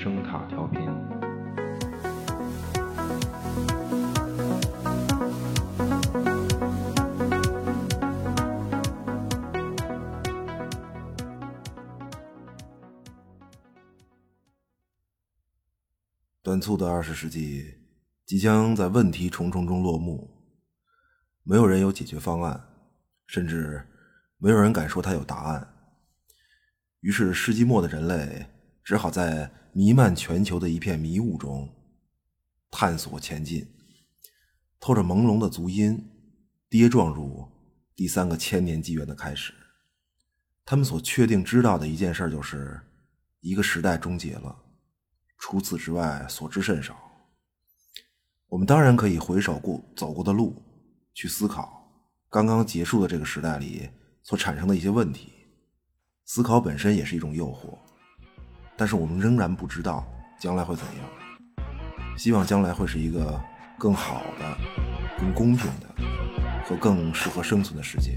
[0.00, 0.80] 声塔调频。
[16.40, 17.74] 短促的二十世纪
[18.24, 20.30] 即将在问题重重中落幕，
[21.42, 22.68] 没有人有解决方案，
[23.26, 23.84] 甚至
[24.36, 25.74] 没有人敢说他有答案。
[27.00, 28.46] 于是，世纪末的人类
[28.88, 31.68] 只好在弥漫全球的一片迷雾中
[32.70, 33.68] 探索前进，
[34.80, 36.08] 透着朦胧的足音，
[36.70, 37.46] 跌撞入
[37.94, 39.52] 第三个千年纪元的开始。
[40.64, 42.80] 他们所确定知道的一件事就是，
[43.40, 44.58] 一个时代终结了。
[45.36, 46.96] 除此之外，所知甚少。
[48.46, 50.62] 我们当然可以回首过走过的路，
[51.12, 51.92] 去思考
[52.30, 53.90] 刚刚结束的这个时代里
[54.22, 55.30] 所产生的一些问题。
[56.24, 57.78] 思考本身也是一种诱惑，
[58.78, 60.06] 但是我们仍然不知道
[60.38, 61.66] 将来会怎样。
[62.16, 63.38] 希望将来会是一个
[63.76, 64.56] 更好的、
[65.18, 65.88] 更公平的
[66.64, 68.12] 和更适合生存的世界。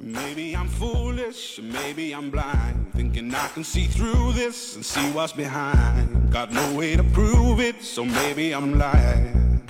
[0.00, 5.32] Maybe I'm foolish, maybe I'm blind, thinking I can see through this and see what's
[5.32, 6.30] behind.
[6.30, 9.62] Got no way to prove it, so maybe I'm lying.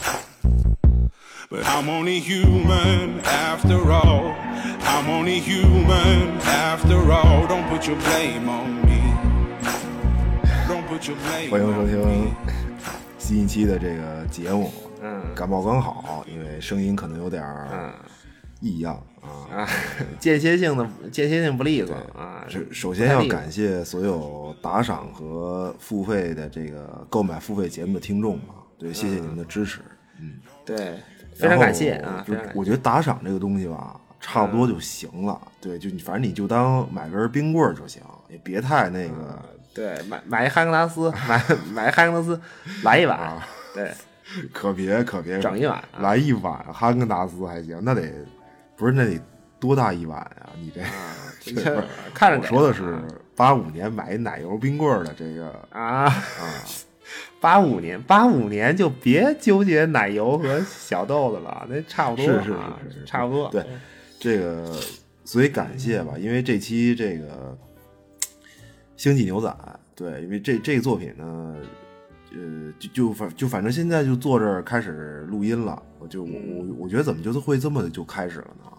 [1.48, 4.34] But I'm only human after all.
[4.83, 7.47] I'm only human after all.
[7.47, 9.03] Don't put your blame on me.
[11.50, 12.31] 欢迎收听
[13.19, 14.70] 新一期的这个节目。
[15.03, 17.42] 嗯感冒刚好，因为声音可能有点
[18.61, 19.27] 异样啊。
[19.53, 19.69] 啊，
[20.20, 22.45] 间歇性的间歇性不利索啊。
[22.48, 29.81] 是首先要感谢所有打赏和付费的这个购买付费节目的听众吧，对，谢谢你们的支持。
[30.20, 30.34] 嗯
[30.65, 31.00] 对，
[31.34, 35.41] 非常感谢啊，我觉得打赏这个东西吧，差不多就行了。
[35.61, 38.00] 对，就你反正你就当买根冰棍儿就行，
[38.31, 39.43] 也别太那个。
[39.75, 41.43] 对买买一哈根达斯，买
[41.75, 42.41] 买一哈根达斯，
[42.85, 43.43] 来一碗，
[43.75, 43.93] 对，
[44.53, 48.03] 可别可别整一碗啊来一碗哈根达斯还行，那得
[48.77, 49.21] 不是那得
[49.59, 50.81] 多大一碗啊、你这、
[51.41, 53.03] 这这不是看着给我说的是
[53.35, 56.25] 八五年买一奶油冰棍儿的这个啊啊。
[57.41, 63.51] 八五年，八五年就别纠结奶油和小豆子了，那差不多是是是是差不多。
[63.51, 63.62] 对
[64.19, 64.81] 这个，
[65.27, 67.27] 所以感谢吧，因为这期这个
[68.97, 69.49] 《星际牛仔》，
[69.94, 71.56] 对，因为这这个作品呢，
[72.32, 78.71] 呃，就就反就反正现在就坐这儿开始录音了，我就我我我觉得怎么就是会这么就开始了呢？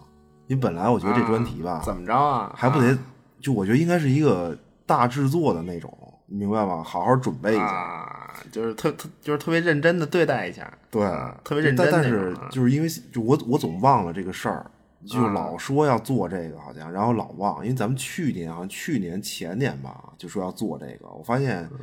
[0.46, 2.52] 因为本来我觉得这专题吧，啊怎么着啊？
[2.56, 2.98] 还不得啊，
[3.40, 4.56] 就我觉得应该是一个
[4.86, 5.92] 大制作的那种，
[6.26, 6.82] 你明白吗？
[6.82, 7.64] 好好准备一下。
[7.64, 14.70] 啊，就是特特就是特别认真的对待一下，对啊，特别认真但但是啊就是因为就我我总忘了这个事儿，
[15.04, 21.78] 就啊老说要做这个，好像然后老忘，因为咱们去年好像去年前年吧，就说要做这个，我发现嗯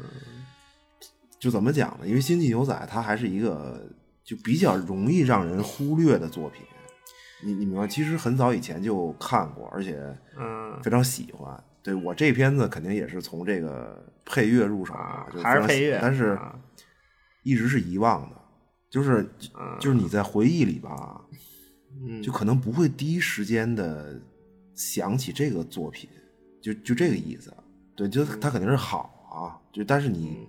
[1.39, 2.07] 就怎么讲呢？
[2.07, 3.85] 因为《星际牛仔》它还是一个
[4.23, 6.63] 就比较容易让人忽略的作品。
[7.45, 7.85] 你你明白？
[7.85, 9.99] 其实很早以前就看过，而且
[10.39, 11.61] 嗯非常喜欢。
[11.81, 14.93] 对我这片子肯定也是从这个配乐入手
[15.43, 16.57] 还是配乐但是啊
[17.43, 18.37] 一直是遗忘的，
[18.89, 19.29] 就是
[19.81, 21.37] 就是你在回忆里吧，嗯
[22.21, 24.19] 就可能不会第一时间的
[24.73, 26.09] 想起这个作品，
[26.61, 27.53] 就就这个意思。
[27.95, 30.47] 对，就它肯定是好啊，就但是你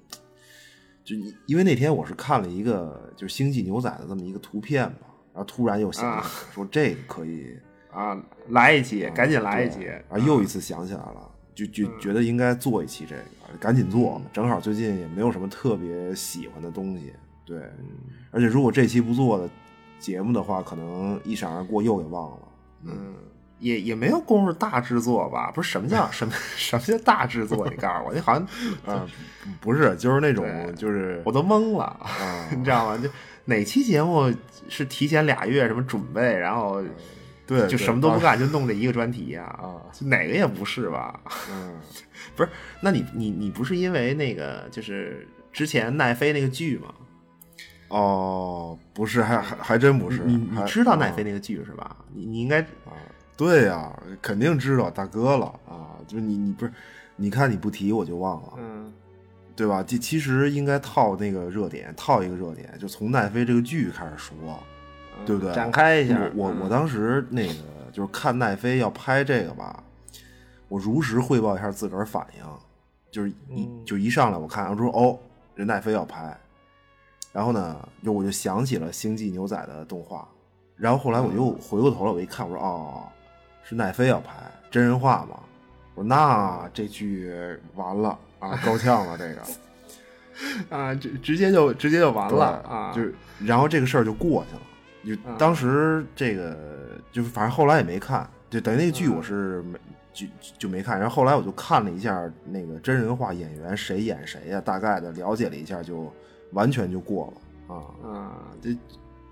[1.05, 6.23] 就你因为那天我是看了一个就是《星际牛仔》的这么一个图片嘛，然后突然又想
[6.53, 7.57] 说这个可以。
[7.95, 14.21] 啊，来一期，赶紧来一期对，然后又一次想起来了，就就觉得应该做一期这个，赶紧做。
[14.33, 17.13] 正好最近也没有什么特别喜欢的东西，
[17.45, 17.71] 对。
[18.33, 19.49] 而且如果这期不做的
[20.05, 22.39] 节目的话，可能一闪而过又给忘了。
[22.85, 23.15] 嗯，
[23.59, 25.51] 也也没有功夫大制作吧？
[25.51, 27.67] 不是什么叫 什么什么叫大制作？
[27.71, 28.47] 你告诉我，你好像
[28.85, 29.09] 啊，
[29.63, 30.45] 不是，就是那种
[30.77, 31.99] 就是我都懵了，
[32.55, 32.99] 你知道吗？
[33.03, 33.09] 就
[33.47, 34.31] 哪期节目
[34.69, 36.83] 是提前俩月什么准备，然后
[37.47, 39.45] 对，就什么都不干，就弄这一个专题呀？
[39.59, 41.19] 啊就哪个也不是吧？
[41.51, 41.81] 嗯，
[42.37, 42.51] 不是，
[42.83, 46.93] 那你你你不是因为那个就是之前奈飞那个剧吗？
[47.97, 50.23] 哦，不是，还还还真不是。
[50.25, 51.97] 你你知道奈啊飞那个剧是吧？
[52.13, 52.93] 你你应该啊
[53.37, 55.95] 对呀、肯定知道大哥了啊！
[56.07, 56.73] 就是你你不是，
[57.17, 58.53] 你看你不提我就忘了。
[58.59, 58.93] 嗯
[59.57, 59.85] 对吧？
[59.87, 64.35] 这其实应该套那个热点，套一个热点，就从奈飞这个剧开始说，
[65.25, 65.55] 对不对？
[65.55, 67.55] 展开一下嗯我我我当时那个
[67.93, 69.81] 就是看奈飞要拍这个吧，
[70.67, 72.45] 我如实汇报一下自个儿反应，
[73.13, 75.17] 就是一、嗯就一上来我看我说哦，
[75.55, 76.37] 人奈飞要拍，
[77.35, 80.27] 然后呢，就我就想起了《星际牛仔》的动画，
[80.77, 83.03] 然后后来我又嗯回过头来我一看，我说哦，
[83.65, 84.33] 是奈飞要拍
[84.71, 85.41] 真人化嘛？
[85.97, 87.35] 我说那这剧
[87.75, 89.43] 完了啊，够呛 了这个。
[90.69, 95.17] 啊，直直接就直接就完了啊，就是然后这个事儿就过去了。
[95.17, 96.57] 就啊当时这个
[97.13, 99.79] 就是反正后来也没看，就等于那个剧嗯我是没
[100.13, 100.27] 就
[100.57, 100.99] 就没看。
[100.99, 106.13] 然后后来我就看了一下那个真人化演员谁演谁呀、大概的了解了一下，就
[106.53, 107.33] 完全就过
[107.69, 107.83] 了啊。
[108.03, 108.33] 啊，
[108.63, 108.71] 就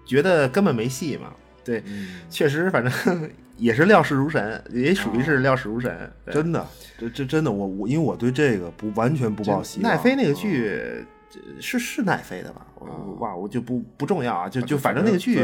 [0.04, 1.32] 觉得根本没戏嘛。
[1.64, 6.10] 对，嗯，确实，反正 也是料事如神，也属于是料事如神。
[6.24, 6.66] 对真的，
[6.98, 9.90] 这这真的，我我因为我对这个不完全不抱希望。
[9.90, 11.04] 奈飞那个啊剧这
[11.60, 12.66] 是是奈飞的吧？
[12.74, 15.36] 我啊我哇，我就不不重要啊，就就啊反正那个剧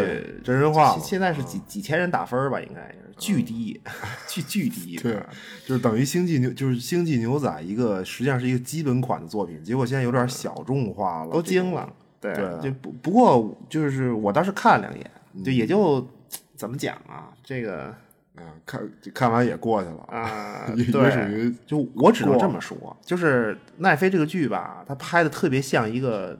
[0.44, 3.80] 真人化了现现在是几几千人打分儿吧，应该 巨低，
[4.28, 4.96] 巨巨低。
[4.96, 5.20] 对，
[5.66, 11.92] 就是等于星际牛，就是星际牛仔一个实际上是一个基本款的作品，结果现在有点小众化了，都惊了。
[12.20, 16.06] 对，就不不过就是我当时看了两眼，嗯就也就
[16.54, 17.94] 怎么讲啊，这个
[18.38, 18.80] 啊，看
[19.12, 26.38] 看完也过去了，啊，也也，属于就我只能这么说，就是奈飞这个剧吧，它拍的特别像一个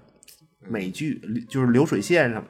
[0.61, 2.45] 美剧，就是流水线上，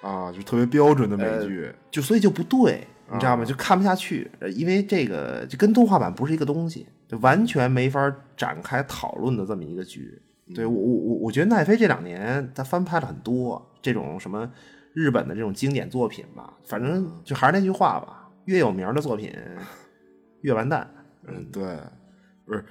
[0.00, 3.42] 啊，就特别标准的美剧，就所以就不对，你知道吗？
[3.42, 10.20] 啊就看不下去，呃因为这个就跟动画版不是一个东西，就完全没法展开讨论的这么一个剧。
[10.54, 14.46] 对我我我我觉得奈飞这两年他翻拍了很多这种什么
[14.92, 19.32] 日本的这种经典作品吧，反正就还是那句话吧，越有名的作品
[20.42, 20.88] 越完蛋。
[21.26, 21.78] 嗯，对，
[22.44, 22.64] 不是。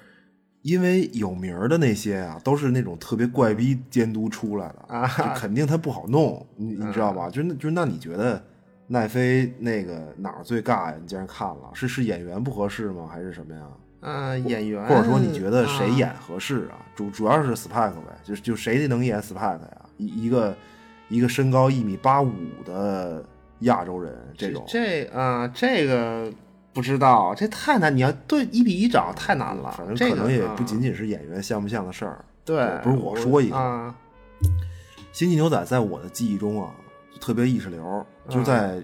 [0.61, 7.27] 因为有名的那些啊，都是那种特别怪逼监督出来的啊就肯定他不好弄，你你知道吧？
[7.29, 8.41] 就是那就是那你觉得
[8.87, 10.95] 奈飞那个哪儿最尬呀？
[11.01, 13.09] 你竟然看了，是是演员不合适吗？
[13.11, 13.61] 还是什么呀？
[14.05, 16.79] 嗯、演员或者说你觉得谁啊演合适啊？
[16.95, 19.81] 主主要是 Spike 呗，就就谁能演 Spike 呀？
[19.97, 20.55] 一一个
[21.09, 22.31] 一个身高一米八五
[22.63, 23.21] 的
[23.63, 24.63] 亚洲人，这种。
[24.67, 26.31] 这啊、这个
[26.71, 29.71] 不知道，这太难，你要对一比一找太难了。
[29.71, 30.55] 反正这可能也啊。
[30.55, 32.23] 不仅仅是演员像不像的事儿。
[32.45, 33.55] 对，不是我说一个。
[33.55, 33.95] 啊，
[35.11, 36.73] 星际牛仔在我的记忆中啊，
[37.11, 38.35] 就特别意识流，嗯。
[38.35, 38.81] 就在、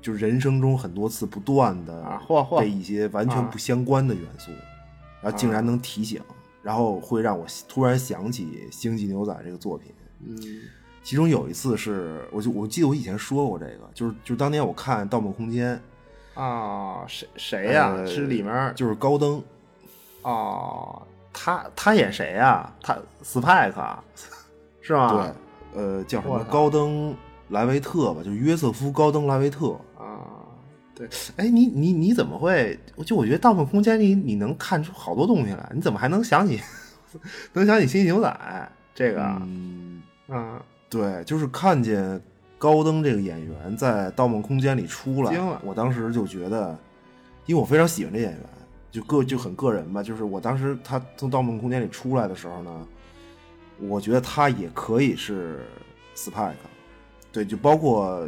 [0.00, 2.20] 就是人生中很多次不断的
[2.58, 3.48] 被一些完全啊。
[3.52, 4.50] 不相关的元素，
[5.20, 6.20] 然后竟然能提醒，
[6.62, 9.92] 然后会让我突然想起星际牛仔这个作品。
[10.20, 10.36] 嗯
[11.06, 15.80] 其中有一次是，我就我记得我以前说过这个，就是就是当年我看《盗梦空间》，
[16.42, 19.40] 啊，谁谁呀、呃是里面就是高登，
[20.22, 21.00] 哦，
[21.32, 24.02] 他他演谁呀、他啊
[24.80, 25.32] 是吗？
[25.72, 27.14] 对，呃，叫什么高登
[27.50, 29.78] 莱维特吧，就是约瑟夫高登莱维特。
[29.96, 30.26] 啊，
[30.92, 32.76] 对，哎，你你你怎么会？
[33.04, 36.60] 就我觉得《盗梦空间》里你能看出好多东西来，你怎么还能想起
[37.54, 38.28] 能想起《星际牛仔》
[38.92, 39.22] 这个？
[39.42, 40.60] 嗯，嗯
[40.96, 42.20] 对，就是看见
[42.58, 46.76] 高登这个演员在《盗梦空间》里出来，我当时就觉得，
[47.44, 48.40] 因为我非常喜欢这演员，
[48.90, 52.86] 就个就很个人吧，就是我当时他从《盗梦空间》里出来的时候呢，
[53.78, 55.66] 我觉得他也可以是
[56.14, 56.54] Spike，
[57.30, 58.26] 对，就包括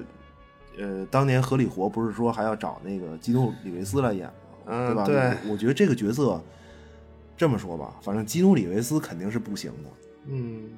[0.78, 4.32] 呃，当年合理活不是说还要找那个基努里维斯来演吗？
[4.66, 5.04] 嗯对吧？
[5.06, 6.38] 对我我觉得这个角色
[7.34, 9.90] 这么说吧，反正基努里维斯肯定是不行的。
[10.26, 10.68] 嗯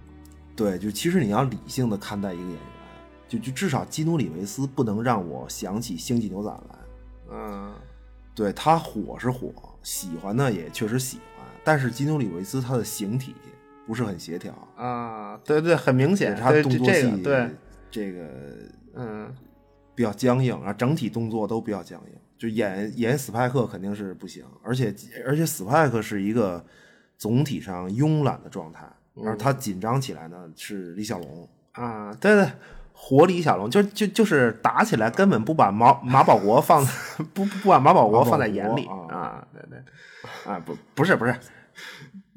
[0.60, 2.60] 对，就其实你要理性的看待一个演员，
[3.26, 6.78] 就就至少基努里维斯不能让我想起星际牛仔来。
[7.32, 7.72] 嗯
[8.34, 9.50] 对他火是火，
[9.82, 13.34] 喜欢呢也确实喜欢，但是基努里维斯他的形体
[13.86, 17.50] 不是很协调，啊，对对，很明显，他动作戏这个对，
[17.90, 18.28] 这个
[18.96, 19.34] 嗯
[19.94, 22.12] 比较僵硬，然后整体动作都比较僵硬。
[22.36, 26.62] 就演演斯派克肯定是不行，而且而且斯派克是一个
[27.16, 31.48] 总体上慵懒的状态，然后他紧张起来呢是李小龙。
[31.72, 32.50] 啊，对对。
[33.02, 36.84] 活李小龙就就就是打起来根本不把马马保国放
[37.32, 39.78] 不不不把马保国放在眼里啊，对对
[40.44, 41.34] 啊不不是不是，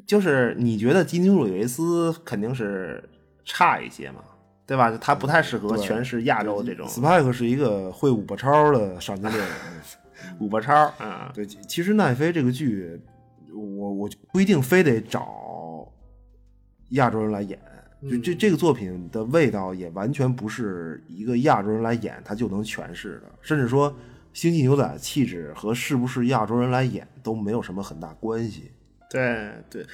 [0.07, 3.03] 就是你觉得基努里维斯肯定是
[3.43, 4.21] 差一些嘛，
[4.65, 4.97] 对吧？
[5.01, 9.47] 他不太适合对诠释亚洲这种 Spike 是一个会五八超的赏金猎人。
[10.39, 13.01] 五八超啊，对，其其实奈飞这个剧，
[13.53, 15.19] 我我不一定非得找
[16.89, 17.59] 亚洲人来演，
[18.09, 23.91] 就这这个作品的味道也完全不是一个亚洲人来演他就能诠释的，甚至说
[24.33, 28.71] 《星际牛仔》气质和是不是亚洲人来演都没有什么很大关系。
[29.09, 29.85] 对对，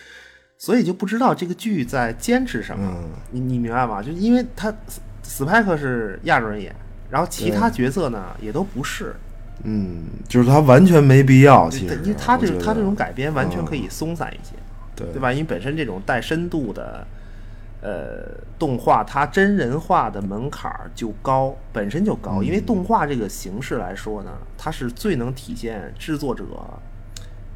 [0.58, 3.10] 所以就不知道这个剧在坚持什么，嗯。
[3.32, 4.02] 你你明白吗？
[4.02, 6.74] 就因为他斯斯派克是亚洲人演，
[7.10, 9.14] 然后其他角色呢也都不是，
[9.66, 13.90] 嗯，就是他完全没必要，其实因为他这他这种改编完全可以嗯。
[13.90, 14.56] 松散一些，
[15.06, 15.32] 对对吧？
[15.32, 17.06] 因为本身这种带深度的。
[17.82, 26.44] 呃，动画它真人化的门槛儿就高，本身就高，因为动画这个形式来说呢，它是最能体现制作者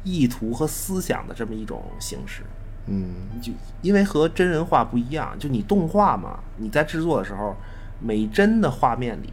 [0.02, 2.42] 意图和思想的这么一种形式。
[2.86, 7.54] 嗯，就因为和真人化不一样，就你动画嘛，你在制作的时候，
[8.00, 9.30] 每帧的画面里，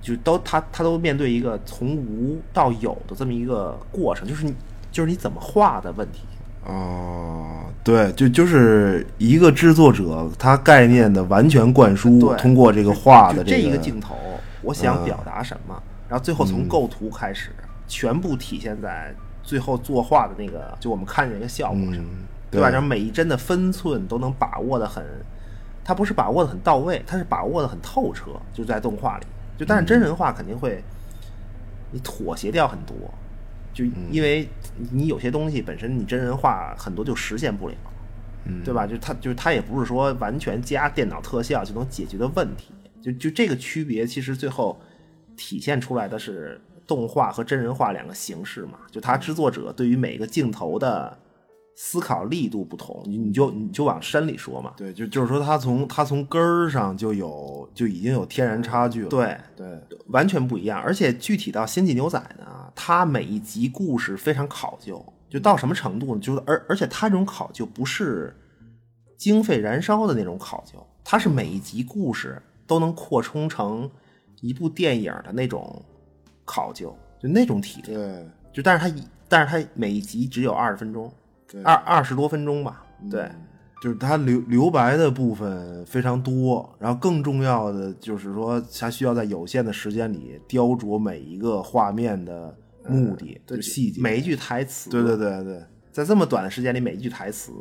[0.00, 4.54] 就都它它都面对一个从无到有的这么一个过程，就是你
[4.90, 6.20] 就是你怎么画的问题。
[6.64, 14.14] 哦，对，就就是一个制作者他概念的完全灌输，通过这个画的这个一个镜头，
[14.62, 17.50] 我想表达什么，然后最后从构图开始，
[17.88, 22.06] 全部体现在最后作画的那个，就我们看见一个效果上，嗯
[22.50, 22.68] 对吧？
[22.68, 25.04] 然后每一帧的分寸都能把握的很，
[25.84, 29.26] 他不是把握的很到位，他是把握的很透彻，就在动画里。
[29.56, 30.82] 就但是真人化肯定会，
[31.90, 32.96] 你妥协掉很多，
[33.72, 34.48] 就因为
[34.92, 37.74] 你有些东西本身你真人化很多就实现不了。
[38.64, 38.86] 对吧？
[38.86, 44.80] 就它就是它也不是说完全加电脑特效就能解决的问题，就就这个区别，其实最后
[45.36, 48.78] 体现出来的是动画和真人化两个形式嘛。
[48.90, 51.16] 就它制作者对于每个镜头的
[51.82, 54.74] 思考力度不同，你你就你就往深里说嘛。
[54.76, 59.08] 对，就就是说他从他从根儿上就有就已经有天然差距了。
[59.08, 60.78] 对，对，完全不一样。
[60.78, 66.20] 而且具体到《星际牛仔》呢，它每一集故事非常考究，就到什么程度呢？
[66.20, 68.36] 就是而而且它这种考究不是
[69.16, 73.90] 经费燃烧的那种考究，它是每一集故事都能扩充成
[74.42, 75.82] 一部电影的那种
[76.44, 77.94] 考究，就那种体力。
[77.94, 81.14] 对，就但是它一但是它每一集只有二十分钟，对
[81.64, 82.84] 二二十多分钟吧。
[83.10, 83.30] 对，
[83.82, 92.54] 就是它留留白的部分非常多，然后更重要的就是说，它需要在有限的时间里雕琢每一个画面的
[92.86, 97.52] 目的，细节，每一句台词，对对对对，在这么短的时间里，每一句台词，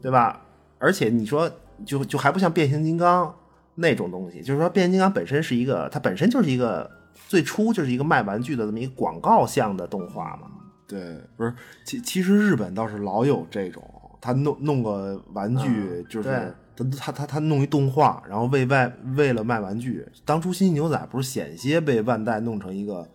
[0.00, 0.40] 对吧？
[0.78, 1.50] 而且你说，
[1.84, 3.34] 就就还不像变形金刚
[3.74, 6.88] 那种东西，就是说变形金刚本身是一个，它本身就是一个
[7.28, 10.50] 最初就是一个卖玩具的这么一个广告向的动画嘛。
[10.86, 11.52] 对，不是，
[11.84, 13.82] 其其实日本倒是老有这种，
[14.20, 16.28] 他弄弄个玩具，嗯就是
[16.76, 23.08] 对他他他他弄一动画，然后为外为了卖玩具，当初新牛仔不是险些被万代弄成一个，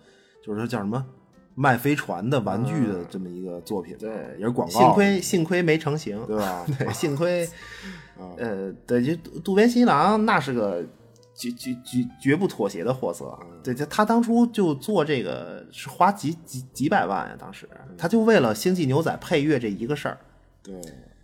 [0.46, 1.06] 就是叫什么
[1.54, 4.10] 卖飞船的玩具的这么一个作品，对
[4.40, 6.66] 也是广告，幸亏幸亏没成型，对吧？
[6.80, 7.48] 对，幸亏，
[8.38, 10.84] 呃，对，就渡渡边新郎那是个
[11.41, 13.36] 绝绝绝绝不妥协的货色。
[13.63, 17.67] 对，他他当初就做这个是花几几几百万呀、当时
[17.98, 20.19] 他就为了《星际牛仔》配乐这一个事儿。
[20.62, 20.75] 对，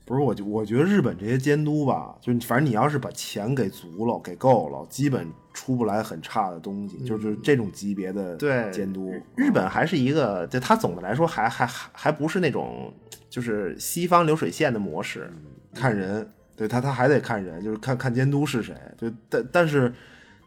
[0.05, 9.13] 不是我就我觉得日本这些监督吧，就是反正你要是把钱给足了、给够了，基本出不来很差的东西，就是这种级别的对监督。
[9.35, 12.91] 日本还是一个，就它总的来说还还还还不是那种
[13.29, 15.31] 就是西方流水线的模式。
[15.73, 18.75] 看人，对他他还得看人，就是看看监督是谁。
[18.97, 19.93] 对，但但是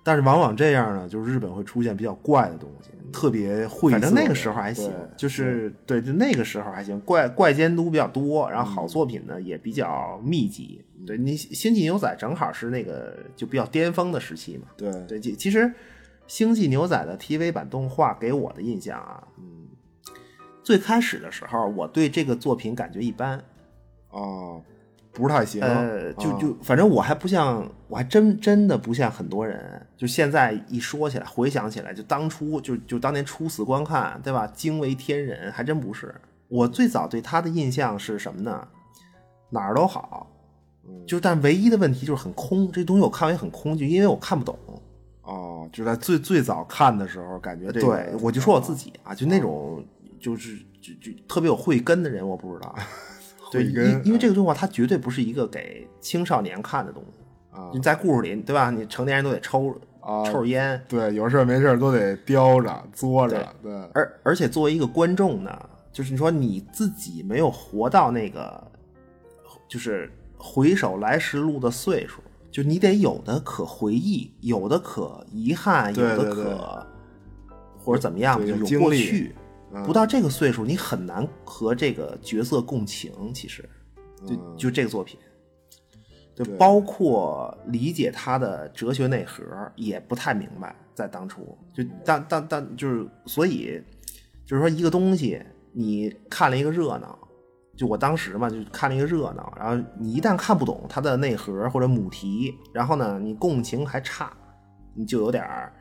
[0.02, 3.98] 但是往往这样呢，就是日本会出现比较怪的东西，特别晦涩。
[3.98, 10.84] 反正那个时候还行，就是对，就那个时候还行，怪怪监督比较多，然后好作品呢也比较密集。
[11.06, 14.64] 对你《星际牛仔》正好是那个就比较巅峰的时期嘛。
[14.76, 15.60] 对对，其其实
[16.26, 19.68] 《星际牛仔》的 TV 版动画给我的印象啊，嗯，
[20.62, 23.38] 最开始的时候我对这个作品感觉一般，
[24.10, 24.60] 啊，
[25.12, 25.62] 不是太行。
[25.62, 34.46] 呃，就啊就反正我还不像，我还真真的不像很多人，就现在一说起来，回想起来，就当初就就当年初次观看，对吧？
[34.48, 36.14] 惊为天人，还真不是。
[36.48, 38.66] 我最早对他的印象是什么呢？
[39.50, 40.30] 哪儿都好，
[41.06, 44.56] 就但唯一的问题就是很空，这东西我看完也很空，就因为我看不懂。
[45.22, 49.84] 哦，就在最最早看的时候，感觉这个对，我就说我自己啊，就那种
[50.20, 52.74] 就是就就特别有慧根的人，我不知道。
[53.50, 58.71] 对，因因为这个动画它绝对不是一个给青少年看的东西啊你在故事里，对吧？
[58.71, 65.50] 你成年人都得抽啊抽烟，对，有事儿没事儿都得叼着、嘬着，对，而而且作为一个观众呢，
[65.92, 68.62] 就是你说你自己没有活到那个，
[69.69, 76.87] 就是回首来时路的岁数，就你得有的可回忆，有的可遗憾，有的可
[77.78, 79.35] 或者怎么样，就有过去。
[79.72, 83.12] 嗯不到这个岁数，你很难和这个角色共情。
[83.32, 83.68] 其实，
[84.26, 85.18] 就嗯就这个作品，
[86.34, 89.42] 就包括理解他的哲学内核，
[89.76, 90.74] 也不太明白。
[90.94, 93.80] 在当初，就当当当，就是所以，
[94.44, 95.40] 就是说一个东西，
[95.72, 97.18] 你看了一个热闹，
[97.76, 104.36] 就我当时嘛，就看了一个热闹，然后你一旦看不懂它的内核或者母题，然后呢，你共情还差，
[104.94, 105.72] 你就有点儿。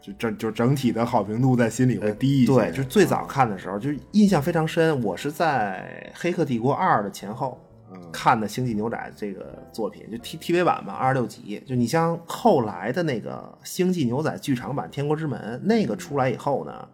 [0.00, 2.52] 就整就整体的好评度在心里会低一些。
[2.52, 5.02] 对，就是最早看的时候，就是印象非常深。
[5.02, 7.58] 我是在《黑客帝国二》的前后
[8.12, 11.62] 看的《星际牛仔》这个作品，就 T TV 版嘛，二十六集。
[11.66, 16.88] 就你像后来的那个《星际牛仔》剧场版《天国之门》，那个出来以后呢，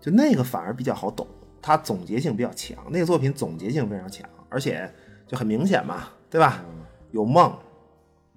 [0.00, 1.26] 就那个反而比较好懂。
[1.60, 4.88] 它总结性比较强，那个作品总结性非常强，而且
[5.26, 6.64] 就很明显嘛，对吧？
[7.10, 7.52] 有梦，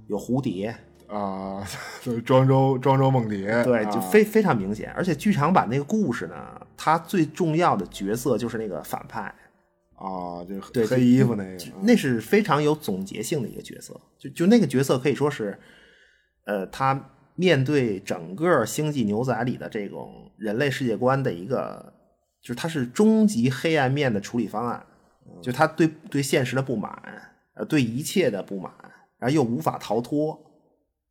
[0.08, 0.76] 有蝴蝶，
[1.12, 1.62] 啊，
[2.02, 4.92] 就是庄周庄周梦蝶，对，啊就非非常明显。
[4.94, 6.36] 而且剧场版那个故事呢，
[6.78, 9.24] 它最重要的角色就是那个反派，
[9.96, 14.00] 啊，就是对，黑衣服那个，那是非常有总结性的一个角色。
[14.18, 15.60] 就就那个角色可以说是，
[16.46, 21.94] 呃，他面对整个《星际牛仔》里的这种人类世界观的一个，
[22.42, 24.86] 就是他是终极黑暗面的处理方案，
[25.42, 26.92] 就他对对现实的不满，
[27.56, 28.72] 呃，对一切的不满，
[29.18, 30.40] 然后又无法逃脱，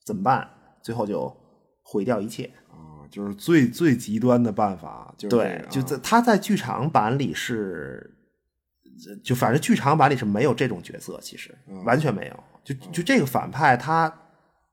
[0.05, 0.49] 怎么办？
[0.83, 1.35] 最后就
[1.83, 2.51] 毁掉一切。
[2.71, 8.17] 啊，就是最最极端的办法，就是对就在他在剧场版里是，
[9.25, 12.45] 就反正剧场版里是没有这种角色，其实嗯完全没有。
[12.63, 14.09] 就就这个反派，他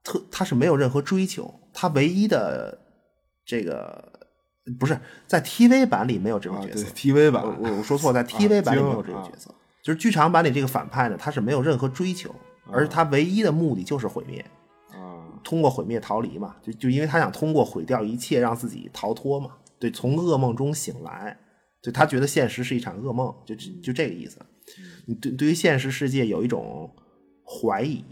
[0.04, 2.78] 特他是没有任何追求，他唯一的
[3.46, 4.28] 这个
[4.78, 6.86] 不是在 TV 版里没有这种角色。
[6.90, 9.54] TV 版我我我说错了，在 TV 版里没有这种角色。
[9.82, 12.36] 就是剧场版里这个反派呢，他是没有任何追求，
[12.70, 14.46] 而他唯一的目的就是毁灭。
[15.48, 21.38] 啊通过毁灭逃离嘛，就就因为他想通过毁掉一切，让自己逃脱嘛，对，从噩梦中醒来，
[21.82, 24.40] 就他觉得现实是一场噩梦，就就就这个意思。
[25.06, 26.94] 你对对于现实世界有一种
[27.46, 28.04] 怀疑，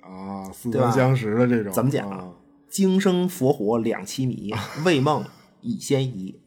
[0.00, 2.32] 啊，似曾相识的这种，怎么讲啊？
[2.70, 4.50] 今生佛火两栖迷，
[4.82, 5.22] 未梦
[5.60, 6.40] 已先移。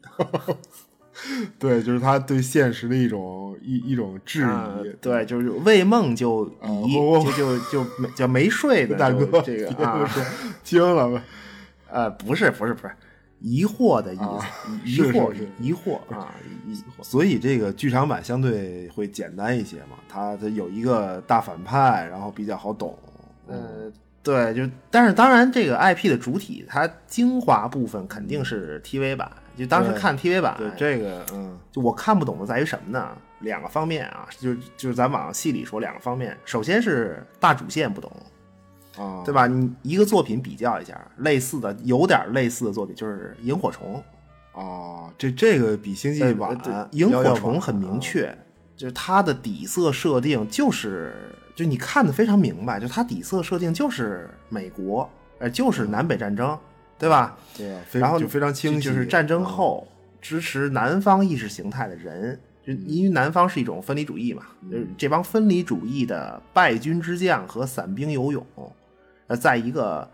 [1.58, 10.22] 对，就是他对现实的一种一一种质啊疑，对，就是为梦就啊移，我我就就就没叫没睡的 大哥，这个别啊，说
[10.62, 11.22] 惊了，
[11.90, 12.94] 呃，不是不是不是，
[13.40, 16.34] 疑惑的意啊思，疑惑疑惑啊，
[16.66, 17.02] 疑惑。
[17.02, 22.96] 所以这个剧场版相对会简单一些嘛，它它有一个大反派，然后比较好懂。
[23.46, 23.90] 呃，
[24.22, 29.30] 对，就但是当然，这个 IP 的主体它精华部分肯定是 TV 版。
[29.56, 33.16] 就当时看 TV 版，对这个，嗯就我看不懂的在于什么呢？
[33.40, 36.36] 两个方面啊，就是就是咱往细里说，两个方面。
[36.44, 38.10] 首先是大主线不懂，
[38.96, 39.46] 啊，对吧？
[39.46, 44.02] 你一个作品比较一下，类似的有点类似的作品就是《萤火虫》，
[44.58, 46.58] 哦，这这个比星际对晚，
[46.92, 48.34] 萤火虫很明啊确，
[48.74, 51.14] 就是它的底色设定就是，
[51.54, 55.08] 就你看的非常明白，就它底色设定就是美国，
[55.40, 56.58] 呃，就是南北战争，
[56.98, 57.36] 对吧？
[57.56, 57.80] 对吧？
[57.88, 59.86] 非然后就非常清晰，就是战争啊后
[60.20, 68.46] 支持南方意识形态的人，就因为南方是一种分离主义嘛，就是这帮分离主义的败军之将和散兵游勇，
[69.26, 70.08] 呃，在一个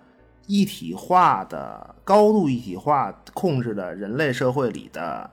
[0.47, 5.31] 一体化的高度一体化控制的人类社会里的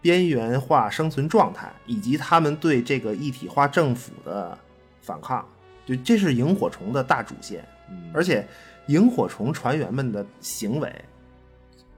[0.00, 4.56] 边缘化生存状态，以及他们对这个一体化政府的
[5.00, 5.46] 反抗，
[5.84, 7.62] 就这是萤火虫的大主线。
[7.90, 8.46] 嗯而且
[8.88, 10.92] 萤火虫船员们的行为，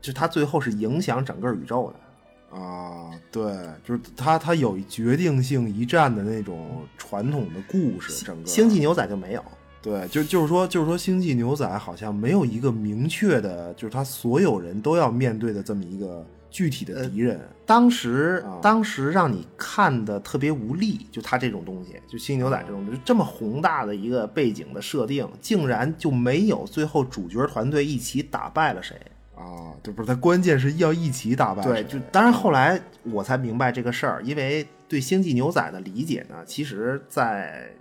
[0.00, 2.59] 就他最后是影响整个宇宙的。
[2.59, 3.42] 啊，对，
[3.85, 9.44] 就是他他有决定性一战的那种传统的故事，整个星际牛仔就没有，
[9.81, 17.40] 对，就就是说，就是说，星际牛仔好像没有一个明确的，就是他所有人都要面对的这么一个具体的敌人。
[17.64, 28.96] 当时、啊当时让你看的特别无力，就他这种东西，就星际牛仔这种，就这么宏大的一个背景的设定，竟然就没有最后主角团队一起打败了谁。
[29.36, 37.72] 啊，这，不是他，关键是要一起打败对，就当然后来我才明白这个事儿，因为对星际牛仔的理解呢，其实在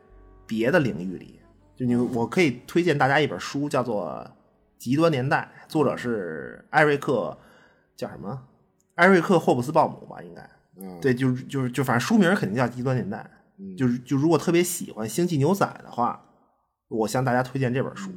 [0.48, 1.40] 别的领域里，
[1.76, 4.26] 就你我可以推荐大家一本书，叫做
[4.78, 7.38] 《极端年代》，作者是艾瑞克，
[7.98, 8.42] 叫什么？
[9.00, 10.42] 艾瑞克霍布斯鲍姆吧，应该。
[10.78, 13.26] 嗯，对，就是就是就反正书名肯定叫《极端年代》，
[13.78, 16.22] 就是就如果特别喜欢星际牛仔的话，
[16.90, 18.12] 我向大家推荐这本书。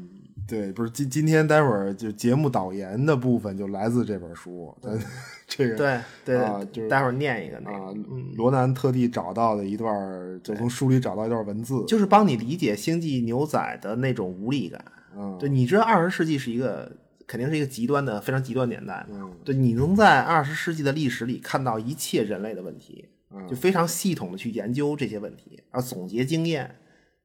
[0.49, 4.99] 对，不是今今天待会儿就节目导言的部分就来自这本书，咱
[5.47, 7.77] 这个对对，啊就是待会儿念一个那个。
[7.77, 7.93] 啊，
[8.35, 14.85] 罗南特地找到的一段儿，就从书里找到一段文字，就是帮你理解星际牛仔的那种无力感。
[15.17, 16.91] 嗯，对，你知道二十世纪是一个
[17.27, 19.17] 肯定是一个极端的、非常极端年代嘛。
[19.21, 26.77] 嗯对，你能在二十世纪的历史里看到一切人类的问题，嗯就非常系统的去研究这些问题，然后总结经验。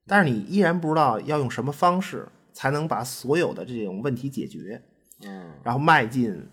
[0.06, 4.82] 但是你依然不知道要用什么方式才能把所有的这种问题解决，
[5.26, 6.48] 嗯，然后迈进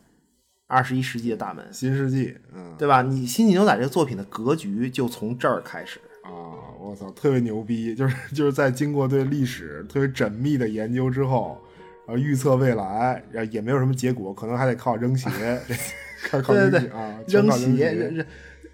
[0.66, 3.02] 二十一世纪的大门，新世纪，嗯对吧？
[3.02, 6.00] 你《新际牛仔》这个作品的格局就从这儿开始。
[6.24, 6.32] 啊，
[6.80, 11.60] 我操，特别牛逼，就是就是在经过对历史特别缜密的研究之后，
[12.06, 15.28] 然后预测未来，然后也没有什么结果，可能还得靠扔鞋，
[16.28, 16.90] 靠靠对对对
[17.26, 18.26] 扔鞋扔靠扔鞋，扔扔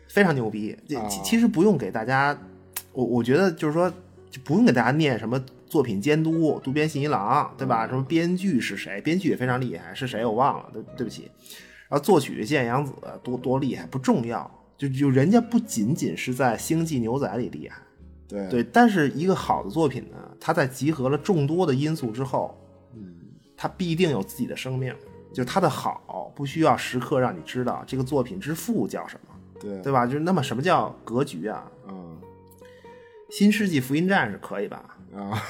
[0.09, 0.77] 非常牛逼。
[1.09, 2.37] 其其实不用给大家，
[2.93, 3.89] 我我觉得就是说，
[4.31, 7.87] 就不用给大家念什么作品监督渡边信一郎，对嗯吧？
[7.87, 9.01] 什么编剧是谁？
[9.01, 11.31] 编剧也非常厉害，是谁我忘了，对对不起。
[11.89, 17.81] 然后作曲见阳子多多厉害不重要，就就人家不仅仅是在《星际牛仔》里厉害，
[18.29, 22.70] 对对，但是一个好的作品呢，它在集合了众多的因素之后，嗯，
[23.63, 24.95] 它必定有自己的生命。
[25.35, 30.07] 就它的好，不需要时刻让你知道这个作品之父叫什么，对对吧？
[30.07, 31.71] 就是那么什么叫格局啊？
[31.87, 32.19] 嗯
[33.31, 34.97] 新世纪福音战士可以吧？
[35.15, 35.41] 啊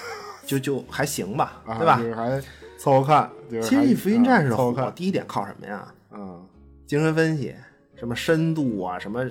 [0.45, 2.05] 就就还行吧， 啊，对吧就？
[2.05, 2.43] 是还
[2.77, 5.95] 凑合看，就是新世纪福音战士火，啊凑合看，第一点靠什么呀？
[6.13, 6.45] 嗯
[6.87, 7.55] 精神分析，
[7.95, 9.25] 什么深度啊，什么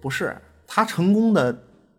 [0.00, 0.34] 不是？
[0.66, 1.56] 它成功的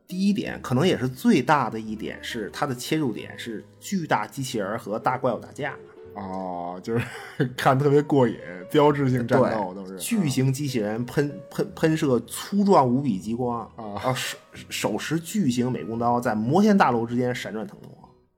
[0.07, 5.75] 第一点，可能也是最大的一点，是它的切入点是巨大机器人和大怪物打架，
[6.15, 7.05] 哦，就是
[7.57, 8.37] 看特别过瘾，
[8.71, 14.37] 标志性战斗都是，巨型机器人喷喷喷射粗壮无比激光啊然后手
[14.69, 17.91] 手持巨型美工刀在摩天大楼之间闪转腾挪，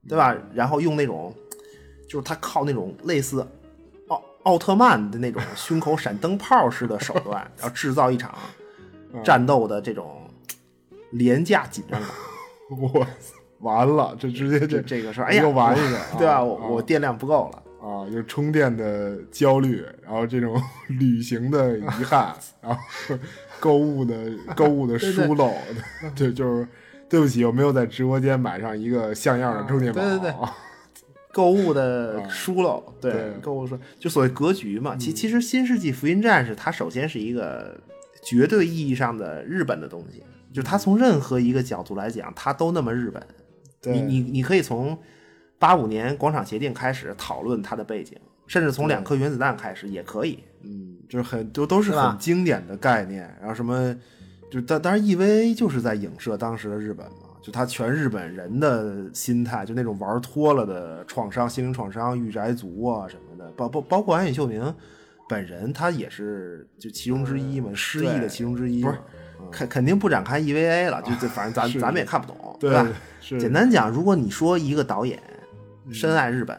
[0.07, 0.35] 对吧？
[0.53, 1.33] 然后用那种，
[2.09, 3.45] 就是他靠那种类似
[4.07, 8.33] 奥奥特曼的那种胸口闪灯泡式的手段，然后制造一场
[9.23, 10.29] 战斗的这种
[11.11, 12.09] 廉价紧张感。
[12.79, 13.05] 我
[13.59, 16.43] 完了，这直接这这这个事儿，哎呀，又完一个 对吧？
[16.43, 17.63] 我电量不够了。
[17.85, 22.81] 啊，就充电的焦虑，然后这种 旅行的遗憾，然后
[23.61, 25.53] 购物的购物的疏漏，
[26.15, 26.67] 对，就是
[27.07, 30.01] 对不起，我没有在直播间买上一个像样的充电宝。
[30.01, 30.33] 对对对
[31.31, 34.95] 购物的疏漏，对对购物疏，就所谓格局嘛。
[34.95, 37.77] 其其实《新世纪福音战士》它首先是一个
[38.23, 43.21] 绝对意义上的日本的东西，就它从任何一个角度来讲，它都那么日本。
[43.81, 44.97] 对你你你可以从
[45.57, 50.43] 八五年广场协定开始讨论它的背景，甚至从两颗原子弹开始也可以。
[50.63, 53.95] 嗯，就是很都都是很经典的概念，然后什么，
[54.49, 64.73] 就当当然 EVA 就是在影射当时的日本嘛，就他全日本人的心态，就那种玩脱了的创伤、心灵创伤、御宅族啊什么的，包包包括安野秀明
[65.29, 68.97] 本人，他也是就其中之一嘛，失忆的其中之一，不是
[69.51, 72.87] 肯肯定不展开 EVA 了，就就反正咱是咱们也看不懂，对吧？
[73.21, 75.19] 是简单讲，如果你说一个导演
[75.91, 76.57] 深爱日本，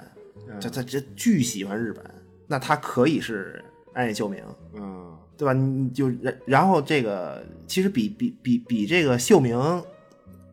[0.49, 2.05] 嗯这这这巨喜欢日本，
[2.47, 4.43] 那他可以是安野秀明，
[4.75, 5.53] 嗯，对吧？
[5.53, 9.83] 你你就然然后这个其实比比比比这个秀明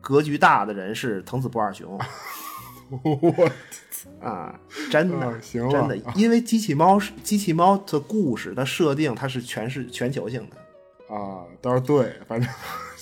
[0.00, 1.98] 格局大的人是藤子不二雄
[3.02, 3.50] 我
[4.20, 4.58] 啊，
[4.90, 11.14] 真的、啊行真的，因为机器猫是机器猫的故事的设定，它是全是全球性的。
[11.14, 12.48] 啊，倒是对，反正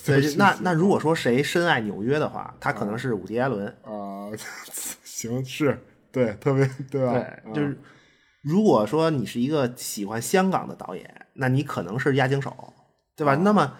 [0.04, 3.66] 对 那那如果说谁深爱纽约的话，他可能是伍迪·艾伦。
[3.82, 4.30] 啊，
[5.22, 5.78] 行是
[6.10, 7.12] 对，特别对吧？
[7.12, 7.78] 对，就是
[8.42, 12.54] 如果说你是一个喜欢香港的导演，那你可能是押井守，
[13.16, 13.34] 对吧？
[13.36, 13.62] 那么《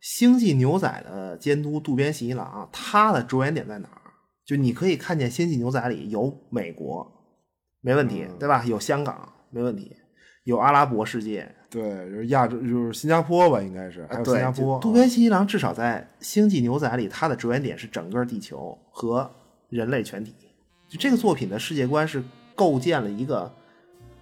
[0.00, 4.00] 星际牛仔》的监督渡边信一郎，他的着眼点在哪儿？
[4.44, 7.06] 就你可以看见《星际牛仔》里有美国，
[7.80, 8.64] 没问题，对吧？
[8.64, 9.96] 有香港，没问题，
[10.44, 14.78] 有阿拉伯世界，对，就是亚洲，就是新加坡吧，应该是，还有新加坡。
[14.80, 19.30] 渡边信一郎至少在《星际牛仔》里，他的着眼点是整个地球和
[19.68, 20.34] 人类全体。
[20.90, 22.20] 就这个作品的世界观是
[22.56, 23.50] 构建了一个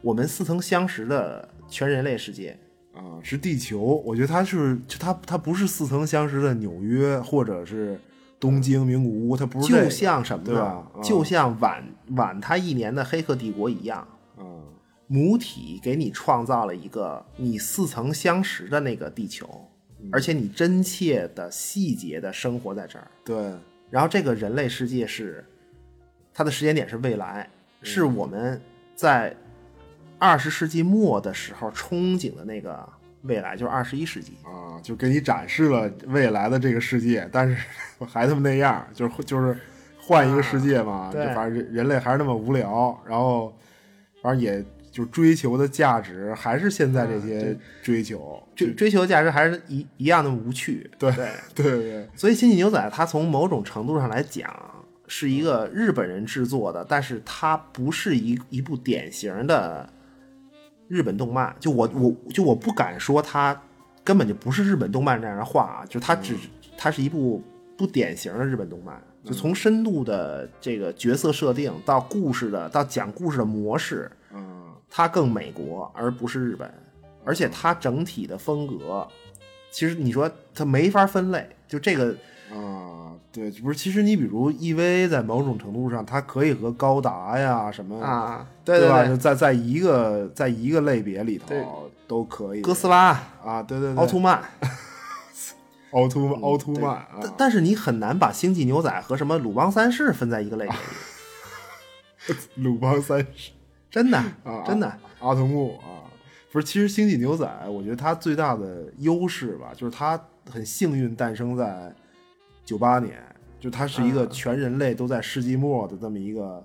[0.02, 2.56] 我们似曾相识的全人类世界。
[2.92, 3.80] 啊，是地球。
[4.04, 7.98] 我觉得它是，就它它不是似曾相识的纽约或者是
[8.38, 10.50] 东京名古屋，它不是这就像什么呢？
[10.50, 10.90] 对吧？
[10.94, 11.82] 啊就像晚
[12.16, 14.06] 晚他一年的《黑客帝国》一样，
[14.38, 14.62] 嗯
[15.06, 19.48] 母体给你创造了一个你似曾相识的那个地球，
[20.02, 23.10] 嗯而且你真切的、细节的生活在这儿。
[23.24, 23.54] 对
[23.90, 25.44] 然后这个人类世界是
[26.38, 27.44] 它的时间点是未来，
[27.82, 28.62] 是我们
[28.94, 29.34] 在
[30.20, 32.88] 二十世纪末的时候憧憬的那个
[33.22, 34.34] 未来，就是二十一世纪。
[34.44, 37.56] 啊，就给你展示了未来的这个世界，但是
[38.06, 39.58] 还他妈那样，就是就是
[39.98, 43.52] 换一个世界嘛，就反正人人类还是那么无聊，然后
[44.22, 50.88] 反正也就追求的价值还是现在这些追求，追追求价值还是一一样的无趣。
[51.00, 54.48] 对对，对对对，所以《星际牛仔》它从某种程度上来讲
[55.08, 59.88] 是一个日本人制作的，但是它不是一一部典型的
[60.86, 61.56] 日本动漫。
[61.58, 63.60] 就我我就我不敢说它
[64.04, 66.36] 根本就不是日本动漫这样的话啊，就它只
[66.76, 67.42] 它是一部
[67.76, 69.02] 不典型的日本动漫。
[69.24, 76.72] 就从深度的这个角色设定到故事的到讲故事的模式，嗯它更美国而不是日本，
[77.24, 79.06] 而且它整体的风格，
[79.70, 82.16] 其实你说它没法分类，就这个
[82.50, 83.07] 啊，
[83.38, 88.98] 对，不是，其实你比如 EVA 在某种程度上，它可以和高达呀什么啊，对吧？
[89.02, 91.64] 对对就在在一个在一个类别里头对
[92.06, 92.60] 都可以。
[92.60, 94.42] 哥斯拉、 啊，对对对，奥特曼，
[95.92, 103.52] 奥特曼奥特曼啊，但但是你很难把星际牛仔和什么鲁邦三世分在一个类别里， 鲁邦三世
[103.90, 104.92] 真的啊，真的。
[105.20, 106.04] 阿童木啊，
[106.52, 110.20] 不是，其实《星际牛仔》，我觉得它最大的优势吧，就是它
[110.50, 111.92] 很幸运诞生在
[112.64, 113.20] 九八年，
[113.60, 116.64] 就它是一个嗯全人类都在世纪末的这么一个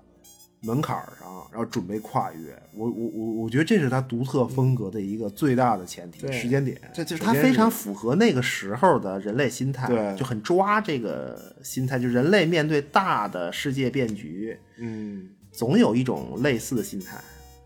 [0.62, 2.56] 门槛儿上，然后准备跨越。
[2.74, 6.80] 我我我我觉得这是它独特风格的一个最大的前提，对时间点。
[6.92, 17.16] 这就是它非常符合那个时候的人类心态，对就很抓这个心态，就人类面对大的世界变局，嗯总有一种类似的心态，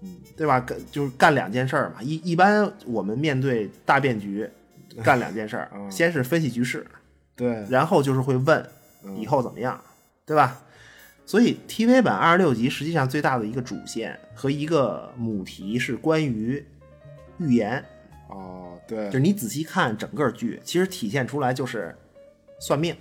[0.03, 0.61] 嗯，对吧？
[0.61, 2.03] 干就是干两件事儿嘛。
[2.03, 4.47] 一一般我们面对大变局，
[5.03, 6.87] 干两件事儿，嗯先是分析局势，
[7.37, 8.69] 对，然后就是会问
[9.16, 9.81] 以后怎么样，
[10.27, 10.62] 对吧？
[11.25, 16.64] 所以 TV 版二十六集实际上最大的一个主线和一个母题是关于
[17.38, 17.85] 预言，
[18.31, 21.94] 哦对就是你仔细看整个剧，其实体现出来就是
[22.59, 22.97] 算命，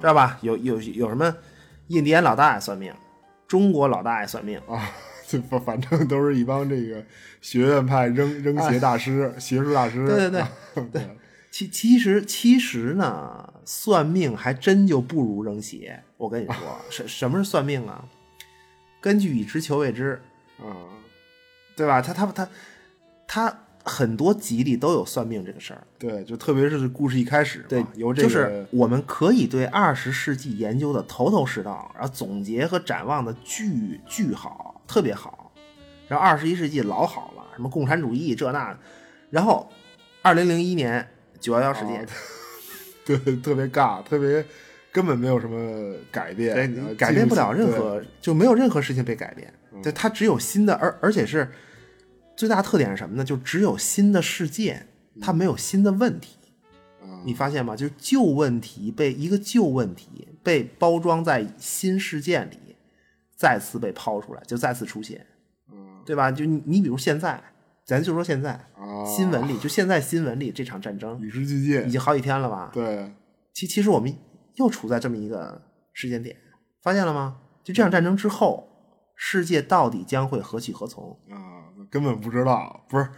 [0.00, 0.38] 知道吧？
[0.40, 1.36] 有有有什么
[1.88, 2.90] 印第安老大爷算命，
[3.46, 4.90] 中国老大爷算命，啊，
[5.26, 7.04] 就反反正都是一帮这个
[7.42, 10.06] 学院派扔扔鞋大师、学术大师。
[10.06, 10.48] 对对 对啊
[10.90, 11.02] 对
[11.50, 16.02] 其其实其实呢，算命还真就不如扔鞋。
[16.16, 16.54] 我跟你说，
[16.90, 18.04] 什什么是算命啊？
[19.00, 20.20] 根据已知求未知，
[20.62, 20.74] 嗯，
[21.76, 22.00] 对吧？
[22.00, 22.48] 他他他
[23.26, 25.84] 他很多集里都有算命这个事儿。
[25.98, 35.52] 对，就特别是故事一开始嘛，对，由这个就是我们可以对二十世纪研究的头头是道，然后总结和展望的巨巨好，特别好。
[36.08, 38.78] 然后二十一世纪老好了，什么共产主义这那，
[39.30, 39.68] 然后
[40.20, 41.08] 二零零一年
[41.40, 42.06] 九幺幺事件，
[43.06, 44.44] 对特别尬，特别
[44.92, 49.52] 根本没有什么改变，对你改变不了任何，就没有任何事情被改变。
[49.82, 51.50] 对，它只有新的，而而且是
[52.36, 53.24] 最大特点是什么呢？
[53.24, 54.86] 就只有新的事件，
[55.20, 56.36] 它没有新的问题。
[57.00, 57.74] 啊你发现吗？
[57.76, 62.76] 就是旧问题被一个旧问题被包装在新事件里，
[63.36, 65.24] 再次被抛出来，就再次出现，
[66.04, 66.30] 对吧？
[66.30, 67.40] 就你你比如现在，
[67.84, 72.70] 咱就说现在啊新闻里，就现在新闻里这场战争与时俱进已，经好几天了吧？
[72.72, 73.12] 对，
[73.52, 74.14] 其其实我们
[74.54, 76.36] 又处在这么一个时间点，
[76.82, 77.38] 发现了吗？
[77.64, 78.68] 就这场战争之后，
[79.14, 81.16] 世界到底将会何去何从？
[81.30, 83.08] 啊，根本不知道，不是，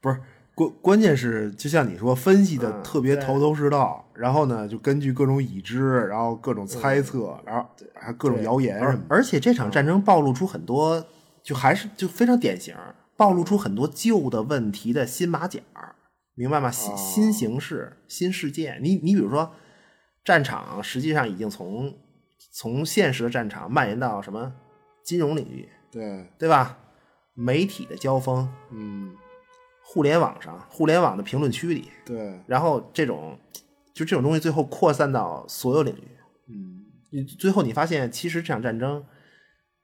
[0.00, 0.20] 不是
[0.54, 9.06] 关关键是，就像你说，分析的嗯特别头头是道，然后呢，就根据各种已知，然后各种猜测，然后还各种谣言什么的。
[9.08, 11.04] 而且这场战争暴露出很多，
[11.42, 12.74] 就还是就非常典型，
[13.18, 15.60] 暴露出很多旧的问题的新马甲，
[16.34, 16.70] 明白吗？
[16.70, 18.78] 新新形势、新世界。
[18.80, 19.52] 你你比如说，
[20.24, 21.98] 战场实际上已经从
[22.52, 24.54] 从现实的战场蔓延到什么
[25.02, 26.78] 金融领域，对，对吧？
[27.34, 29.16] 媒体的交锋，嗯，
[29.82, 33.36] 互联网上，互联网的评论区里，对，然后这种
[33.92, 36.08] 就这种东西最后扩散到所有领域。
[36.48, 39.04] 嗯，你最后你发现，其实这场战争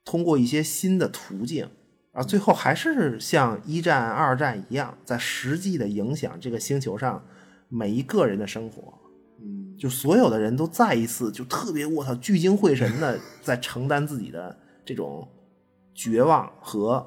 [0.04, 1.68] 通过一些新的途径，
[2.14, 7.22] 然后最后还是像一战、二战一样，在实际的影响这个星球上
[7.68, 8.94] 每一个人的生活。
[9.40, 15.28] 嗯，就所有的人都再一次就特别我操聚精会神的在承担自己的这种
[15.92, 17.04] 绝望和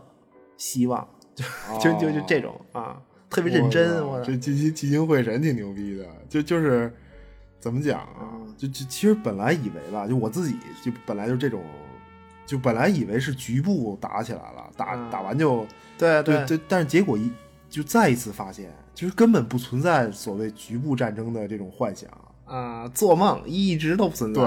[0.57, 1.45] 希望， 就
[1.79, 4.05] 就就就这种啊，特别认真。
[4.05, 6.93] 我这聚精聚精会神挺牛逼的，就就是
[7.61, 8.35] 怎么讲啊？
[8.57, 11.61] 就就其实本来以为吧，就我自己就本来就这种，
[12.47, 15.09] 就本来以为是局部打起来了，打、嗯。
[15.11, 15.67] 打完就
[15.99, 17.31] 对对对，但是结果一
[17.69, 22.09] 就再一次发现，就是根本不存在所谓局部战争的这种幻想。
[22.45, 24.41] 啊，做梦一直都不存在，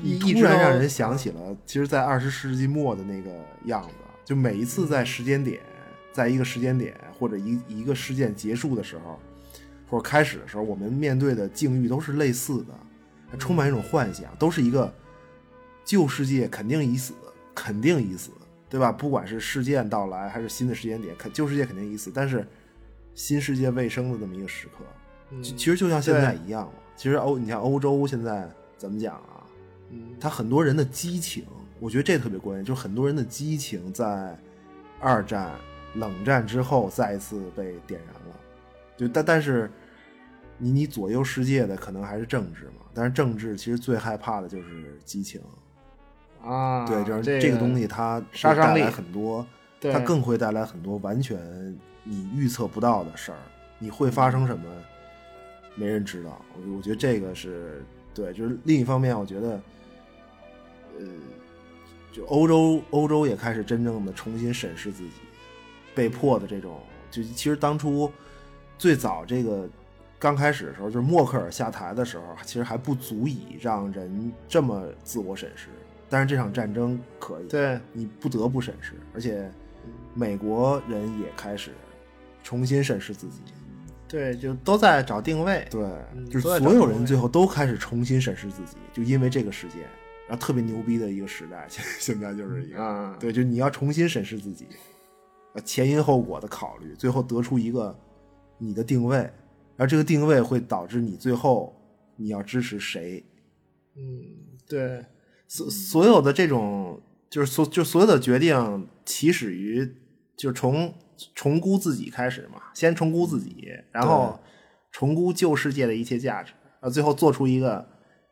[0.00, 3.32] 对，突然让人想起了，其实，在二十世纪末的那个
[3.64, 5.60] 样子，就每一次在时间点，
[6.12, 9.18] 在一个时间点或者一一个事件结束的时候，
[9.90, 14.94] 或者开始的时候，我们面对的境遇都是类似的，充满一种幻想，都是一个
[15.84, 17.12] 旧世界肯定已死，
[17.54, 18.30] 肯定已死，
[18.68, 18.90] 对吧？
[18.90, 22.46] 不管是事件到来还是新的时间点，肯旧世界肯定已死，但是
[23.14, 24.84] 新世界未生的这么一个时刻，
[25.42, 26.72] 其其实就像现在一样嘛。
[26.96, 29.44] 其实欧，你像欧洲现在怎么讲啊？
[30.18, 31.44] 他很多人的激情，
[31.78, 34.38] 我觉得这特别关键，就是很多人的激情在
[35.00, 35.52] 二战、
[35.96, 38.40] 冷战之后再一次被点燃了。
[38.96, 39.70] 就但但是
[40.56, 45.40] 你你左右世界的可能还是政治嘛，但是政治其实最害怕的就是激情。
[46.42, 49.46] 啊，对，就是这个东西它会杀伤力带来很多，
[49.80, 51.38] 对它更会带来很多完全
[52.02, 53.38] 你预测不到的事儿。
[53.78, 54.64] 你会发生什么，
[55.74, 56.40] 没人知道。
[56.54, 59.60] 我我觉得这个是对，就是另一方面，我觉得，
[60.98, 61.06] 呃，
[62.12, 65.10] 就欧洲欧洲也开始真正的重新审视自己，
[65.94, 66.78] 被迫的这种，
[67.10, 68.08] 就其实当初
[68.78, 69.68] 最早这个
[70.18, 75.68] 刚开始的时候，就是默克尔下台的时候，其实还不足以让人这么自我审视。
[76.12, 79.50] 但是这场战争可以，对你不得不审视，而且
[80.12, 81.70] 美国人也开始
[82.42, 83.40] 重新审视自己。
[84.06, 85.66] 对，就都在找定位。
[85.70, 85.82] 对，
[86.14, 89.80] 嗯就是所有人最后都开始重新审视自己，就因为这个事件，
[90.28, 94.66] 然后特别牛逼的一个时代，现现在就是一个，啊对，就你要重新审视自己，
[95.54, 97.98] 呃，前因后果的考虑，最后得出一个
[98.58, 101.74] 你的定位，然后这个定位会导致你最后
[102.16, 103.24] 你要支持谁，
[103.96, 104.20] 嗯
[104.68, 105.02] 对，
[105.52, 109.86] 所所有的这种就是所就所有的决定起始于
[110.34, 110.94] 就是从
[111.34, 114.40] 重估自己开始嘛，先重估自己，然后
[114.90, 117.86] 重估旧世界的一切价值，啊最后做出一个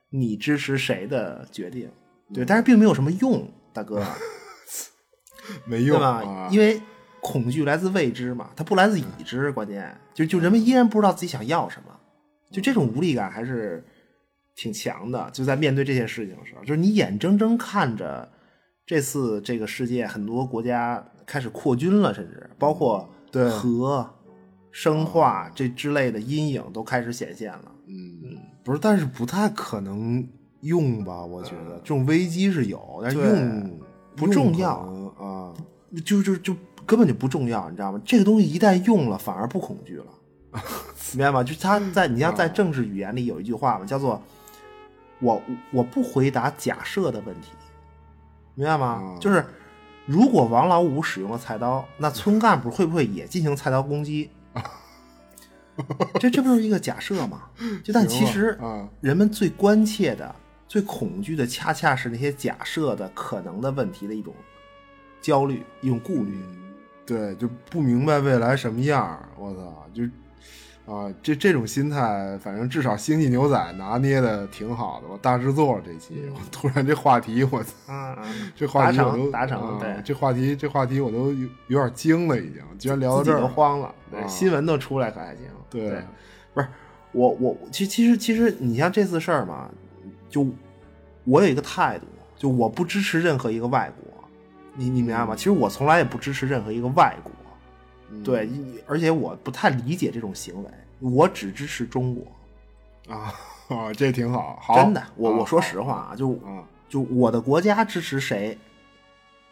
[0.09, 1.91] 你支持谁的决定。
[2.33, 4.03] 对，但是并没有什么用，大哥，
[5.69, 6.01] 没用？
[6.01, 6.81] 啊，因为
[7.21, 9.95] 恐惧来自未知嘛，它不来自已知，关键。
[10.15, 11.95] 就就人们依然不知道自己想要什么，
[12.51, 13.85] 就这种无力感还是
[14.61, 15.31] 挺强的。
[15.33, 18.31] 就在面对这件事情的时候，就是你眼睁睁看着
[18.85, 24.07] 这次这个世界很多国家开始扩军了，甚至包括对核、
[24.71, 27.73] 生化这之类的阴影都开始显现了。
[27.89, 30.29] 嗯，不是，但是不太可能
[30.61, 31.25] 用吧？
[31.25, 33.81] 我觉得这种危机是有，但是用
[34.15, 34.77] 不重要。
[35.19, 35.55] 啊，
[36.05, 37.99] 就就就根本就不重要，你知道吗？
[38.05, 40.07] 这个东西一旦用了，反而不恐惧了，
[41.17, 41.43] 明白吗？
[41.43, 44.23] 就他在你要在政治语言里有一句话嘛，叫做
[45.21, 47.53] “我我不回答假设的问题”，
[48.55, 48.87] 明白吗？
[48.87, 49.45] 啊就是
[50.07, 54.31] 如果王老五使用了菜刀，那村干部会不会也进行菜刀攻击？
[56.19, 57.43] 这这不是一个假设吗？
[57.83, 60.35] 就但其实啊人们最关切的、
[60.67, 64.35] 最恐惧的，恰恰是那些假设的可能的问题的一种
[65.23, 66.39] 焦虑、一种顾虑。
[67.07, 70.03] 对，就不明白未来什么样儿，我操，就
[70.91, 75.07] 啊，这这种心态，反正至少《星际牛仔》拿捏的挺好的。
[75.09, 77.63] 我大制作这期，我突然这话题，我
[78.57, 85.45] 这话题达我都成达成，啊对，这话题这话题我都有有点惊了，已经，居然聊到这儿都，慌了，对，啊新闻都出来可还行？
[85.71, 86.03] 对
[86.53, 86.67] 不是
[87.13, 89.71] 我我其其实其实你像这次事儿嘛，
[90.29, 90.45] 就
[91.23, 94.25] 我有一个态度，就我不支持任何一个外国，
[94.75, 95.37] 你你明白吗？
[95.37, 97.40] 其实我从来也不支持任何一个外国，嗯
[98.25, 98.49] 对，
[98.87, 103.15] 而且我不太理解这种行为，我只支持中国。
[103.15, 103.35] 啊
[103.69, 108.57] 啊，这挺好，好，真的，我啊我说实话啊，就啊就我的国家支持谁，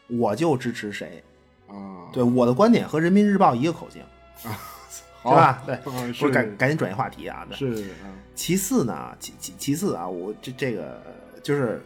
[0.08, 1.22] 我就支持谁。
[1.68, 4.02] 啊，对，我的观点和人民日报一个口径，
[5.22, 5.62] 好 是吧？
[5.66, 7.46] 对， 啊不是是赶赶紧转移话题啊。
[7.48, 11.00] 对是啊，其次呢，其其其次啊，我这这个
[11.42, 11.82] 就是，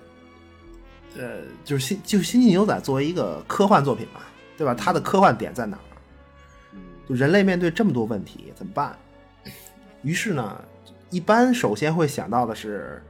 [1.18, 4.20] 呃，就是新就是《星际牛仔》作为一个科幻作品嘛，
[4.56, 4.74] 对吧？
[4.74, 5.82] 它的科幻点在哪儿？
[7.14, 8.96] 人类面对这么多问题怎么办？
[10.02, 10.62] 于是呢，
[11.10, 13.02] 一般首先会想到的是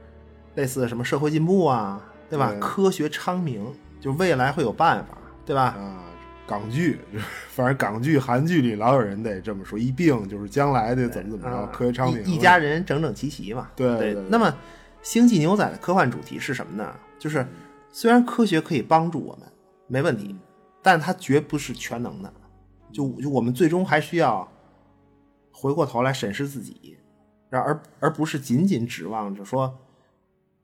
[0.55, 2.51] 类似什么社会进步啊，对吧？
[2.51, 3.65] 对科学昌明，
[3.99, 5.63] 就未来会有办法，对吧？
[5.77, 6.03] 啊，
[6.45, 13.69] 港剧，就 是反正港剧、韩剧里老有人得这么说，一病就是将来的怎么怎么着，啊科学昌明，一一家人整整齐齐嘛。
[13.75, 14.47] 对对那么，
[15.01, 16.93] 《星际牛仔》的科幻主题是什么呢？
[17.17, 17.45] 就是
[17.91, 19.47] 虽然科学可以帮助我们，
[19.87, 20.35] 没问题，
[20.81, 22.31] 但它绝不是全能的。
[22.93, 24.47] 就就我们最终还需要
[25.51, 26.97] 回过头来审视自己，
[27.49, 29.79] 而而而不是仅仅指望着说，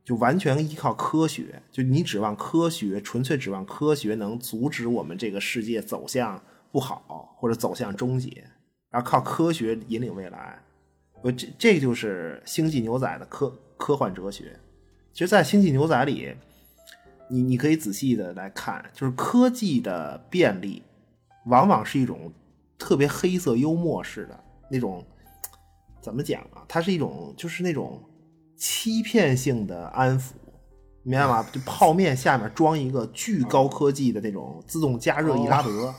[0.05, 1.61] 就完全依靠科学。
[1.71, 8.45] 就你指望科学，纯粹指望科学能阻止我们这个世界走向不好或者走向终结，
[8.89, 10.61] 然后靠科学引领未来。
[11.21, 14.57] 我这这就是《星际牛仔》的科科幻哲学。
[15.11, 16.33] 其实，在《星际牛仔》里，
[17.29, 20.81] 你你可以仔细的来看，就是科技的便利，
[21.45, 22.31] 往往是一种
[22.77, 25.05] 特别黑色幽默式的那种，
[26.01, 26.63] 怎么讲啊？
[26.67, 28.01] 它是一种就是那种
[28.55, 30.31] 欺骗性的安抚，
[31.03, 31.45] 明白吗？
[31.51, 35.93] 就泡面下面装一个巨高科技的那种自动加热易拉德。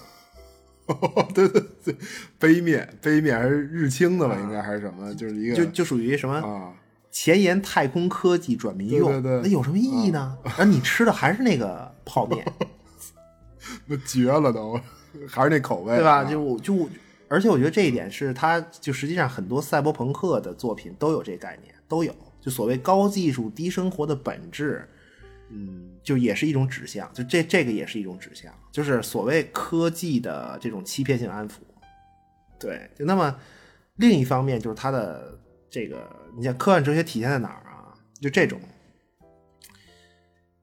[1.35, 1.97] 对 对对，
[2.39, 4.35] 杯面杯面还是日清的吧？
[4.41, 5.15] 应该还是什么？
[5.15, 6.75] 就是一个就就属于什么啊，
[7.13, 10.37] 前沿太空科技转民用，对对对那有什么意义呢？
[10.43, 12.45] 然后你吃的还是那个泡面，
[13.87, 14.81] 那绝了都，
[15.29, 16.19] 还是那口味，对吧？
[16.19, 16.89] 啊就我就
[17.29, 24.89] 而且我觉得这一点是它就实际上很多赛博朋克的作品都有这个概念，都有就所谓高技术低生活的本质，
[25.51, 31.55] 嗯，就也是一种指向，就这这个也是一种指向，就是所谓科技的这种欺骗性安抚。
[32.59, 33.35] 对，就那么
[33.97, 35.39] 另一方面就是它的
[35.71, 37.95] 这个，你像科幻哲学体现在哪儿啊？
[38.21, 38.61] 就这种，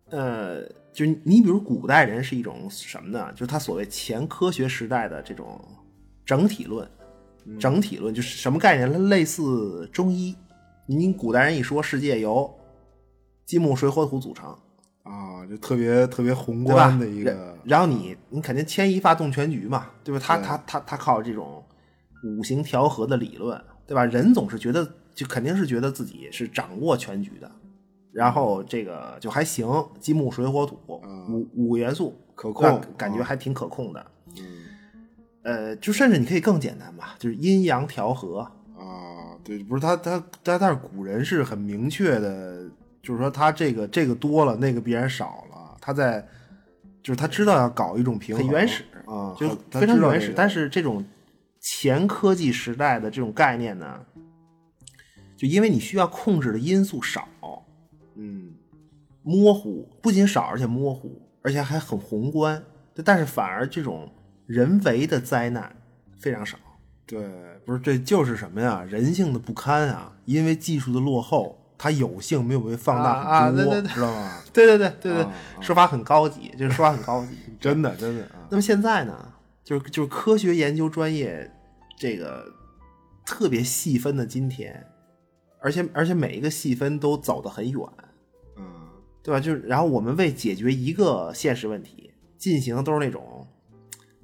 [0.09, 0.61] 呃，
[0.97, 3.31] 就是你比如古代人是一种什么呢？
[3.33, 5.61] 就是他所谓前科学时代的这种
[6.25, 6.89] 整体论，
[7.59, 8.91] 整体论就是什么概念？
[8.91, 10.35] 它类似中医。
[10.87, 12.51] 你古代人一说世界由
[13.45, 14.49] 金木水火土组成，
[15.03, 16.63] 啊，就特别特别宏？
[16.63, 20.19] 观的一个，然后你你肯定牵一发动全局嘛，对吧？
[20.19, 21.63] 他他他他靠这种
[22.23, 24.03] 五行调和的理论，对吧？
[24.03, 27.51] 人总是觉得，就肯定是觉得自己是掌握全局的，
[28.18, 29.68] 然后这个就还行，
[29.99, 30.76] 金木水火土
[31.30, 34.03] 五五个元素可控啊感觉还挺可控的。
[35.43, 38.39] 呃，就甚至你可以更简单吧，就是阴阳调和。
[38.76, 42.68] 啊，对，不是他他他但是古人是很明确的，
[43.03, 46.20] 就是说他这个这个多了，那个必然少了，他在
[47.03, 50.26] 就是他知道要搞一种平衡，很原始啊，就非常原始。
[50.26, 51.05] 这个但是这种
[51.59, 54.03] 前科技时代的这种概念呢，
[55.38, 57.28] 就因为你需要控制的因素少，
[58.18, 58.53] 嗯
[59.24, 62.63] 模糊，不仅少，而且模糊，而且还很宏观。
[63.05, 64.09] 但是反而这种
[64.45, 65.76] 人为的灾难
[66.18, 66.57] 非常少。
[67.05, 67.20] 对，
[67.65, 68.84] 不是这就是什么呀？
[68.84, 70.13] 人性的不堪啊！
[70.26, 74.41] 因为技术的落后，它有幸没有被放大啊啊很多，对对对知道吗？
[74.51, 77.38] 对对对对对，啊说法很高级，就是说法很高级。
[77.61, 81.49] 真的真的啊，那么现在呢，就是就是科学研究专业
[81.97, 82.45] 这个
[83.26, 84.86] 特别细分的今天，
[85.61, 88.06] 而且而且每一个细分都走得很远，嗯
[89.28, 89.41] 对吧？
[89.41, 93.45] 就是然后我们为解决一个现实问题，进行的都是那种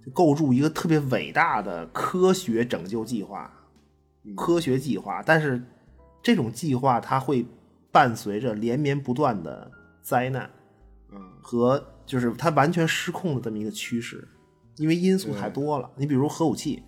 [0.06, 3.52] 就构筑一个特别伟大的科学拯救计划、
[4.34, 5.62] 科学计划，但是
[6.22, 7.46] 这种计划它会
[7.92, 9.70] 伴随着连绵不断的
[10.02, 10.50] 灾难，
[11.12, 14.26] 嗯和就是它完全失控的这么一个趋势，
[14.78, 15.92] 因为因素太多了。
[15.98, 16.82] 你比如核武器、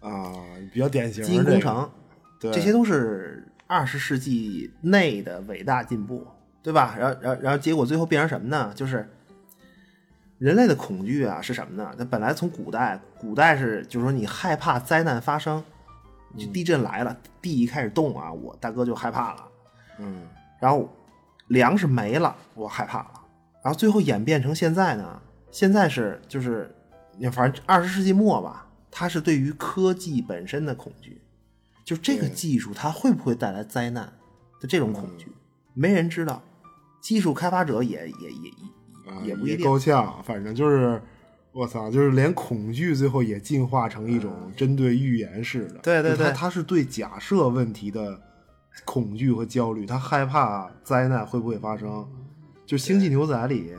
[0.00, 0.34] 啊，
[0.70, 1.90] 比较典型的基因这个工程，
[2.38, 6.26] 对这些都是二十世纪内的伟大进步，
[6.62, 6.94] 对吧？
[6.98, 8.72] 然后，然后，然后结果最后变成什么呢？
[8.74, 9.08] 就是
[10.38, 11.92] 人类的恐惧啊，是什么呢？
[11.98, 15.62] 它本来从古代，古代是就是说你害怕灾难发生，
[16.36, 19.48] 就地震来了，地一开始动啊，我大哥就害怕了。
[19.98, 20.26] 嗯
[20.60, 20.88] 然后
[21.48, 23.10] 粮食没了，我害怕了。
[23.62, 26.72] 然后最后演变成现在呢，现在是就是，
[27.18, 31.20] 你反正二十世纪末吧，它是对于科技本身的恐惧，
[31.84, 34.12] 就这个技术它会不会带来灾难
[34.60, 35.30] 的这种恐惧，
[35.74, 36.42] 没人知道，
[37.02, 38.50] 技术开发者也也也
[39.06, 39.66] 啊也也不一定。
[39.66, 41.02] 够呛，反正就是
[41.52, 48.18] 我操，就是连恐惧最后也进化成一种针对预言式的，对对对他他是对假设问题的
[48.86, 52.06] 恐惧和焦虑，他害怕灾难会不会发生。
[52.64, 53.74] 就《星际牛仔》里，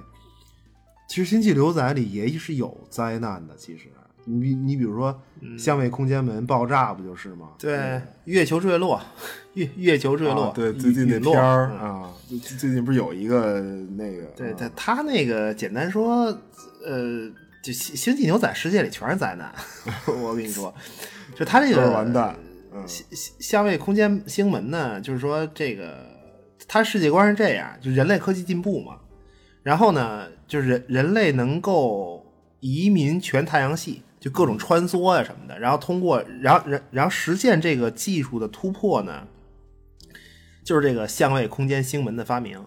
[1.09, 3.55] 其实《星际牛仔》里也是有灾难的。
[3.55, 3.87] 其实，
[4.25, 5.19] 你你比如说，
[5.57, 7.49] 相位空间门爆炸不就是吗？
[7.51, 9.01] 嗯对，月球坠落，
[9.53, 14.25] 月月球坠落，啊对，最近那落片儿嗯啊，最最近不是有一个那个？
[14.35, 16.25] 对啊他，他那个简单说，
[16.85, 17.29] 呃，
[17.63, 19.53] 就星星际牛仔世界里全是灾难。
[20.21, 20.73] 我跟你说，
[21.35, 22.35] 就他这个完蛋。
[22.35, 22.49] 嗯
[22.87, 23.05] 相
[23.39, 26.07] 相位空间星门呢，就是说这个
[26.67, 28.97] 它世界观是这样，就人类科技进步嘛，
[29.61, 32.25] 然后呢，就是人人类能够
[32.61, 39.27] 移民全太阳系，就各种穿梭啊、什么的，然后通过，然后然然后实现这个技术的突破呢，
[40.63, 42.65] 就是这个相位空间星门的发明。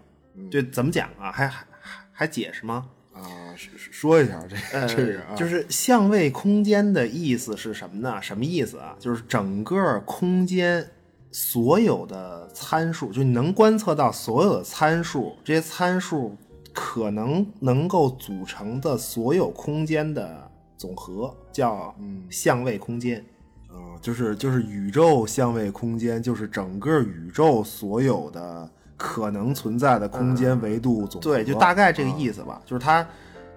[0.51, 1.33] 就怎么讲啊？
[1.33, 2.89] 还还还还解释吗？
[3.15, 3.25] 啊，
[3.57, 8.21] 说说一下这呃，这个啊，就是相位空间的意思是什么呢？
[8.21, 8.95] 什么意思啊？
[9.01, 10.87] 就是整个空间
[11.33, 16.37] 所有的参数，就你能观测到所有的参数，这些参数
[16.75, 21.95] 可能能够组成的所有空间的总和，叫
[22.31, 23.25] 相位空间。
[23.69, 32.63] 啊，就是就是宇宙相位空间，就是整个宇宙所有的可能存在的空间维度总和、对，就大概这个意思吧。
[32.65, 33.07] 就是它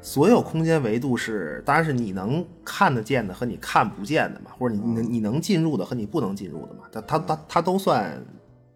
[0.02, 8.22] 所有空间维度是，当然是你能看得见的和你看不见的嘛，或者你你能你能进入的和你不能进入的嘛，它它它它都算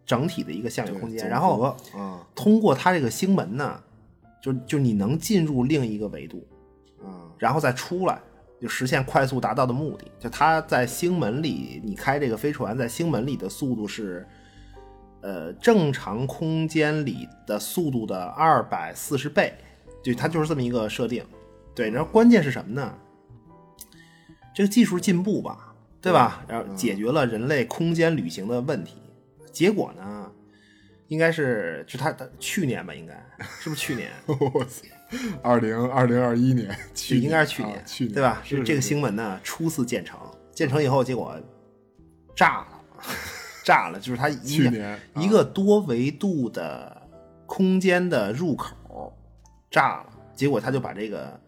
[0.05, 1.27] 整体的一个相位空间。
[1.27, 1.75] 然后
[2.35, 3.79] 通过它这个星门呢，
[4.41, 6.45] 就就你能进入另一个维度，
[7.01, 8.21] 啊然后再出来，
[8.63, 10.09] 就实现快速达到的目的。
[10.17, 14.25] 就它在星门里，你开这个飞船在星门里的速度是，
[15.19, 19.53] 呃，正常空间里的速度的二百四十倍，
[20.01, 21.25] 就它就是这么一个设定。
[21.75, 22.97] 对，然后关键是什么呢？
[24.55, 26.45] 这个技术进步吧，对吧？
[26.47, 28.95] 然后解决了人类空间旅行的问题。
[29.51, 30.31] 结果呢，
[31.09, 33.13] 应该是就他他去年吧，应该
[33.59, 34.09] 是不是去年？
[34.27, 34.85] 我操，
[35.41, 38.41] 二零二零二一年，去应该是去年，啊去年对吧？
[38.43, 40.19] 是这个新闻呢，初次建成，
[40.53, 41.39] 建成以后，结果
[42.35, 42.67] 炸了，
[43.63, 47.01] 炸了，就是它一个去年一个多维度的
[47.45, 49.17] 空间的入口
[49.69, 51.39] 炸了，结果它就把这个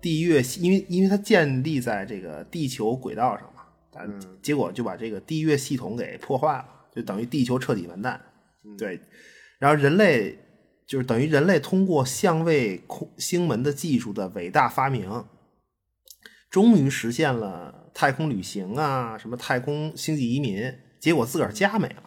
[0.00, 8.20] 地月系，因为因为它建立在这个地球轨道上嘛，它嗯结果就把这个地月系统给破坏了，就等于地球彻底完蛋。
[8.64, 9.00] 嗯对，
[9.58, 10.36] 然后人类
[10.88, 15.24] 就是等于人类通过相位空星门的技术的伟大发明，
[16.48, 22.04] 终于实现了太空旅行啊，什么太空星际移民，结果自个儿家没了。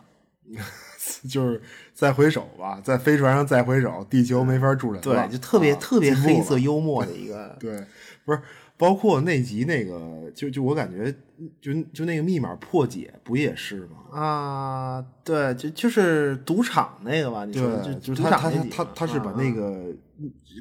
[1.29, 1.61] 就是
[1.93, 5.27] 再回首吧，在飞船上再回首，地球没法住人了。
[5.27, 7.85] 对，就特别、啊特别黑色幽默的一个对，
[8.25, 8.41] 不是，
[8.81, 11.13] 包括那集那个，就就我感觉，
[11.61, 14.19] 就就那个密码破解不也是吗？
[14.19, 17.45] 啊，对，就就是赌场那个吧？
[17.45, 19.85] 你说，就就是他他他他是把啊那个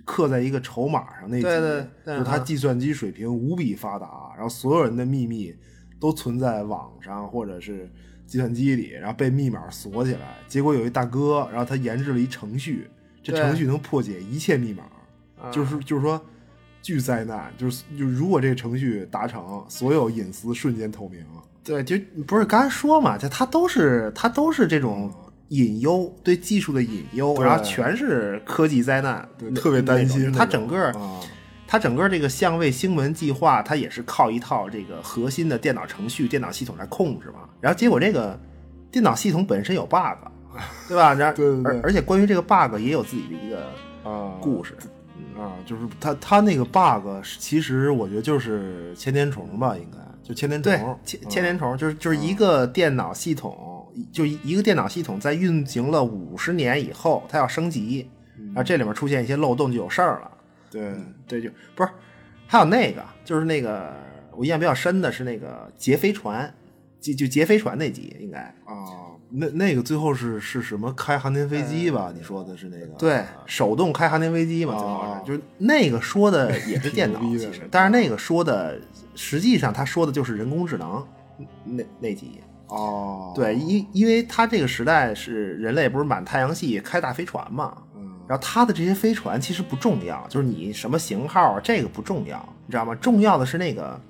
[0.04, 5.56] 刻在一个筹码上那集，对对对就是他啊计算机水平无比发达，然后所有人的秘密
[5.98, 7.90] 都存在网上或者是
[8.26, 10.36] 计算机里，然后被密码锁起来。
[10.46, 12.90] 结果有一大哥，然后他研制了一程序，
[13.22, 14.82] 这程序能破解一切密码，
[15.40, 16.22] 啊就是就是说。
[16.82, 21.24] 巨灾难，就是就如果这个程序达成，所有隐私瞬间透明。
[21.62, 25.12] 对，就不是刚才说嘛，就它都是它都是这种
[25.48, 31.20] 隐忧，对技术的隐忧，然后全是科技灾难，对特别担心那种那种他整个啊
[31.66, 37.48] 它整个这个相位星门计划，它也是靠一套这个核心的电脑程序、电脑系统来控制嘛。
[37.60, 38.40] 然后结果这个
[38.90, 40.18] 电脑系统本身有 bug，
[40.88, 41.14] 对吧？
[41.14, 43.66] 然后 对对对而而且关于这个 bug 也有自己的一个
[44.02, 44.74] 啊故事。
[45.40, 58.10] 啊，就是他他那个 bug，其实我觉得就是千年虫吧，应该就千年虫对，千千年虫就是就是一个电脑系统，就一一个电脑系统在运行了五十年以后，它要升级，
[58.48, 60.30] 然后这里面出现一些漏洞就有事儿了。
[60.70, 60.94] 对
[61.26, 61.90] 对，就不是，
[62.46, 63.96] 还有那个，就是那个
[64.32, 66.52] 我印象比较深的是那个劫飞船，
[67.00, 72.12] 就就劫飞船那集应该啊，那那个最后是是什么开航天飞机吧？
[72.14, 72.86] 你说的是那个？
[72.98, 78.80] 对手动开航天飞机嘛，最后哦是就是那个说的也是电脑， 其实，但是那个说的
[79.14, 81.06] 实际上他说的就是人工智能
[81.64, 82.40] 那那集。
[82.66, 92.94] 哦，对，因因为他这个时代是人类不是满太阳系开大飞船嘛，嗯，然后他的这些飞船其实不重要，就是你什么型号啊，这个不重要，你知道吗？
[92.94, 94.00] 重要的是那个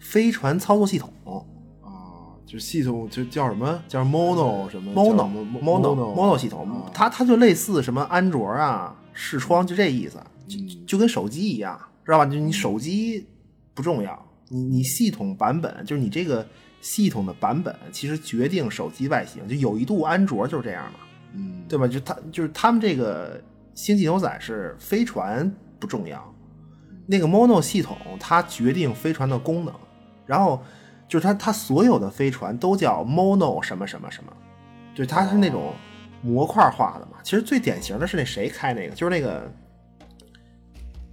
[0.00, 1.12] 飞船操作系统
[2.46, 12.26] 啊，就系统就叫什么叫 mono 什么，mono 叫什么 mono mono mono 系统，啊它它就类似什么安卓啊、视窗，就这意思，就就跟手机一样，知道吧？
[12.26, 13.26] 就你手机
[13.74, 16.46] 不重要，你你系统版本就是你这个
[16.80, 19.46] 系统的版本，其实决定手机外形。
[19.48, 21.00] 就有一度安卓就是这样嘛，
[21.34, 21.88] 嗯，对吧？
[21.88, 23.40] 就他就是他们这个
[23.74, 26.34] 星际牛仔是飞船不重要，
[27.06, 29.74] 那个 Mono 系统它决定飞船的功能，
[30.24, 30.62] 然后
[31.08, 34.32] 就是它它所有的飞船都叫 Mono 什么什么什么，
[34.94, 35.72] 就是它是那种
[36.22, 37.18] 模块化的嘛。
[37.22, 39.50] 其实最典型的是那谁开那个，就是那个。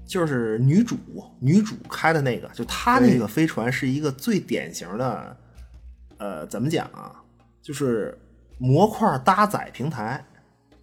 [0.05, 0.95] 就是女主，
[1.39, 5.37] 女主开的那个，就她那个飞船是一个最典型的，
[6.17, 7.15] 呃，怎么讲啊？
[7.63, 8.15] 就是
[8.59, 10.23] 模块搭载平台，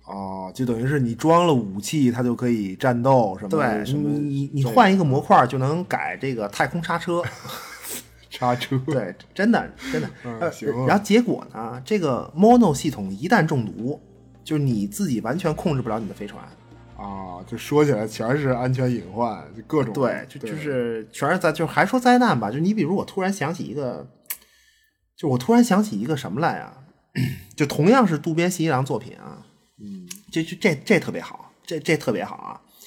[0.07, 7.23] 哦，就等于是你装了武器，它就可以战斗什么对的，什么你你你换一个模块就能改这个太空刹车，
[8.41, 10.09] 刹车，对，真的真的。
[10.25, 14.01] 呃嗯行啊然后结果呢，这个 Mono 系统一旦中毒，
[14.43, 16.43] 就是你自己完全控制不了你的飞船。
[16.97, 24.11] 啊，就说起来全是安全隐患，就各种对，就就是全是灾，就还说灾难吧，就你比如我突然想起一个，
[25.17, 26.79] 就我突然想起一个什么来啊？
[27.57, 29.45] 就同样是渡边信一郎作品啊，
[29.83, 32.61] 嗯，这这这这特别好，这这特别好啊！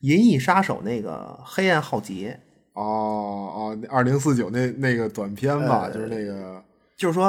[0.00, 2.40] 银翼杀手》那个黑暗浩劫，
[2.82, 6.62] 哦哦，二零四九那那个短片吧，呃就是那个
[6.96, 7.26] 就是说，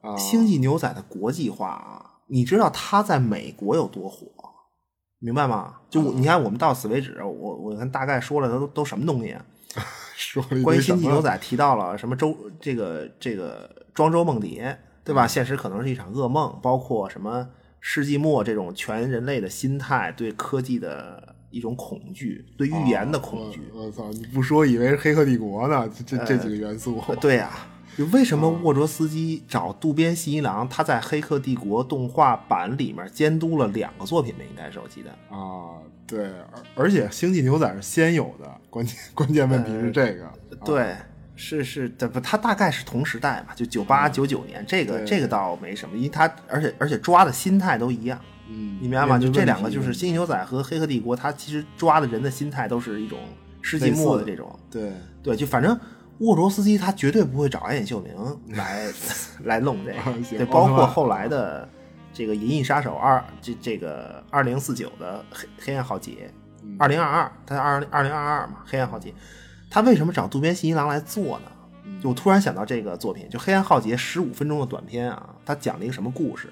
[0.00, 4.26] 啊星际牛仔的国际化啊，你知道他在美国有多火，
[5.18, 5.76] 明白吗？
[5.88, 9.44] 就我，你看我们到此为止，我我看大概说了都都什么东西啊？
[10.16, 15.26] 说了关于星际牛仔提到了什么周这个这个庄周梦蝶，对嗯吧？
[15.28, 23.60] 现实可能是一场噩梦，包括什么世纪末这种全人类的心态，对科技的一种恐惧，对预言的恐惧。
[23.74, 24.10] 我我操！
[24.10, 25.90] 你不说以为是《黑客帝国》呢？
[26.06, 27.50] 这这这几个元素，呃对呀、
[27.96, 34.40] 就为什么沃卓斯基找渡边信一郎，他在《黑客帝国》动画版里面监督了两个作品吧？
[34.48, 35.10] 应该是我记得。
[35.34, 40.30] 啊，对，而而且《星际牛仔》是先有的，关键关键问题是这个，
[40.64, 40.94] 对，
[41.34, 49.18] 是是这，不，他大概是同时代嘛，就九八九九年，这个这个倒没什么，因为他而且而且抓的心态都一样，嗯，你明白吗？
[49.18, 53.18] 就这两个，就是《星际牛仔》和《黑客帝国》，它其实抓的人的心态都是一种
[53.60, 54.92] 世纪末的这种，对
[55.22, 55.78] 对，就反正
[56.18, 58.86] 沃卓斯基他绝对不会找安野秀明来
[59.44, 61.68] 来弄这个，对，包括后来的
[62.12, 66.32] 这个《银翼杀手二》这这个二零四九的黑黑暗浩劫，
[66.78, 69.12] 二零二二，他二二零二二嘛，黑暗浩劫，
[69.70, 72.00] 他为什么找渡边信一郎来做呢？
[72.02, 76.48] 就我突然想到这个作品，就《黑暗浩劫》十五分钟的短片啊，他讲了一个什么故事？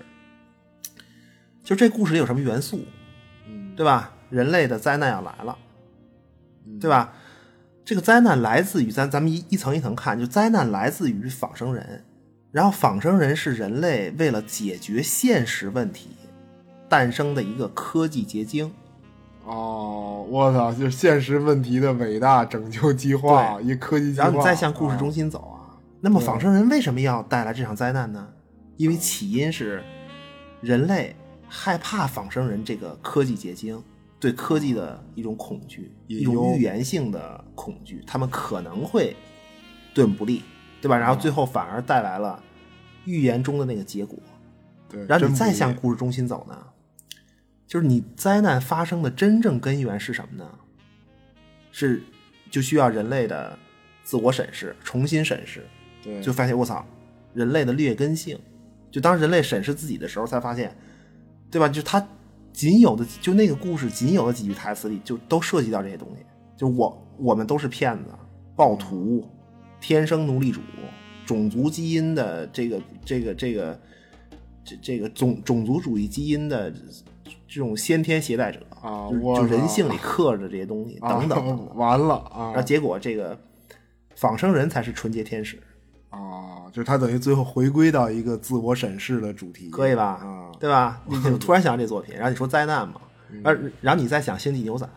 [1.66, 2.84] 就这故事里有什么元素，
[3.48, 4.12] 嗯对吧？
[4.30, 5.58] 人类的灾难要来了，
[6.80, 7.12] 对吧？
[7.84, 12.04] 这个灾难来自于咱咱们一一层一层看，就灾难来自于仿生人，
[12.52, 16.10] 然后仿生人是人类为了解决现实问题
[16.88, 18.72] 诞生的一个科技结晶。
[19.44, 24.24] 哦，我操，就是现实问题的伟大拯救计划，一科技计划。
[24.24, 28.28] 然后你再向故事中心走啊，那么仿生人为什么要带来这场灾难呢？
[28.76, 29.82] 因为起因是
[30.60, 31.16] 人类
[31.48, 33.82] 害怕仿生人这个科技结晶，
[34.18, 39.16] 对科技的一种恐惧，一种预言性的恐惧，他们可能会
[39.94, 40.42] 对我们不利，
[40.80, 40.96] 对吧？
[40.96, 42.42] 然后最后反而带来了
[43.04, 44.18] 预言中的那个结果。
[44.88, 46.66] 对，然后你再向故事中心走呢，
[47.66, 50.58] 就是你灾难发生的真正根源是什么呢？
[51.72, 52.02] 是
[52.50, 53.58] 就需要人类的
[54.02, 55.66] 自我审视，重新审视，
[56.02, 56.86] 对，就发现我操，
[57.34, 58.38] 人类的劣根性。
[58.88, 60.74] 就当人类审视自己的时候，才发现，
[61.56, 61.66] 对吧？
[61.70, 62.06] 就他
[62.52, 66.22] 仅有的就那个故事仅有的几句台词里，就都涉及到这些东西。
[66.54, 68.10] 就我我们都是骗子、
[68.54, 69.26] 暴徒、
[69.80, 70.60] 天生奴隶主、
[71.24, 73.80] 种族基因的这个这个这个
[74.62, 76.70] 这这个种种族主义基因的
[77.48, 81.74] 这种先天携带者就啊我就人性里刻着这些东西，等等等 等。
[81.74, 83.38] 完了啊然后结果这个
[84.14, 85.58] 仿生人才是纯洁天使。
[86.16, 90.04] 啊，就是他等于最后回归到一个自我审视的主题，可以吧？
[90.22, 91.00] 啊，对吧？
[91.06, 92.94] 你就突然想到这作品， 然后你说灾难嘛，
[93.44, 94.88] 而然后你再想星际牛仔，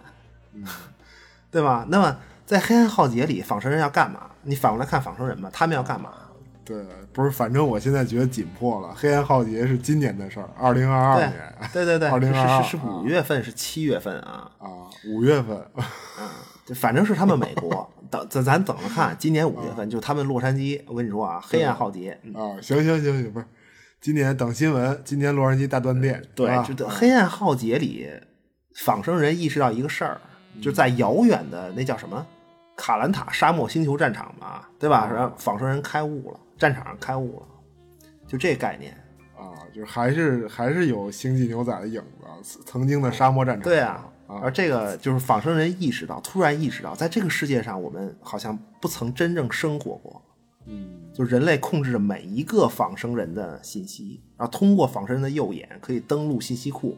[1.52, 1.86] 对吧？
[1.90, 2.16] 那么
[2.46, 4.22] 在黑暗浩劫里，仿生人要干嘛？
[4.44, 6.10] 你反过来看仿生人吧，他们要干嘛？
[6.64, 8.94] 对，不是，反正我现在觉得紧迫了。
[8.96, 11.34] 黑暗浩劫是今年的事儿，二零二二年
[11.74, 14.68] 对对对， 2022是是是五月份，是七月份啊，啊，
[15.08, 17.90] 五月份，嗯反正是他们美国。
[18.10, 22.34] 等咱咱等着看，今年五月份就他们洛杉矶，我跟你说啊，黑暗浩劫，嗯。
[22.34, 23.46] 啊，行行行行，不是，
[24.02, 28.10] 今年等新闻，今年洛杉矶大断电，对，啊就等黑暗浩劫里，
[28.76, 30.20] 仿生人意识到一个事儿，
[30.62, 32.26] 就在遥远的那叫什么
[32.76, 35.10] 卡兰塔沙漠星球战场吧，对吧？
[35.14, 37.48] 然后仿生人开悟了，战场上开悟了，
[38.28, 38.92] 就这概念。
[39.38, 42.02] 啊，就是还是还是有星际牛仔的影
[42.44, 44.06] 子，曾经的沙漠战场，对啊，啊
[44.42, 50.22] 而这个就是仿生人意识到，突然意识到，在这个世界上，我们好像不曾真正生活过。
[50.68, 56.96] 嗯，就人类控制着每一个仿生人的信息，然后通过仿生人的右眼可以登录信息库，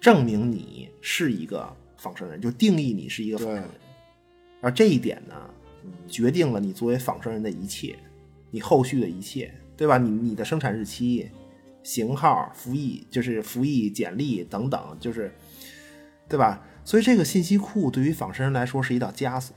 [0.00, 3.64] 证明你是一个仿生人，就定义你是一个仿生人。
[4.60, 5.34] 而这一点呢，
[6.08, 7.96] 决定了你作为仿生人的一切，
[8.50, 9.98] 你后续的一切，对吧？
[9.98, 11.30] 你你的生产日期、
[11.84, 15.32] 型号、服役，就是服役简历等等，就是，
[16.28, 16.60] 对吧？
[16.84, 19.54] 所以这个信息库对于仿生人来说是一道枷锁。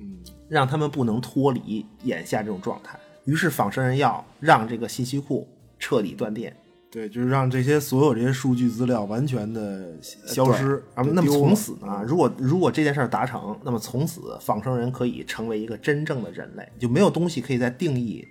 [0.00, 2.98] 嗯，让他们不能脱离眼下这种状态。
[3.24, 5.46] 于是仿生人要让这个信息库
[5.78, 6.56] 彻底断电，
[6.90, 18.26] 对，就是让这些所有这些数据资料完全的消失，啊，那么从此呢，如果如果这件事儿达成，那么从此仿生人可以成为一个真正的人类，就没有东西可以再定义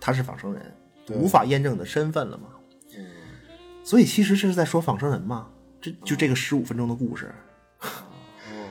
[0.00, 0.62] 他是仿生人，
[1.10, 2.48] 无法验证你的身份了嘛。
[3.84, 5.48] 所以其实这是在说仿生人嘛，
[5.80, 7.32] 这就这个十五分钟的故事。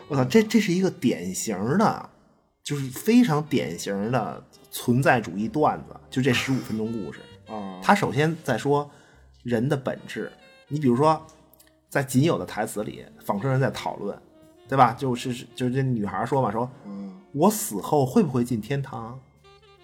[0.08, 2.10] 我操，这这是一个典型的，
[2.64, 7.20] 就是非常典型的存在主义段子，就这十五分钟故事。
[7.52, 8.90] 啊，他首先在说
[9.44, 10.32] 人的本质，
[10.68, 11.22] 你比如说，
[11.90, 14.18] 在仅有的台词里，仿生人在讨论，
[14.68, 14.94] 对吧？
[14.94, 19.20] 就是就是这女孩说嘛，说嗯我死后会不会进天堂？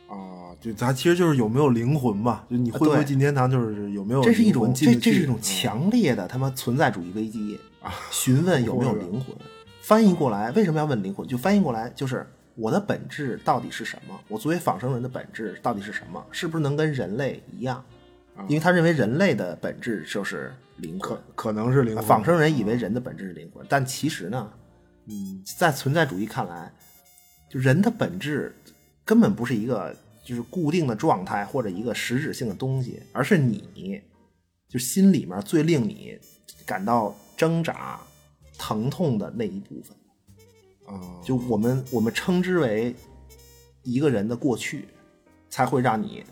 [0.08, 7.77] 啊，就咱其实就是有没有灵魂吧，就你会不会进天堂，就是有没有这是一种这这是一种强烈的他妈存在主义危机啊！
[8.12, 9.36] 询问有没有灵魂，
[9.82, 11.28] 翻译过来为什么要问灵魂？
[11.28, 12.26] 就翻译过来就是
[12.56, 14.20] 我的本质到底是什么？
[14.28, 16.24] 我作为仿生人的本质到底是什么？
[16.32, 17.84] 是不是能跟人类一样？
[18.48, 24.52] 因为他认为人类的本质就是灵魂可，可能是灵魂，仿生人以为人的本质是灵魂，但其实呢，
[25.08, 26.72] 嗯在存在主义看来，
[27.50, 28.56] 就人的本质
[29.04, 34.02] 根本不是一个就是固定的状态或者一个实质性的东西，而是你
[34.70, 36.16] 就心里面最令你
[36.64, 37.98] 感到挣扎、
[38.58, 39.96] 疼痛的那一部分。
[40.88, 42.94] 啊，就我们我们称之为
[43.84, 44.88] 一个人的过去，
[45.50, 46.24] 才会让你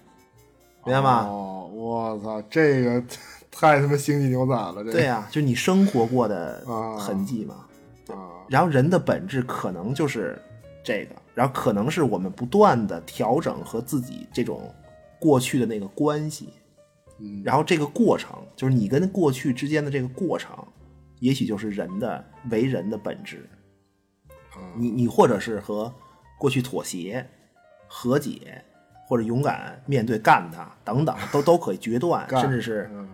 [0.83, 1.25] 明白吗？
[1.27, 3.03] 哦，我操，这个
[3.51, 7.65] 太他妈星际牛仔了，这个对呀、就你生活过的啊痕迹嘛。
[8.07, 10.41] 啊，然后人的本质可能就是
[10.83, 14.73] 这个，然后可能是我们不断的调整和自己这种
[15.19, 16.49] 过去的那个关系，
[17.17, 20.55] 嗯然后这个过程就是你跟过去之间的这个过程，
[21.19, 23.49] 也许就是人的为人的本质。
[24.53, 25.93] 啊你你或者是和
[26.37, 27.25] 过去妥协、
[27.87, 28.63] 和解，
[29.07, 33.09] 或者勇敢面对干它等等，都 都可以决断，甚至是嗯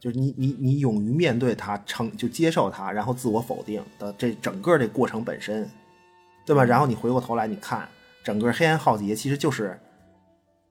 [0.00, 5.68] 就是你你你勇于面对它，承就接受它，然后自我否定的这整个这过程本身，
[6.46, 6.64] 对吧？
[6.64, 7.86] 然后你回过头来，你看
[8.24, 9.78] 整个黑暗浩劫，其实就是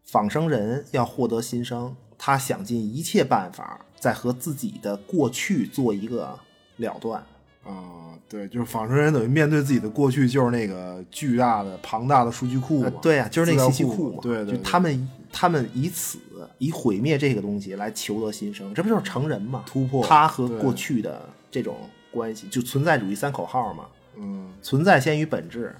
[0.03, 6.39] 仿生人要获得新生，他想尽一切办法在和自己的过去做一个
[6.79, 7.23] 了断。
[7.63, 12.85] 啊，对，就是仿生人等于面对自己的过去，就是那个巨大的、庞大的数据库嘛。
[12.85, 14.19] 呃对呀、就是那个资料信息库嘛。
[14.21, 16.17] 对对，就他们他们以此
[16.57, 19.63] 以毁灭这个东西来求得新生，这不就是成人嘛？
[19.67, 21.75] 突破他和过去的这种
[22.11, 23.85] 关系，就存在主义三口号嘛。
[24.15, 25.75] 嗯存在先于本质，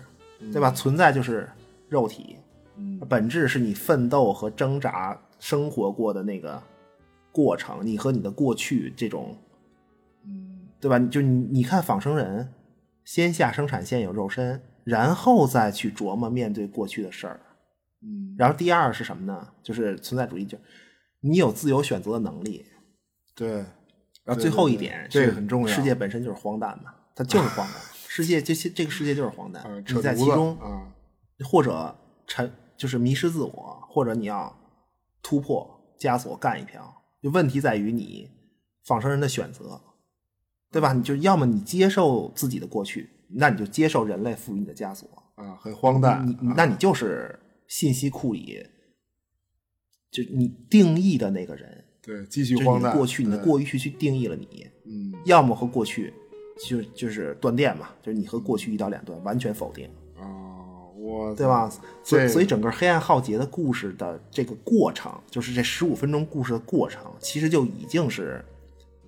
[0.52, 0.70] 对吧？
[0.72, 1.50] 存在就是
[1.88, 2.36] 肉体，
[2.76, 6.62] 嗯本质是你奋斗和挣扎生活过的那个
[7.32, 9.38] 过程，你和你的过去这种，嗯
[10.80, 11.00] 对吧？
[11.00, 12.54] 就你你看仿生人，
[13.04, 17.40] 先下生产线有肉身，然后再去琢磨面对过去的事儿。
[18.02, 19.48] 嗯，然后第二是什么呢？
[19.62, 20.58] 就是存在主义，就
[21.22, 22.66] 你有自由选择的能力。
[23.36, 23.58] 对，
[24.24, 27.76] 然后最后一点，这个很重要世界本身就是荒诞嘛，它就是荒诞。
[28.08, 30.92] 世界这些这个世界就是荒诞啊，，你在其中啊，
[31.46, 34.58] 或者沉就是迷失自我，或者你要
[35.22, 35.70] 突破
[36.00, 36.96] 枷锁干一票。
[37.22, 38.30] 就问题在于你
[38.86, 39.80] 仿生人的选择，
[40.72, 40.94] 对吧？
[40.94, 45.08] 你就要么你接受自己的过去，那你就接受人类赋予你的枷锁。
[45.36, 46.28] 啊，很荒诞。
[46.28, 48.66] 你那你就是信息库里
[50.12, 52.96] 就你定义的那个人，对继续就是荒诞。
[52.96, 56.14] 过去，你的过去去定义了你，嗯要么和过去
[56.68, 59.90] 就就是断电嘛，就是你和过去一刀两断，完全否定。
[60.18, 61.72] 哦，我对吧？
[62.04, 68.44] 所以所以整个《黑暗浩劫》的故事的这个过程，就是这十五分钟故事的过程，其实就已经是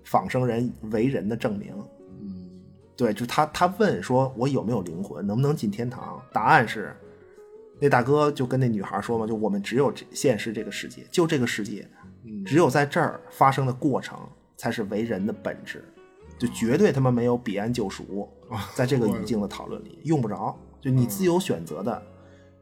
[0.03, 1.73] 仿生人为人的证明。
[2.19, 2.49] 嗯
[2.95, 6.21] 对，就他他问说，我有没有灵魂，能不能进天堂？
[6.31, 6.95] 答案是，
[7.79, 11.87] 那大哥就跟那女孩说嘛，就我们只有这现实这个世界，就这个世界，
[12.23, 14.19] 嗯只有在这儿发生的过程
[14.55, 15.83] 才是为人的本质，
[16.37, 18.29] 就绝对他妈没有彼岸救赎，
[18.75, 21.99] 在这个语境的讨论里用不着，就你自由选择的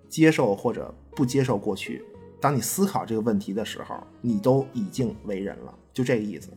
[0.07, 2.05] 接受或者不接受过去。
[2.39, 6.49] 当你思考这个问题的时候，你都已经为人了，就这个意思。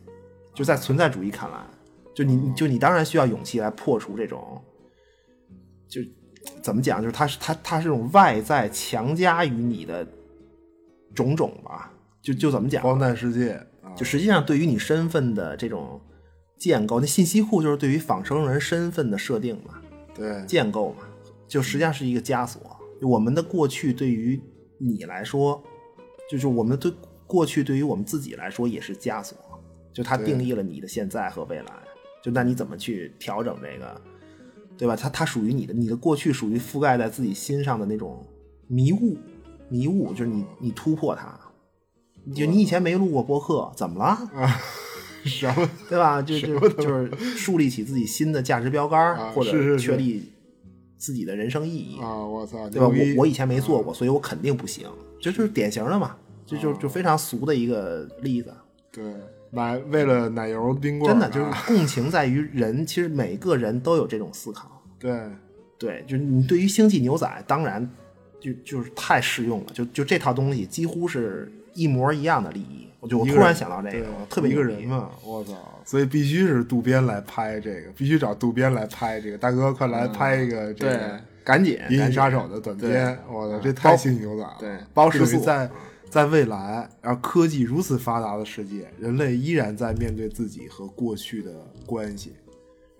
[0.53, 1.57] 就在存在主义看来，
[2.13, 4.61] 就你就你当然需要勇气来破除这种，
[5.87, 6.01] 就
[6.61, 10.07] 怎么讲，就是它是它它是这种外在强加于你的
[11.15, 11.91] 种种吧，
[12.21, 15.99] 就就怎么讲，荒诞世界啊，就实际上对于你身份的这种
[16.57, 19.81] 建构，那信息库就是对于仿生人身份的设定嘛，
[20.13, 20.45] 对。
[20.45, 21.03] 建构嘛，
[21.47, 22.61] 就实际上是一个枷锁。
[23.01, 24.41] 我们的过去对于
[24.77, 25.61] 你来说，
[26.29, 26.93] 就是我们对
[27.27, 29.37] 过去对于我们自己来说也是枷锁，
[29.93, 31.65] 就它定义了你的现在和未来。
[32.21, 34.01] 就那你怎么去调整这个，
[34.77, 34.95] 对吧？
[34.95, 38.25] 它它属于你的，你的过去属于覆盖在自己心上的那种
[38.67, 39.17] 迷雾，
[39.69, 41.37] 迷雾就是你你突破它。
[42.33, 44.17] 就你以前没录过播客，怎么了？
[45.25, 46.19] 什么对吧？
[46.23, 50.31] 就就就是树立起自己新的价值标杆，啊或者确立
[50.97, 52.25] 自己的人生意义，啊？
[52.25, 52.87] 我操，对吧？
[52.87, 54.87] 我我以前没做过，所以我肯定不行。
[55.19, 56.15] 这就是典型的嘛，
[56.45, 58.53] 这就就非常俗的一个例子。
[58.89, 59.03] 对
[59.53, 64.81] 奶为了奶油冰棍啊，真的就是共情在于人，其实每个人都有这种思考。
[64.99, 65.19] 对
[65.77, 67.89] 对，就是你对于星际牛仔，当然
[68.39, 72.87] 就就是太适用了，就就这套东西几乎是一模一样的利益。
[72.99, 75.51] 我就我突然想到这个，我特别一个人嘛，我操！
[75.83, 79.37] 所以必须是渡边来拍这个，必须找渡边来拍这个。
[79.37, 84.55] 大哥，快来拍一个这个对，赶紧《银翼杀手》的短片，我操，这太包星际牛仔了。
[84.57, 85.69] 对包就食宿是
[86.13, 91.51] 在在未来，然后科技如此发达的世界，人类依然在面对自己和过去的
[91.87, 92.33] 关系，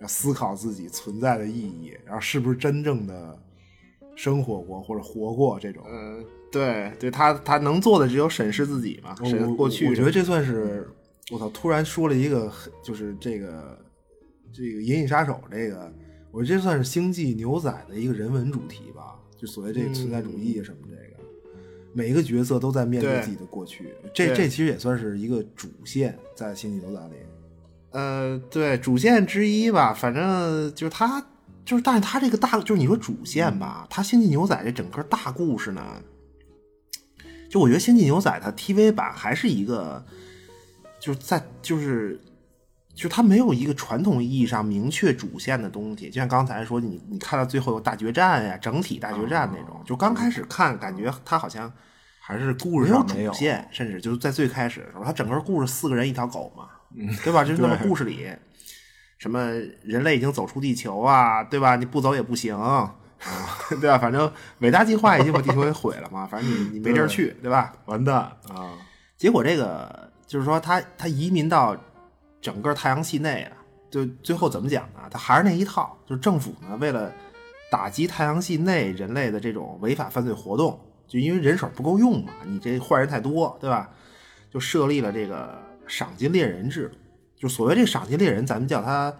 [0.00, 3.40] 要思考自己存在的意义，然后是不是真正的
[4.16, 5.84] 生活过或者活过这种。
[5.86, 9.86] 嗯，对对，他他能做的只有审视自己嘛，审视过去。
[9.88, 10.90] 我觉得这算是
[11.30, 13.78] 我操，突然说了一个很，就是这个
[14.52, 15.92] 这个《银翼杀手》这个，
[16.32, 21.03] 我觉得这算是星际牛仔的一个人文主题吧，就所谓这个存在主义什么这个。
[21.94, 27.14] 每一个角色都在面对对自己的过去，这这其实也算是一个主线在《星际牛仔》里。
[27.92, 31.24] 呃，对，主线之一吧，反正就是他，
[31.64, 35.82] 就是，但是他这个大，就是你说主线吧，他《星际牛仔》这整个大故事呢，
[37.48, 40.04] 就我觉得《星际牛仔》它 TV 版还是一个，
[41.00, 42.20] 就是在就是。
[42.94, 51.72] 就是它没有一个传统意义上明确主线的东西，就像刚才说，你你看到最后有大决战呀，整体大决战那种，就刚开始看感觉它好像
[52.20, 56.68] 还是故事上没有主线，甚至就是在最开始的时候，它整个故事四个人一条狗嘛，
[57.24, 57.42] 对吧？
[57.44, 58.28] 就是那么故事里，
[59.18, 59.50] 什么
[59.82, 61.76] 人类已经走出地球啊，对吧？
[61.76, 62.94] 你不走也不行啊，
[63.80, 63.98] 对吧？
[63.98, 64.30] 反正
[64.60, 67.72] 伟大计划已经把地球给毁了嘛，反正你你没地儿去，对吧？
[67.86, 68.16] 完蛋
[68.48, 68.78] 啊！
[69.16, 71.76] 结果这个就是说他他移民到
[72.44, 73.56] 整个太阳系内啊，
[73.90, 75.00] 就最后怎么讲呢？
[75.10, 77.10] 他还是那一套，就是政府呢为了
[77.70, 80.78] 打击太阳系内人类的这种违法犯罪活动，
[81.08, 83.88] 就因为人手不够用嘛，你这坏人太多，对吧？
[84.50, 86.92] 就设立了这个赏金猎人制。
[87.34, 89.10] 就所谓这赏金猎人，咱们叫它，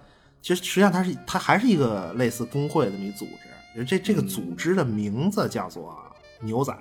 [0.43, 3.85] 其实实际上它是它还是一个类似工会这么一组织。
[3.87, 5.97] 这这个组织的名字叫做
[6.43, 6.75] 牛仔。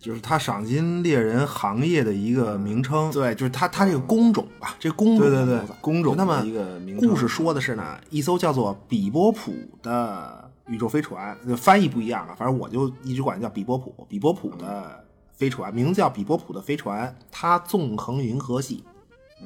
[0.00, 3.10] 就是他赏金猎人行业的一个名称。
[3.10, 14.06] 对，就是他他这个工种吧，这工种对对对工种那么一个名称故事说的是呢，一艘叫做比波普的宇宙飞船，翻译不一样啊，反正我就一直管叫比波普。
[14.08, 18.84] 比波普的飞船名字叫比波普的飞船，它纵横银河系，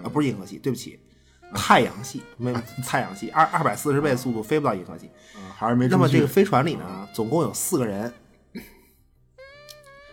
[0.02, 0.98] 啊，不是银河系，对不起，
[1.54, 5.06] 太阳系，没太阳系，二二百四十倍速度飞不到银河系。
[5.34, 8.10] 啊还是没那么这个飞船里呢，总共有四个人，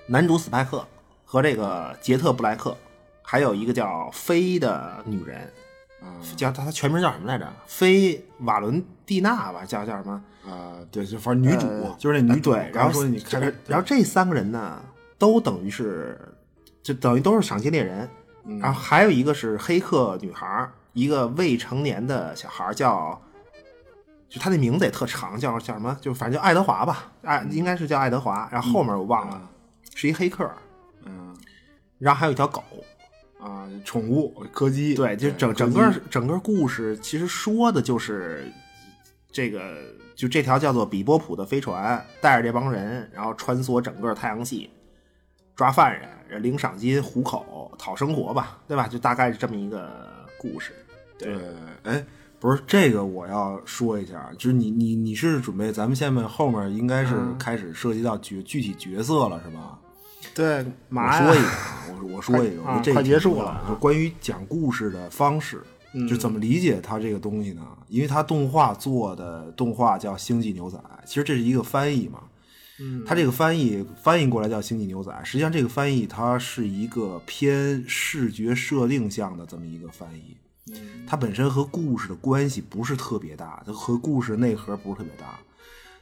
[0.08, 0.86] 男主斯派克
[1.26, 2.76] 和这个杰特布莱克，
[3.22, 5.51] 还有一个叫菲的女人，
[6.36, 7.45] 叫她她全名叫什么来着？
[7.66, 10.24] 菲瓦伦蒂娜吧，叫叫什么？
[10.49, 14.82] 啊，对，就反正女主、呃就是那女主，对，然后说你看这，然后这三个人呢，
[15.18, 16.18] 都等于是，
[16.82, 18.10] 就等于都是赏金猎人，
[18.45, 23.22] 嗯然后还有一个是黑客女孩儿，一个未成年的小孩儿叫，
[24.30, 25.97] 就他那名字也特长，叫叫什么？
[25.99, 29.41] 就反正叫爱德华吧，爱应该是叫爱德华，然后后面我忘了，
[29.98, 30.48] 是一黑客，
[31.06, 31.36] 嗯
[31.98, 32.62] 然后还有一条狗，
[33.39, 38.45] 啊，宠物柯基，对，就整整个整个故事其实说的就是
[39.32, 39.76] 这个，
[40.16, 44.70] 就这条叫做比波普的飞船，带着这帮人，然后穿梭整个太阳系，
[45.56, 48.88] 抓犯人、领赏金、糊口、讨生活吧，对吧？
[48.88, 50.74] 就大概是这么一个故事。
[51.18, 51.36] 对，
[51.82, 52.06] 哎，
[52.39, 59.80] 不是这个，我要说一下，就是你你你是准备，咱们下面后面应该是嗯开始涉及到角具体角色了，是吧？
[60.38, 65.63] 对，我说一个，啊，我我说一个，这啊快结束了啊就关于讲故事的方式，
[66.07, 67.65] 就怎么理解它这个东西呢？
[67.88, 72.19] 因为它动画做的动画叫《星际牛仔》，其实这是一个翻译嘛。
[72.79, 80.38] 嗯，它这个翻译翻译过来叫《星际牛仔》，实际上这个翻译它是一个偏视觉设定向的这么一个翻译。
[81.07, 85.39] 它本身和故事的关系不是特别大，它和故事内核不是特别大，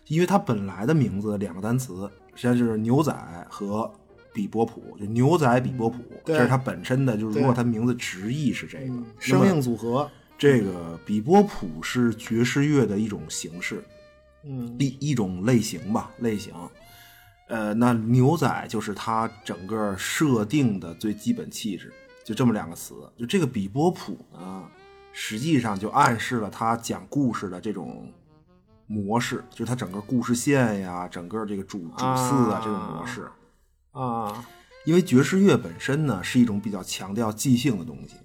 [0.08, 3.16] 因为它本来的名字两个单词，实际上就是牛仔
[3.48, 3.90] 和
[4.36, 13.82] 比波普，就牛仔比波普，这是它本身的，就是如果对它名字直译是这个，生么硬组合，这个比波普是爵士乐的一种形式，
[14.44, 16.54] 嗯，一一种类型吧，类型。
[17.48, 21.94] 呃，那牛仔就是它整个设定的最基本气质，
[22.26, 22.96] 就这么两个词。
[23.16, 24.66] 就这个比波普呢，
[25.14, 28.12] 实际上就暗示了他讲故事的这种
[28.88, 33.30] 模式，就是他整个故事线呀，整个这个主主次啊啊这种模式。
[33.96, 34.46] 啊，
[34.84, 38.16] 因为爵士乐本身呢是一种比较强调即兴的东西，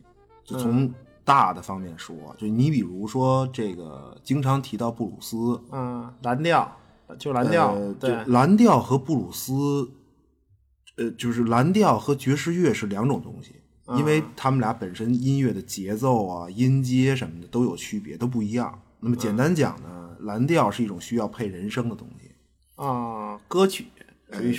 [0.44, 0.92] 就从
[1.24, 6.76] 大的方面说，就你比如说这个经常提到布鲁斯，嗯，蓝调，
[7.18, 9.88] 就蓝调，呃对，蓝调和布鲁斯，
[10.96, 13.54] 呃，就是蓝调和爵士乐是两种东西，
[13.96, 18.76] 因为他们俩本身音乐的节奏啊、音阶什么的都有区别，都不一样。
[18.98, 22.32] 那么简单讲呢，蓝调是一种需要配人声的东西，
[22.74, 23.86] 啊，歌曲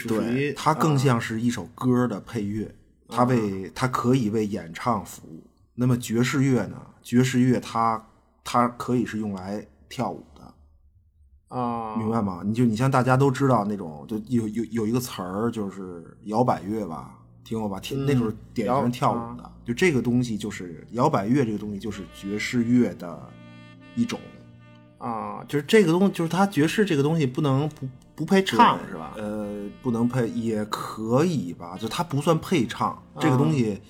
[0.08, 2.74] 对，它更啊像是一首歌的配乐，
[3.08, 5.44] 它为它可以为演唱服务。
[5.76, 6.78] 那么爵士乐呢？
[7.02, 8.06] 爵士乐它
[8.44, 12.42] 它可以是用来跳舞的，啊，明白吗？
[12.46, 17.80] 你就你像大家都知道那种，就有有有一个词儿就是摇摆乐吧，听过吧？
[17.80, 23.30] 听那时候典型摇人跳舞的，就这个东西就是摇摆乐这个东西就是爵士乐的
[23.96, 24.20] 一种。
[24.98, 27.88] 啊，就是这个东西，就是它爵士这个东西不能不
[28.22, 29.14] 不配唱是吧？
[29.18, 33.82] 呃，不能配也可以吧，就它不算配唱这个东西。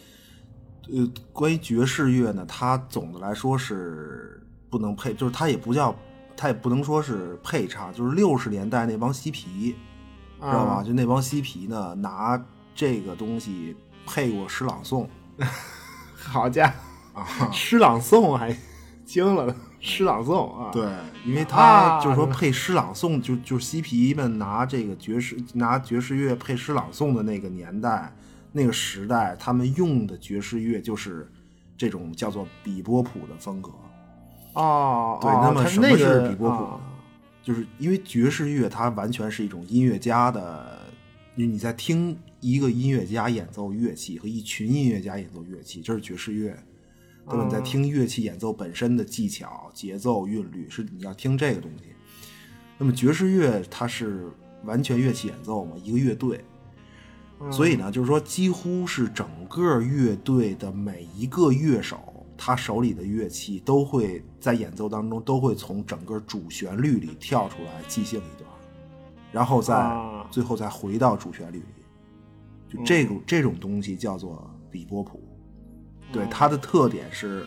[0.90, 5.94] 呃，关于爵士乐呢，它总的来说是不能配，就是它也不叫，
[6.38, 9.76] 它也不能说是配唱，就是六十年代那帮嬉皮，
[10.40, 10.76] 知道吧？
[10.76, 12.42] 啊就那帮嬉皮呢，拿
[12.74, 13.76] 这个东西
[14.08, 15.06] 配过诗朗诵
[16.16, 16.74] 好家
[17.14, 18.56] 啊，伙，诗朗诵还
[19.04, 20.84] 惊了，诗朗诵啊，对，
[21.26, 28.14] 因为啊他就是说配诗朗诵，就就嬉皮们拿这个爵士拿爵士乐配诗朗诵的那个年代、
[28.52, 31.30] 那个时代，他们用的爵士乐就是
[31.76, 33.72] 这种叫做比波普的风格。
[34.54, 36.70] 哦，对，哦那么它什么是比波普呢？
[36.70, 36.80] 啊
[37.44, 40.78] 就是因为爵士乐它完全是一种音乐家的，
[41.34, 46.56] 你在听一个音乐家演奏乐器和一群音乐家演奏乐器，这是爵士乐。
[47.30, 47.46] 对吧？
[47.46, 51.86] 你在嗯听乐器演奏本身的技巧、节奏、韵律，是你要听这个东西。
[52.78, 54.32] 那么爵士乐它是
[54.64, 56.44] 完全乐器演奏嘛，一个乐队，
[57.40, 68.50] 嗯所以呢，就是说几乎是整个乐队的每一个乐手，他手里的乐器都会在演奏当中都会从整个主旋律里跳出来即兴一段，
[69.32, 71.66] 然后再、啊最后再回到主旋律里。
[72.70, 75.22] 就这个、这种东西叫做比波谱，
[76.12, 77.46] 对它的特点是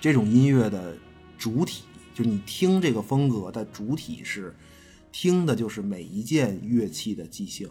[0.00, 0.94] 这种音乐的
[1.38, 4.54] 主体，就你听这个风格的主体是
[5.10, 7.68] 听的就是每一件乐器的即兴。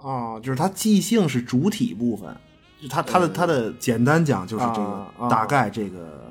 [0.00, 2.36] 哦，就是它即兴是主体部分，
[2.80, 6.30] 就它它的它的简单讲就是这个、大概这个，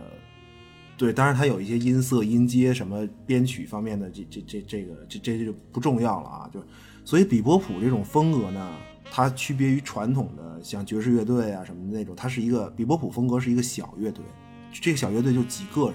[0.95, 6.63] 对，当然它有一些音色、音阶什么编曲方面的这这这这个这这这就不重要了啊，就
[7.03, 8.75] 所以比波普这种风格呢，
[9.15, 14.25] 它区别于传统的像爵士乐队啊什么的那种，它是一个比波普风格是一个小乐队，
[14.71, 15.93] 这个小乐队就几个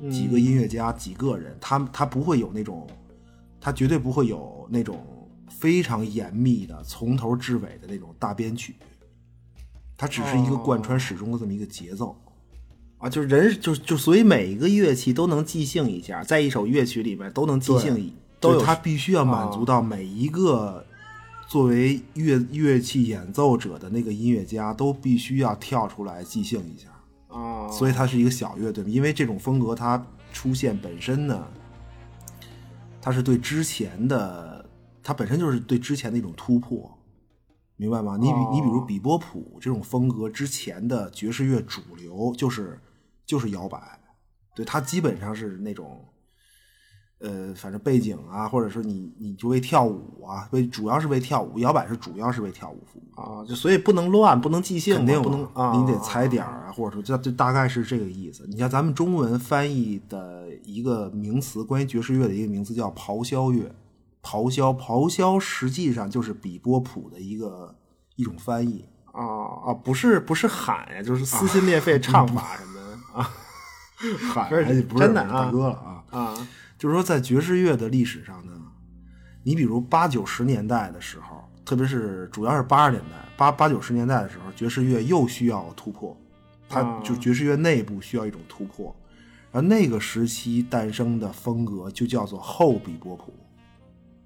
[0.00, 2.86] 人，几个音乐家几个人，他他不会有那种，
[3.60, 5.04] 他绝对不会有那种
[5.50, 8.74] 非常严密的从头至尾的那种大编曲，
[9.94, 12.16] 它只是一个贯穿始终的这么一个节奏。
[12.96, 20.86] 啊，就是人就就所以每一个乐器都能即兴一下，在一首乐曲里面都能即兴，都有对它必须要满足到每一个
[21.48, 26.88] 作为乐乐器演奏者的那个音乐家都必须要跳出来即兴一下。
[27.28, 31.46] 啊，所以它是一个小乐队，因为这种风格它出现本身呢，
[33.00, 34.68] 它是对之前的，
[35.02, 36.98] 它本身就是对之前的一种突破，
[37.76, 38.16] 明白吗？
[38.20, 42.80] 你比、你比如比波普这种风格之前的爵士乐主流就是
[43.26, 44.00] 就是摇摆，
[44.54, 46.04] 对它基本上是那种。
[47.20, 53.20] 呃，反正背景啊，或者说你你就为跳舞啊，为主要是为跳舞，摇摆是主要是为跳舞服务。
[53.20, 58.44] 啊，就所以不能乱，不能即兴嘛，肯定不能啊，你得踩点儿啊，或者说这这大概是这个意思。
[58.48, 63.74] 你像咱们中文翻译的一个名词，关于爵士乐的一个名词叫咆哮乐，
[64.22, 67.74] 咆哮咆哮实际上就是比波普的一个
[68.16, 68.84] 一种翻译。
[69.12, 69.22] 啊
[69.66, 73.30] 啊，不是不是喊呀，就是撕心裂肺唱法什么的啊
[74.34, 76.04] 喊真的啊大哥了啊！
[76.10, 76.34] 啊
[76.78, 78.52] 就是说，在爵士乐的历史上呢，
[79.42, 86.16] 你比如八九十年代的时候，特别是主要是八十年代、八八九十年代的时候，爵士乐又需要突破，
[86.68, 88.94] 它啊就爵士乐内部需要一种突破，
[89.52, 93.32] 而那个时期诞生的风格就叫做后比波普。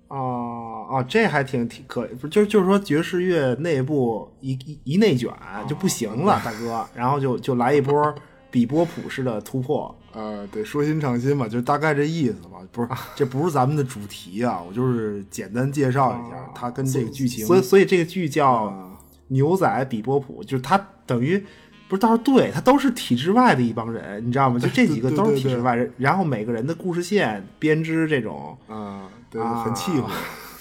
[0.08, 5.30] 哦哦，这还挺挺可以，不就是就是说爵士乐内部一一一内卷
[5.68, 8.14] 就不行了，大哥，然后就就来一波
[8.50, 9.94] 比波普式的突破。
[10.12, 12.58] 呃，对，说新唱新嘛，就大概这意思吧。
[12.72, 17.46] 不是，这不是咱们的主题啊，我就是简单介绍一下，它跟这个剧情。
[17.46, 18.92] 所以所以这个剧叫啊
[19.28, 20.76] 《牛仔比波普》，就是他
[21.06, 21.44] 等于
[21.88, 24.58] 不是倒是对他都是体制外的一帮人，你知道吗？
[24.58, 30.08] 就这几个都是体制外人，然后每个人的故事线编织这种啊，对，啊很契合。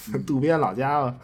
[0.26, 1.14] 渡边老家伙，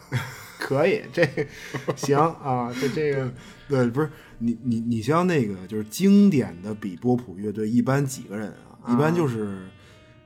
[0.59, 1.27] 可以，这
[1.97, 3.31] 行啊，这这个
[3.67, 4.07] 对，不是
[4.39, 8.49] 你你你像那个就是经典的比波普乐队，一般几个人
[8.81, 8.91] 啊？
[8.93, 9.67] 一般就是，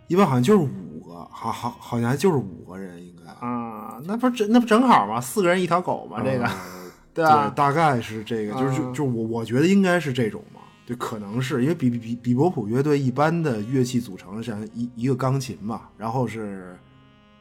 [0.07, 3.31] 一般好像就是五个，好好好像就是五个人应该。
[3.45, 5.21] 啊，那不是正那不正好吗？
[5.21, 6.51] 四个人一条狗嘛，这个呃
[7.13, 7.49] 对吧？
[7.55, 16.77] 大概是这个，就是就就我我觉得应该是这种嘛，对，可能是因为比比比比波普乐队一般的乐器组成像一一个钢琴嘛，然后是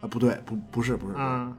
[0.01, 1.17] 啊不对，不不是不是，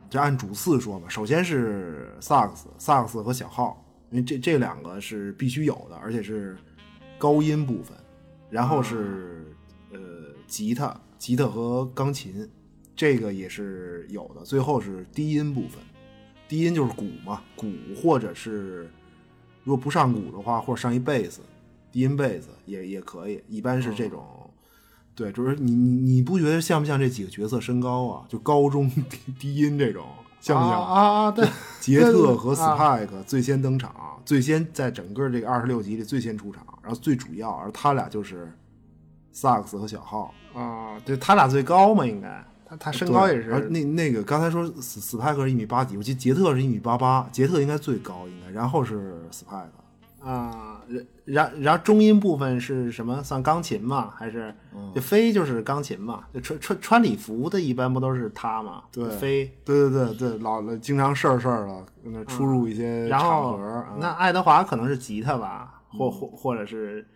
[0.10, 6.58] 就按主次说嘛，首先是萨克斯、萨克斯和小号，因为这这两个是必须有的，而且是
[7.18, 7.96] 高音部分，
[8.50, 9.46] 然后是、
[9.92, 10.00] 呃
[10.48, 12.50] 吉他、吉他和钢琴，
[12.96, 15.80] 这个也是有的，最后是低音部分。
[16.48, 18.90] 低音就是鼓嘛，鼓或者是
[19.64, 21.42] 如果不上鼓的话，或者上一贝斯，
[21.92, 24.26] 低音贝斯也也可以，一般是这种。
[25.14, 28.26] 对，就是你你你不觉得像不像这几个角色身高啊？
[28.28, 30.08] 就高中 低低音这种，
[30.40, 30.82] 像不像？
[30.82, 31.32] 啊啊啊！
[31.32, 31.48] 对，
[31.80, 33.94] 杰特和啊 Spike 最先登场，
[34.26, 38.52] 最先在整个这个二十六集里最先出场，然后最主要，而他俩就是
[39.32, 40.34] 萨克斯和小号。
[40.54, 49.72] 啊，对他俩最高嘛，应该他他身高也是那那个刚才说斯斯派克是一米八几，我记得杰特是一米八八，杰特应该最高应该，然后是斯派克。
[50.22, 53.24] 啊，然然然后中音部分是什么？
[53.24, 54.14] 算钢琴吗？
[54.18, 56.26] 还是嗯就飞就是钢琴嘛？
[56.34, 58.84] 就穿穿穿礼服的，一般不都是他嘛？
[58.92, 59.46] 对飞。
[59.64, 63.64] 对对对对，老了经常事儿事儿了，跟那出入一些然场后合。
[63.64, 67.08] 啊那爱德华可能是吉他吧，或或或者是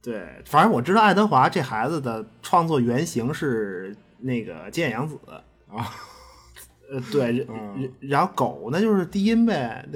[0.00, 5.18] 对，反正我知道爱德华这孩子的创作原型是那个菅野洋子
[5.68, 5.84] 啊。
[6.90, 9.86] 呃，对， 然然后狗那就是低音呗，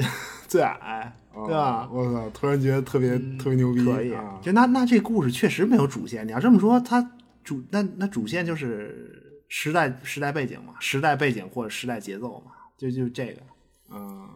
[0.53, 1.89] 最矮，对吧？
[1.91, 2.29] 我操！
[2.35, 4.39] 突然觉得特别、特别牛逼，可以啊！
[4.43, 6.27] 就那那这故事确实没有主线。
[6.27, 7.01] 你要这么说，它
[7.43, 13.41] 主那那主线就是时代时代背景嘛，时代背景或者时代节奏嘛，就就这个。
[13.89, 14.29] 嗯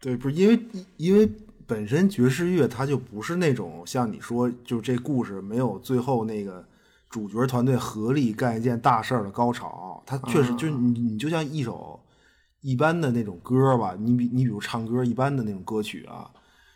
[0.00, 0.60] 对，不是因为
[0.96, 1.30] 因为
[1.64, 6.66] 本身爵士乐它就不是那种像你说，就这故事没有最后那个
[7.08, 12.00] 主角团队合力干一件大事儿的高潮，它确实就你就像一首
[12.60, 16.30] 一般的那种歌吧，你比你比如唱歌一般的那种歌曲啊，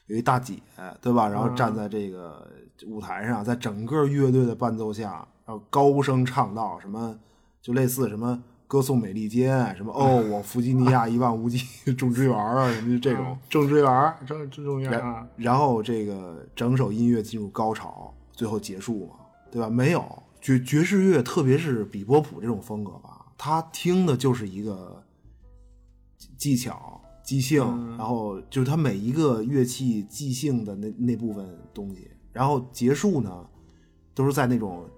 [0.07, 0.55] 有一大姐
[1.01, 2.51] 对吧，然后站在这个
[2.87, 7.19] 舞台上，在整个乐队的伴奏下，然后高声唱道什么，
[7.63, 8.43] 就类似什么。
[8.67, 11.59] 歌颂美利坚，什么哦，我弗吉尼亚一望无际
[11.95, 15.25] 种植园啊，什么就这种种植园，种种植园啊。
[15.37, 19.17] 然后这个整首音乐进入高潮，最后结束嘛，
[19.53, 19.69] 对吧？
[19.69, 20.03] 没有
[20.41, 25.04] 爵爵士乐，特别是比波普这种风格吧，他听的就是一个
[26.37, 27.65] 技巧、即兴，
[27.97, 33.47] 然后就是他每一个乐器即兴的那那部分东西，然后结束呢，
[34.15, 34.89] 都是在那种，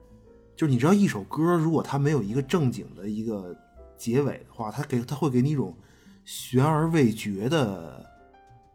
[0.56, 3.56] 就是你知道，一首歌如果它没有一个正经的一个。
[3.98, 5.74] 结尾的话，它给它会给你一种
[6.22, 8.04] 悬而未决的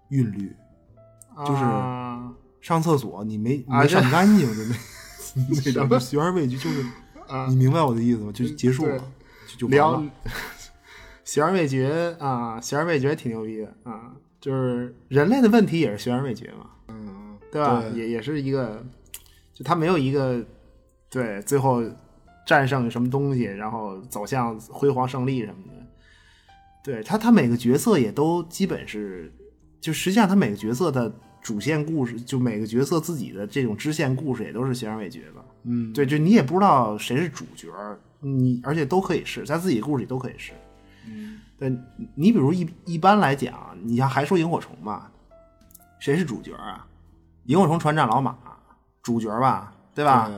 [0.10, 0.52] 韵律，
[1.46, 1.62] 就是
[2.60, 4.76] 上厕所你没没上干净的那
[5.64, 6.84] 那种悬而未决，就是
[7.50, 8.32] 你明白我的意思吗？
[8.32, 8.98] 就结束了，
[9.60, 10.12] 就就完了。
[11.24, 14.14] 悬而未决啊，悬而未决挺牛逼的啊！
[14.40, 17.84] 就是人类的问题也是悬而未决嘛，嗯，对吧？
[17.94, 18.84] 也也是一个，
[19.54, 20.44] 就他没有一个
[21.10, 21.84] 对最后。
[22.44, 25.88] 战胜什么东西，然后走向辉煌胜利什么的。
[26.84, 29.32] 对他，他每个角色也都基本是，
[29.80, 35.46] 就实际上他每个角色的主线故事，就每个角色自己的这种支线故事也都是悬而未决的。
[35.64, 37.70] 嗯，对，就你也不知道谁是主角，
[38.20, 40.52] 你而且都可以是在自己故事里都可以是。
[41.62, 43.54] 嗯，对，你比如一一般来讲，
[43.84, 45.10] 你像还说萤火虫吧，
[46.00, 46.86] 谁是主角啊？
[47.46, 48.36] 萤火虫船长老马，
[49.02, 50.30] 主角吧，对吧？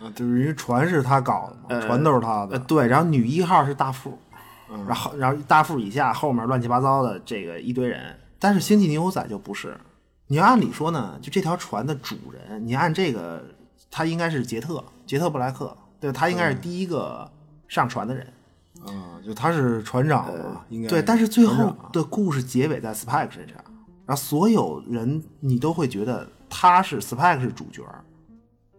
[0.00, 2.58] 啊，就是因为船是他搞的嘛，船都是他的。
[2.60, 4.18] 对，然后女一号是大副，
[4.86, 8.18] 然后然后大副以下后面乱七八糟的这个一堆人。
[8.38, 9.78] 但是星际牛仔就不是，
[10.28, 13.44] 你要按理说呢，就这条船的主人，你按这个，
[13.90, 17.30] 他应该是杰特，杰特布莱克，对，他应该是第一个
[17.68, 18.26] 上船的人。
[18.84, 21.02] 啊，就他是船长嘛，应该对。
[21.02, 23.56] 但是最后的故事结尾在 Spike 身上，
[24.06, 27.82] 然后所有人你都会觉得他是 Spike 是主角。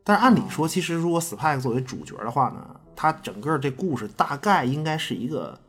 [0.04, 5.60] 但是按理说，其实如果 Spike 作为主角的话呢，他整个这故事大概应该是一个，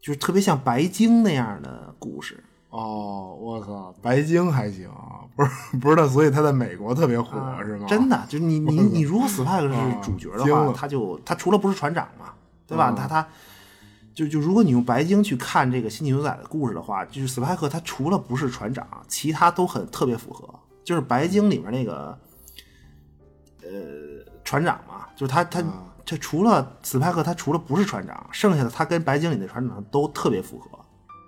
[0.00, 2.42] 就是特别像白鲸那样的故事。
[2.70, 4.88] 哦，我操，白鲸还行，
[5.36, 7.86] 不是不是他，所以他在美国特别火，是吗？
[7.86, 12.32] 真的，就是你你 你，如果 Spike 是主角的话，他就他除了不是船长嘛，
[12.66, 12.92] 对吧？
[12.92, 13.26] 他他
[14.14, 20.48] 就就如果你用白鲸去看这个星际牛仔的故事的话，就是 Spike 他除了不是船长，其他都很特别符合。
[20.84, 22.18] 就是白鲸里面那个。
[23.64, 25.62] 呃，船长嘛，就是他，他，
[26.04, 30.68] 他除了斯派克，他除了不是船长，剩下的他跟白鲸里的船长都特别符合，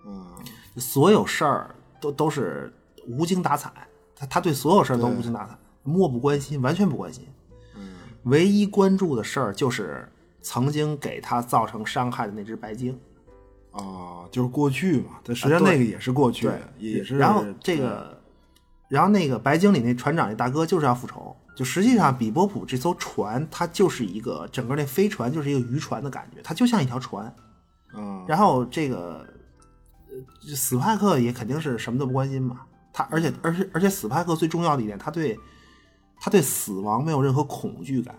[0.05, 0.27] 嗯，
[0.77, 2.75] 所有事儿都都是
[3.07, 3.73] 无精打采，
[4.17, 7.25] 他他对所有事儿都无精打采，漠不关心，完全不关心，
[7.77, 10.11] 嗯，唯一关注的事儿就是
[10.45, 12.97] 曾经给他造成伤害的那只白鲸，
[13.73, 18.23] 啊，就是过去嘛，他实际上那个也是过去，也是，然后这个，
[18.89, 21.35] 然后那个白鲸里那船长那大哥就是要复仇。
[21.57, 27.33] 就实际上，比波普这艘船，它就是一个整个那飞船就是一个渔船的感觉，它就像一条船。
[27.95, 29.25] 嗯，然后这个，
[30.11, 32.63] 呃，史派克也肯定是什么都不关心嘛。
[32.93, 35.39] 他而且而且而且，斯派克最重要的一点，他对
[36.19, 38.17] 他对死亡没有任何恐惧感。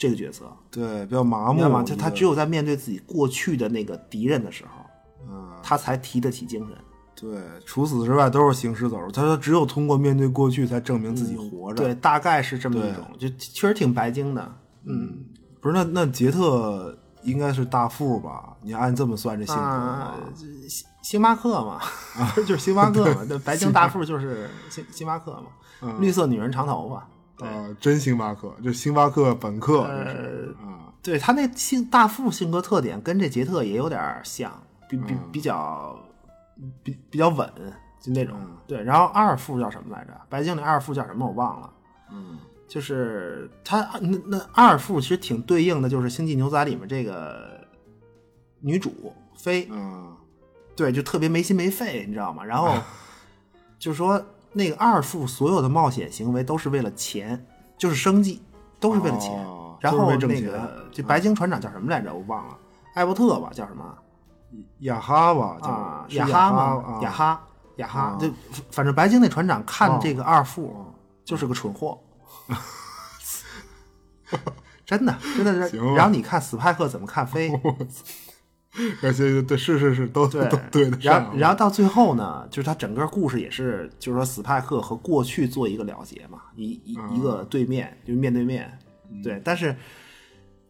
[0.00, 4.86] 这个角色对比较麻木嘛，就他只有在面对自己过去的那个敌人的时候，
[5.28, 6.74] 嗯，他才提得起精神。
[7.14, 9.10] 对，除此之外都是行尸走肉。
[9.10, 11.84] 他说，只有通过面对过去，才证明自己活着。
[11.84, 14.54] 对，大概是这么一种，就确实挺白鲸的。
[14.84, 15.22] 嗯，
[15.60, 18.56] 不是，那那杰特应该是大富吧？
[18.62, 21.78] 你按这么算，这性格，星星巴克嘛，
[22.16, 23.22] 啊 就是星巴克嘛。
[23.28, 25.98] 对，白鲸大富就是星星巴克嘛。
[25.98, 27.06] 绿色女人长头发，
[27.46, 30.92] 啊，真星巴克，就星巴克本克，这是啊。
[31.02, 34.52] 对他那性大副性格特点跟这杰特也有点像，
[34.88, 35.98] 比比比较。
[36.82, 37.50] 比比较稳，
[38.02, 38.36] 就那种
[38.66, 38.82] 对。
[38.82, 40.12] 然后二副叫什么来着？
[40.28, 41.26] 白鲸里二副叫什么？
[41.26, 41.72] 我忘了。
[42.12, 42.38] 嗯，
[42.68, 47.66] 就是他那那二副其实挺对应的，就是《星际牛仔》里面这个
[48.60, 48.92] 女主
[49.38, 49.66] 飞。
[49.72, 50.14] 嗯，
[50.76, 52.44] 对，就特别没心没肺，你知道吗？
[52.44, 52.74] 然后
[53.80, 54.22] 就说
[54.52, 57.46] 那个二副所有的冒险行为都是为了钱，
[57.78, 58.42] 就是生计，
[58.78, 59.32] 都是为了钱。
[59.80, 62.12] 然后那个这白鲸船长叫什么来着？
[62.12, 62.58] 我忘了，
[62.94, 63.50] 艾伯特吧？
[63.52, 63.96] 叫什么？
[64.80, 67.40] 雅哈吧，啊，雅哈嘛，雅哈，
[67.76, 68.28] 雅哈，就
[68.72, 70.74] 反正白鲸那船长看这个二副
[71.24, 71.98] 就是个蠢货，
[74.84, 75.78] 真的真的是。
[75.94, 77.52] 然后你看斯派克怎么看飞？
[79.02, 88.78] 而且对，是是是，都对都对的然后，然后到最后呢，就是他整个故事也是，就是说斯派克和过去做一个了结嘛，一一嗯一个对面，就面对面，
[89.24, 89.40] 对。
[89.44, 89.74] 但是，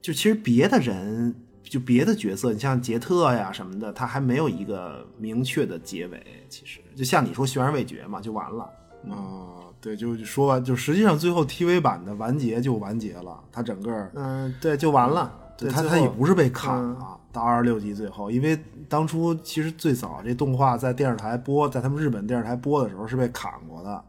[0.00, 6.22] 就其实别的人，就别的角色，你像杰特呀什么的，他还没有一个明确的结尾。
[6.48, 8.64] 其实，就像你说悬而未决嘛，就完了。
[9.10, 15.30] 啊，对，就就说完，就实际上最后 TV 版的完结就完结了，它整个嗯，对，就完了。
[15.60, 18.58] 对，他他也不是被砍嗯了，到二十六集最后，因为
[18.88, 24.04] 当初其实最早这动画在电视台播，在他们日本电视台播的时候是被砍过的，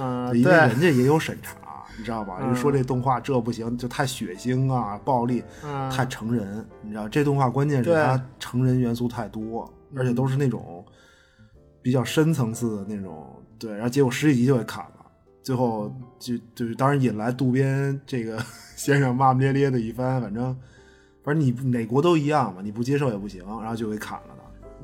[0.00, 1.56] 嗯，因为，人家也有审查，
[1.98, 2.38] 你知道吧？
[2.40, 10.84] 嗯就说这动画这不行，就太血腥啊、暴力，嗯太成人，你知道这动画关键是对它成人元素太多，而且都是那种
[11.82, 13.26] 比较深层次的那种，
[13.58, 15.06] 对，然后结果十几集就给砍了，
[15.42, 18.42] 最后就就是当然引来渡边这个
[18.74, 20.56] 先生骂骂咧咧的一番，反正
[21.24, 24.34] 反正你美国都一样嘛，你不接受也不行，然后就给砍了的。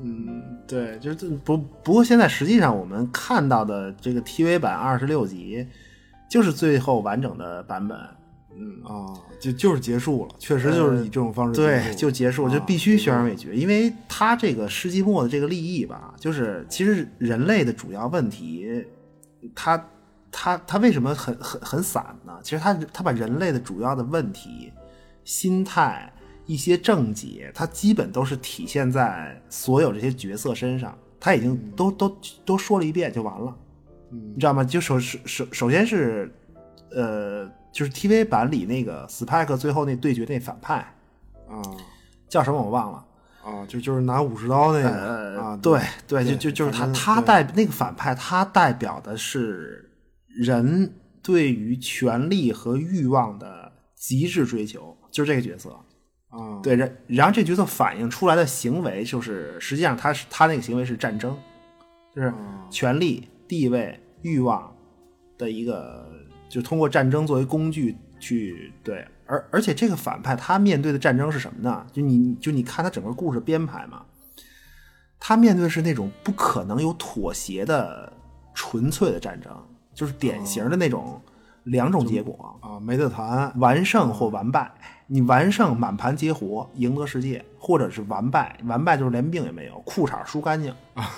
[0.03, 5.65] 嗯，对，就是这不不过现在实际上我们看到的这个 TV 版二十六集，
[6.27, 7.97] 就是最后完整的版本。
[8.53, 18.85] 嗯，啊，就就是结束了，确实就是以这种方式对，就结束，啊就必须悬而未决，因为他这个世纪末的这个利益吧，就是其实人类的主要问题，
[19.55, 19.81] 他
[20.31, 22.39] 他他为什么很很很散呢？
[22.43, 24.73] 其实他他把人类的主要的问题、
[25.23, 26.11] 心态、
[26.45, 33.55] 一些症结，它基本都是体现在所有这些角色身上，他已经都都都说了一遍就完了。
[34.11, 34.63] 嗯你知道吗？
[34.63, 36.33] 就首首首首先是，
[36.91, 40.75] 呃，就是 TV 版里那个 Spike 最后那对决那反派
[41.47, 41.61] 啊
[42.27, 43.05] 叫什么我忘了。
[43.43, 49.89] 啊，就就是拿武士刀那个、呃，啊，对对，就就就是他他代那个反派，他代表的是
[50.27, 50.93] 人
[51.23, 55.75] 对于权力和欲望的极致追求，就是这个角色。
[56.31, 61.37] 啊，对，然然后这角色反映出来的行为，就是实际上他是他那个行为是战争，
[62.15, 62.33] 就是
[62.69, 64.73] 权力、地位、欲望
[65.37, 66.09] 的一个，
[66.47, 71.85] 就通过战争作为工具去对，而而且这个反派他面对的战争是什么呢？
[71.91, 74.05] 就你就你看他整个故事编排嘛，
[75.19, 78.13] 他面对的是那种不可能有妥协的
[78.53, 79.51] 纯粹的战争，
[79.93, 81.21] 就是典型的那种
[81.63, 82.57] 两种结果。
[82.61, 84.71] 啊，没得谈，完胜或完败。
[85.13, 91.09] 你完胜满盘皆活，赢得世界，或者是完败，完败就是连命也没有，裤衩输干净啊。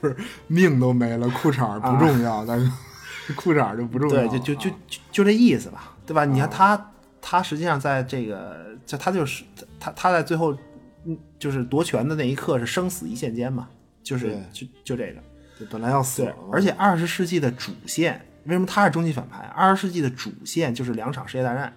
[0.00, 0.16] 不是
[0.46, 6.24] 命都没了，裤衩不重要，但是裤衩就不重要对，就就就啊就就这意思吧，对吧？
[6.24, 9.44] 你看他，他实际上在这个，就他就是
[9.78, 10.56] 他他在最后，
[11.04, 13.68] 嗯，就是夺权的那一刻是生死一线间嘛，
[14.02, 15.20] 就是就就这个。
[15.58, 19.42] 对本来要死了，，而且二十世纪的主线，为什么他是终极反派？
[19.48, 21.70] 二十世纪的主线就是两场世界大战，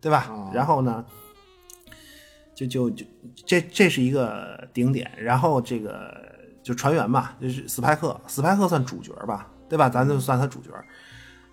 [0.00, 0.26] 对吧？
[0.30, 1.04] 哦然后呢，
[2.54, 3.04] 就就就
[3.46, 6.14] 这这是一个顶点，然后这个
[6.62, 9.88] 就船员嘛，就是斯派克，斯派克算主角吧，对吧？
[9.88, 10.70] 咱就算他主角，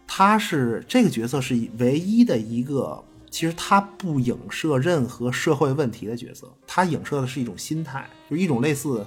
[0.08, 3.04] 他是这个角色是唯一的一个。
[3.32, 9.04] 其实他不影射任何社会问题的角色，他影射的是一种心态，就是一种类似，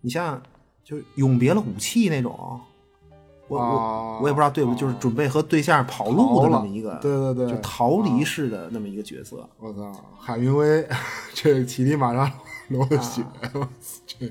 [0.00, 0.42] 你像
[0.82, 2.60] 就是永别了武器那种，
[3.48, 4.18] 我我、哦。
[4.22, 7.46] 我也不知道对不对，就是准备和对象跑路的那么一个，对对对。
[7.48, 9.48] 就逃离式的那么一个角色。
[9.58, 10.86] 我操，海明威
[11.32, 12.32] 这乞力马扎
[12.68, 13.68] 罗的血， 啊。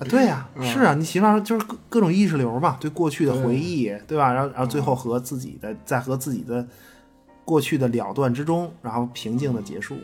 [0.10, 4.32] 对呀、是啊，你起码就是各各种意识流嘛，对过去的回忆，对吧？
[4.32, 6.66] 然后然后最后和自己的在和自己的
[7.44, 9.98] 过去的了断之中，然后平静的结束。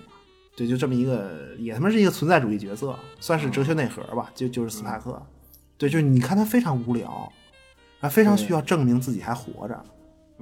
[0.55, 5.21] 对，就这么一个，也他妈是一个存在主义角色，算是哲学内核吧，就就是斯派克。
[5.77, 7.31] 对，就是你看他非常无聊，
[8.01, 9.83] 啊，非常需要证明自己还活着。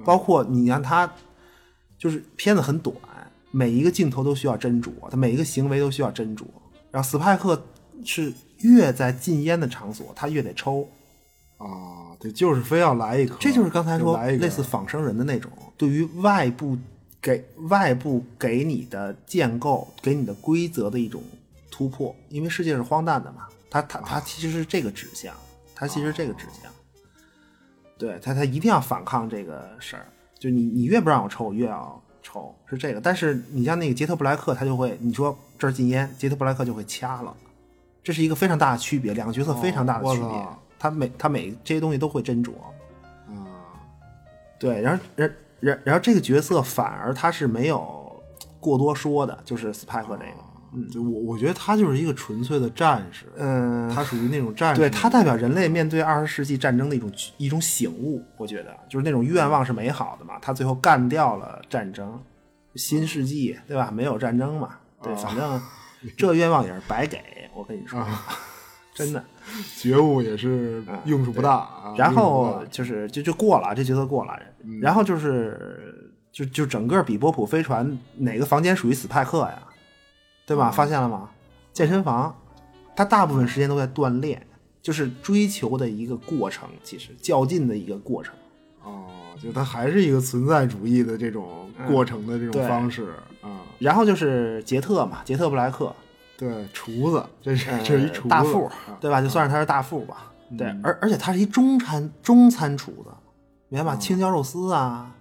[0.04, 1.12] 包括你看他，
[1.98, 2.94] 就是片子很短，
[3.50, 6.44] 每一个镜头都需要斟酌，他每一个行为都需要斟酌。
[6.92, 7.60] 然后斯派克
[8.04, 10.88] 是越在禁烟的场所，他越得抽，
[11.56, 16.78] 啊，对，就是非要来一颗，这就是刚才说来类似仿生人的那种，对于外部
[17.20, 21.20] 给外部给你的建构、给你的规则的一种
[21.72, 22.14] 突破。
[22.28, 25.34] 因为世界是荒诞的嘛，它它它其实是这个指向，
[25.74, 26.72] 它其实是这个指向。
[27.98, 30.06] 对他，他一定要反抗这个事儿。
[30.38, 33.00] 就你，你越不让我抽，我越要抽，是这个。
[33.00, 37.36] 但是你像那个杰特布莱克，他就会，你说这儿禁烟，杰特布莱克就会掐了，
[38.02, 40.28] 这是一个非常大的区别，两个角色非常大的区别。
[40.28, 42.52] 哦他每他每这些东西都会斟酌，
[43.26, 43.82] 啊，
[44.60, 48.22] 对，然后然然然后这个角色反而他是没有
[48.60, 50.40] 过多说的，就是斯派克这个，
[50.74, 62.20] 嗯，就我我觉得他就是一个纯粹的战士，嗯，他属于那种战士，对他代表人类面对二十世纪战争的一种一种醒悟，我觉得就是那种愿望是美好的嘛，他最后干掉了战争，
[62.74, 63.90] 新世纪对吧？
[63.90, 65.60] 没有战争嘛，对，反正
[66.16, 67.18] 这愿望也是白给。
[67.54, 68.24] 我跟你说，啊
[68.94, 69.24] 真的。
[69.78, 71.94] 觉悟也是用处不大啊。
[71.96, 74.38] 然后就是就就过了，这角色过了。
[74.62, 79.62] 嗯然后就是就就整个比波普飞船哪个房间属于斯派克呀？
[80.48, 80.70] 对嗯吧？
[80.70, 81.28] 发现了吗？
[81.72, 82.34] 健身房，
[82.96, 84.44] 他大部分时间都在锻炼，
[84.82, 88.34] 就是追求的一个过程，其实较劲的一个过程。
[88.82, 89.06] 哦，
[89.40, 93.60] 就他还是一个存在主义的这种过程的这种方式啊。
[93.78, 95.94] 然后就是杰特嘛，杰特布莱克，
[96.36, 99.20] 对，厨子，这是呃这是一厨子大副啊，嗯对吧？
[99.20, 100.32] 就算是他是大富吧。
[100.56, 103.10] 对，而而且他是一中餐中餐厨子，
[103.68, 103.96] 明白吧？
[103.96, 105.14] 青椒肉丝啊，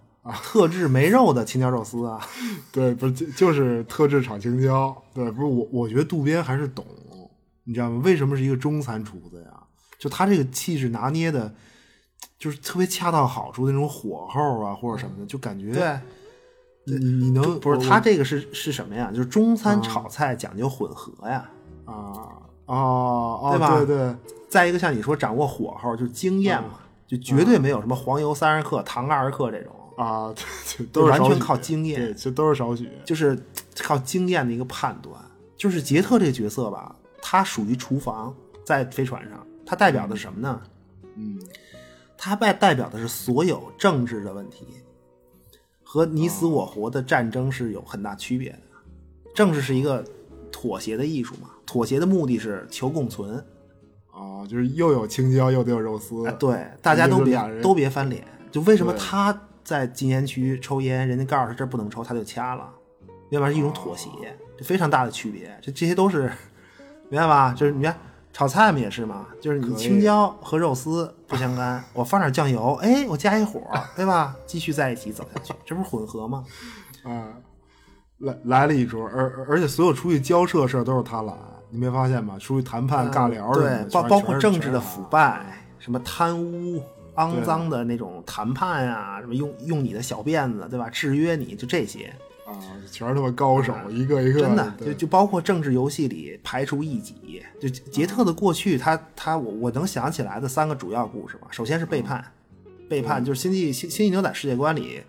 [0.43, 2.19] 特制没肉的青椒肉丝啊，
[2.71, 4.95] 对，不是就就是特制炒青椒。
[5.13, 6.85] 对，不是我，我觉得渡边还是懂，
[7.63, 8.01] 你知道吗？
[8.03, 9.51] 为什么是一个中餐厨子呀？
[9.99, 11.53] 就他这个气质拿捏的，
[12.37, 15.99] 就是特别恰到好处的那种火候啊，或者什么的，就感觉对。
[16.85, 19.11] 你你你能不是他这个是是什么呀？
[19.11, 21.49] 就是中餐炒菜讲究混合呀。
[21.85, 21.93] 啊
[22.65, 24.15] 哦哦，对吧对对，
[24.49, 30.34] 再一个像你说掌握火候，就经验嘛，就绝对没有什么黄油三十克、糖二十克这种，啊，
[30.78, 32.90] 对对，都是完全靠经验对，这都是少许。
[33.03, 33.38] 就是
[33.78, 35.14] 靠经验的一个判断。
[35.57, 38.34] 就是杰特这个角色吧，他属于厨房，
[38.64, 40.61] 在飞船上，他代表的是什么呢？
[41.15, 41.41] 嗯，
[42.15, 44.68] 他代代表的是所有政治的问题，
[45.84, 48.60] 和你死我活的战争是有很大区别的。
[49.34, 50.06] 政治是一个
[50.52, 53.44] 妥协的艺术嘛，妥协的目的是求共存。
[54.11, 58.24] 哦，就是又有青椒又得有肉丝啊，，对，大家都别都别翻脸。
[58.52, 62.69] 就为什么他在禁烟区抽烟，人家告诉他这不能抽，他就掐了，
[63.27, 63.53] 明白吧？
[63.53, 64.10] 是一种妥协，
[64.57, 65.53] 这非常大的区别。
[65.61, 66.31] 这这些都是
[67.10, 67.53] 明白吧？
[67.53, 67.94] 就是你看
[68.31, 73.61] 炒菜嘛也是嘛，就是你青椒和肉丝不相干，我放点酱油，哎，我加一火，
[73.94, 74.34] 对吧？
[74.45, 76.45] 继续在一起走下去，这不是混合吗？
[77.03, 77.27] 啊，
[78.19, 81.34] 来来了一桌，而而而且所有出去交涉事儿都是他来，
[81.69, 82.39] 你没发现吗？
[82.39, 86.81] 出去谈判、尬聊对，包包括政治的腐败，什么贪污、
[87.18, 90.89] 肮脏的那种谈判呀、什么用用你的小辫子，对吧？
[90.89, 92.14] 制约你，就这些，
[92.45, 92.53] 啊，
[92.91, 101.48] 全是他妈高手，一个一个真的就就包括政治游戏里排除异己，就杰特的过去，他他我我能想起来的三个主要故事吧。
[101.52, 102.23] 首先是背叛，
[102.88, 105.02] 背叛就是星际星星际牛仔世界观里，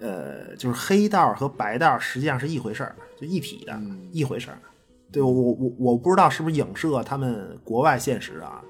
[0.00, 3.78] 呃，就是黑道和白道实际上是一回事儿，就一体的，
[4.10, 4.58] 一回事儿。
[5.10, 8.62] 对我我我我不知道是不是影射他们国外现实啊，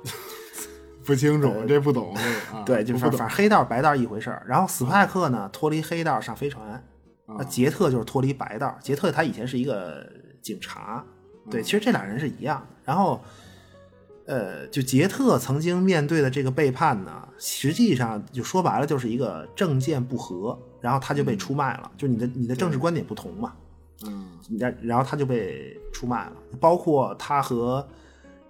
[1.09, 4.45] 不清楚，这不懂这个啊，对，就是反反正黑道白道一回事儿。
[4.47, 6.69] 然后斯派克呢脱离黑道上飞船，
[7.25, 7.37] 啊。
[7.39, 8.77] 那杰特就是脱离白道。
[8.83, 10.07] 杰特他以前是一个
[10.43, 11.03] 警察，
[11.51, 12.77] 对，其实这俩人是一样的。
[12.85, 13.23] 然后，
[14.27, 23.55] 呃，就杰特曾经面对的这个背叛呢，实际上就说白了就是一个政见不合，然后他就被出卖了，就你的你的政治观点不同嘛，
[24.05, 24.29] 嗯。
[24.59, 27.89] 然然后他就被出卖了，包括他和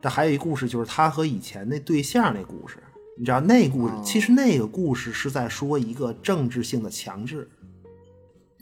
[0.01, 2.83] 这还有一故事，就是他和以前那对象那故事。
[3.17, 7.51] 你知道那故事，其实那个故事是在说一个政治性的强制，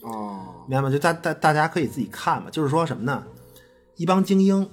[0.01, 0.91] 哦明白吗？
[0.91, 2.49] 就大大大家可以自己看嘛。
[2.51, 3.23] 就是说什么呢？
[3.97, 4.67] 一帮精英，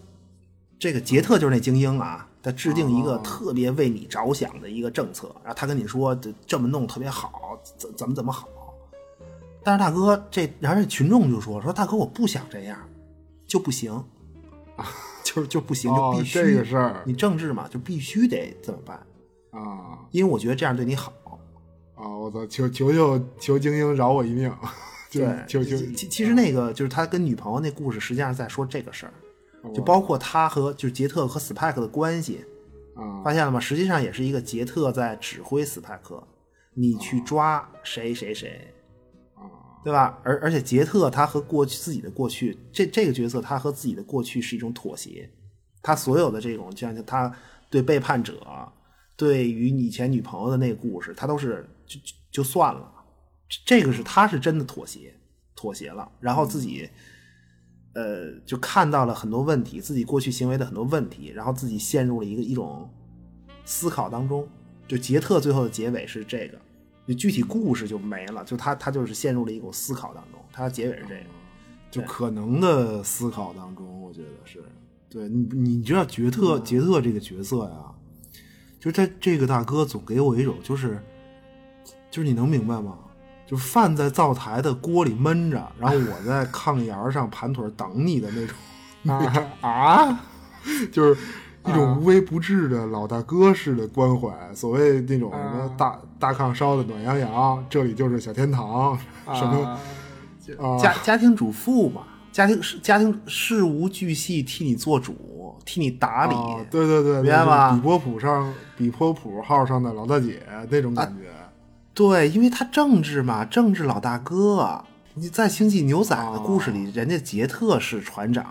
[0.80, 8.48] 这个杰特就是那精英啊，他制定一个特别为你着想的一个政策，然后他跟你说这这么弄特别好，怎怎么怎么好。
[9.65, 12.80] 但是大哥这，然后这群众就说说大哥我不想这样，
[13.45, 14.02] 就不行，
[15.34, 18.97] 就是就不行，就哦必须、这个事儿你政治嘛，就必须得怎么办，
[19.51, 21.11] 啊因为我觉得这样对你好。
[21.95, 22.07] 啊！
[22.07, 24.51] 我操，求求求求精英饶我一命，
[25.11, 29.14] 对，求求其其其实那个就是他跟女朋友那故事，实际上是在说这个事儿，
[29.61, 32.43] 哦就包括他和就是杰特和斯派克的关系，
[32.95, 33.60] 啊发现了吗？
[33.60, 36.22] 实际上也是一个杰特在指挥斯派克，
[36.73, 38.73] 你去抓谁谁谁，
[39.84, 40.19] 对吧？
[40.23, 45.30] 而而且杰特他和过去自己的过去，这这个角色他和自己的过去是一种妥协，
[45.81, 47.35] 他所有的这种，就像他
[47.69, 48.39] 对背叛者，
[49.15, 52.91] 对于以前女朋友的那个故事，他都是就就就算了，
[53.65, 55.14] 这个是他是真的妥协，
[55.55, 56.89] 妥协了，然后自己。
[57.95, 62.89] 呃，就看到了很多问题，自己过去行为的很多问题，然后自己陷入了一个一种
[63.65, 64.49] 思考当中。
[64.88, 66.60] 就杰特最后的结尾是这个，
[67.08, 71.22] 就具体故事就没了，就他他就是陷入了一种思考当中，他的结尾是这个。
[71.92, 74.64] 就可能的思考当中，我觉得是
[75.10, 77.76] 对你，你知道杰特、杰特这个角色呀，
[78.80, 81.00] 就是他这个大哥总给我一种就是，
[82.10, 82.98] 就是你能明白吗？
[83.46, 88.58] 就饭在灶台的锅里焖着，然后我在炕沿上盘腿等你的那种
[89.62, 90.20] 啊，
[90.92, 91.22] 就是
[91.65, 94.30] 一种无微不至的老大哥式的关怀。
[94.53, 98.98] 所谓那种什么大大炕烧的暖洋洋，这里就是小天堂，
[99.34, 99.77] 什么。
[100.60, 106.35] 啊家家庭主妇嘛，家庭事家庭事无巨细替你做主，替你打理。
[106.35, 111.30] 哦对对对，明白吗比波普上比波普号上的老大姐那种感觉。
[111.94, 114.84] 对，因为他政治嘛，政治老大哥。
[115.15, 118.44] 你在《星际牛仔》的故事里，哦人家杰特是船长，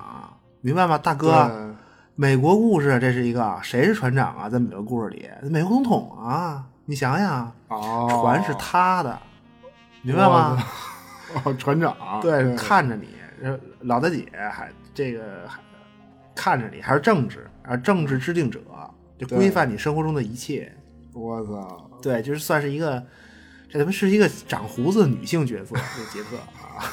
[0.60, 0.96] 明白吗？
[0.96, 1.71] 大哥，对
[2.14, 4.48] 美国故事这是一个谁是船长啊？
[4.48, 9.18] 在美国故事里，美国总统啊，你想想，哦，船是他的，
[10.02, 10.62] 明白吗？
[11.42, 13.08] 哦，船长，对，看着你，
[13.42, 15.58] 呃老大姐还这个还
[16.34, 18.60] 看着你，还是政治，啊，政治制定者，
[19.16, 20.70] 就规范你生活中的一切。
[21.14, 23.02] 我操，对，就是算是一个，
[23.70, 26.84] 这他妈是一个长胡子的女性角色，这杰克啊。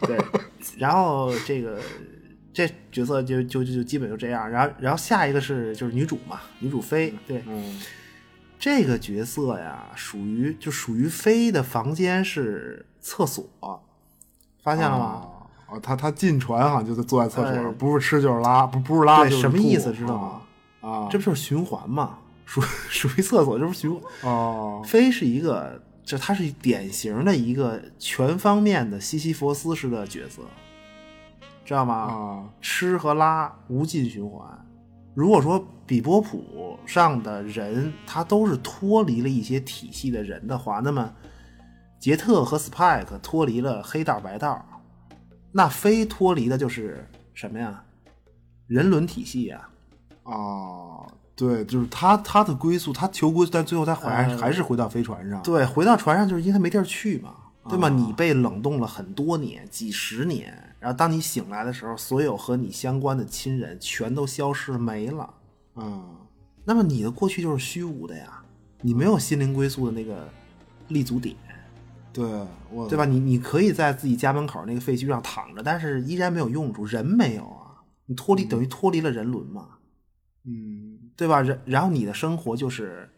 [0.06, 0.16] 对，
[0.78, 1.80] 然后这个
[2.56, 7.78] 这角色就就就就基本就这样，然后然后下一个是就是女主嘛，女主飞，对，嗯，
[8.58, 13.46] 这个角色呀，属于就属于飞的房间是厕所，
[14.62, 15.28] 发现了吗？
[15.68, 20.88] 哦，他他进船好像就在坐在厕所，呃不是吃就是拉，不不是拉对就是吐什么意思知道吗？
[20.88, 22.20] 啊，这不就是循环吗？
[22.46, 24.00] 属 属于厕所，这不是循环？
[24.22, 30.40] 哦，飞是一个，就他是典型的一个全方面的西西弗斯式的角色，
[31.66, 31.94] 知道吗？
[31.94, 34.48] 啊，吃和拉无尽循环。
[35.14, 41.12] 如果说比波普上的人他都是脱离了一些体系的人的话，那么
[41.98, 44.64] 杰特和 Spike 脱离了黑道白道，
[45.50, 47.82] 那非脱离的就是什么呀？
[48.68, 49.68] 人伦体系呀、
[50.22, 51.02] 啊，
[51.34, 55.42] 对，就是他他的归宿，他求归宿，但最后他还、呃还是回到飞船上。
[55.42, 57.34] 对，回到船上就是因为他没地儿去嘛，
[57.68, 57.88] 对吗？
[57.88, 65.34] 啊你被冷冻了很多年，几十年，然后当你醒来的时候，所有和你相关的亲人全都消失没了。
[65.74, 66.16] 嗯，
[66.64, 68.42] 那么你的过去就是虚无的呀，
[68.82, 70.28] 你没有心灵归宿的那个
[70.88, 71.34] 立足点，
[72.12, 72.24] 对，
[72.70, 73.04] 我对吧？？
[73.04, 79.78] 你你可以在自己家门口那个废墟上躺着，但是依然没有用处，人没有啊，你脱离等于脱离了人伦嘛，
[80.44, 81.42] 嗯，对吧？
[81.42, 83.10] 然然后你的生活就是，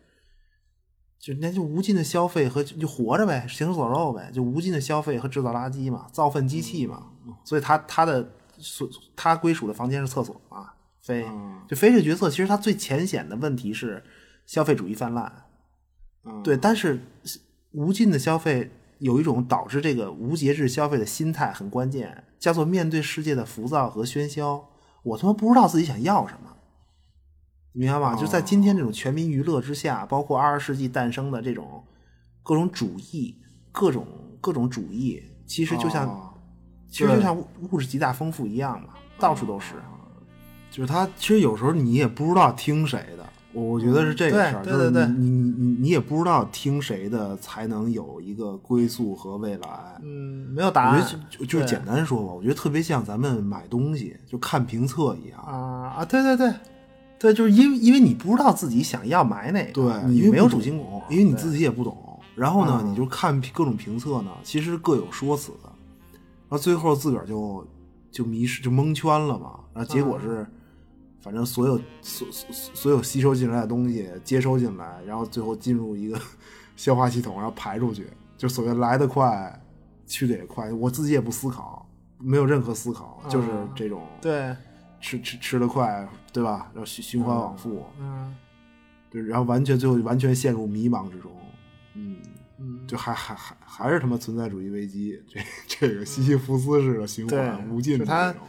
[1.18, 7.08] 就那就无尽的消费和就活着呗，行尸走肉呗，就无尽的消费和制造垃圾嘛，造粪机器嘛。
[7.44, 10.74] 所以他他的所他归属的房间是厕所啊。
[11.00, 11.62] 飞嗯。
[11.68, 14.02] 就飞这角色，其实他最浅显的问题是
[14.46, 15.32] 消费主义泛滥，
[16.24, 16.42] 嗯。
[16.42, 17.00] 对，但是
[17.72, 24.68] 无尽的消费有一种导致这个无节制消费的心态很关键，叫做面对世界的浮躁和喧嚣，
[25.02, 26.56] 我他妈不知道自己想要什么，
[27.72, 28.16] 你明白吗？
[28.16, 31.84] 就在今天这种全民娱乐之下，包括二十世纪诞生的这种
[32.42, 33.36] 各种主义、
[33.70, 34.06] 各种
[34.40, 36.27] 各种主义，其实就像、哦
[36.90, 38.88] 其实就像物物质极大丰富一样嘛，
[39.18, 39.74] 到处都是。
[40.70, 49.68] 就是他其实有时候你也不知道听谁的，我我觉得是这个事儿，对就是对对对你你你你也不知道听谁的才能有一个归宿和未来。
[50.02, 55.40] 嗯，没有答案我觉得就就是简单说吧，我觉得特别像咱们买东西就看评测一样。
[55.40, 56.52] 啊啊，对对对，
[57.18, 61.96] 对，就是因为因为你不知道自己想要买哪个，对，你没有主心骨，因为你自己也不懂。
[62.36, 65.50] 然后呢，嗯你就看各种评测呢，其实各有说辞，
[66.48, 67.66] 然后最后自个儿就
[68.10, 69.60] 就迷失就蒙圈了嘛。
[69.74, 70.46] 然后结果是，
[71.20, 76.18] 反正所有所所所有吸收进来的东西接收进来，然后最后进入一个
[76.76, 78.06] 消化系统，然后排出去，
[78.36, 79.62] 就所谓来得快，
[80.06, 80.72] 去得也快。
[80.72, 81.86] 我自己也不思考，
[82.18, 84.56] 没有任何思考，就是嗯这种对，
[85.00, 86.70] 吃吃吃得快，对吧？
[86.72, 87.84] 然后循循环往复。
[88.00, 88.34] 嗯
[89.10, 91.32] 对，然后完全最后完全陷入迷茫之中，
[91.94, 92.18] 嗯，
[92.58, 98.42] 嗯，就还还还还是他妈存在主义危机，这这个西西弗斯式的循环对无尽的他那种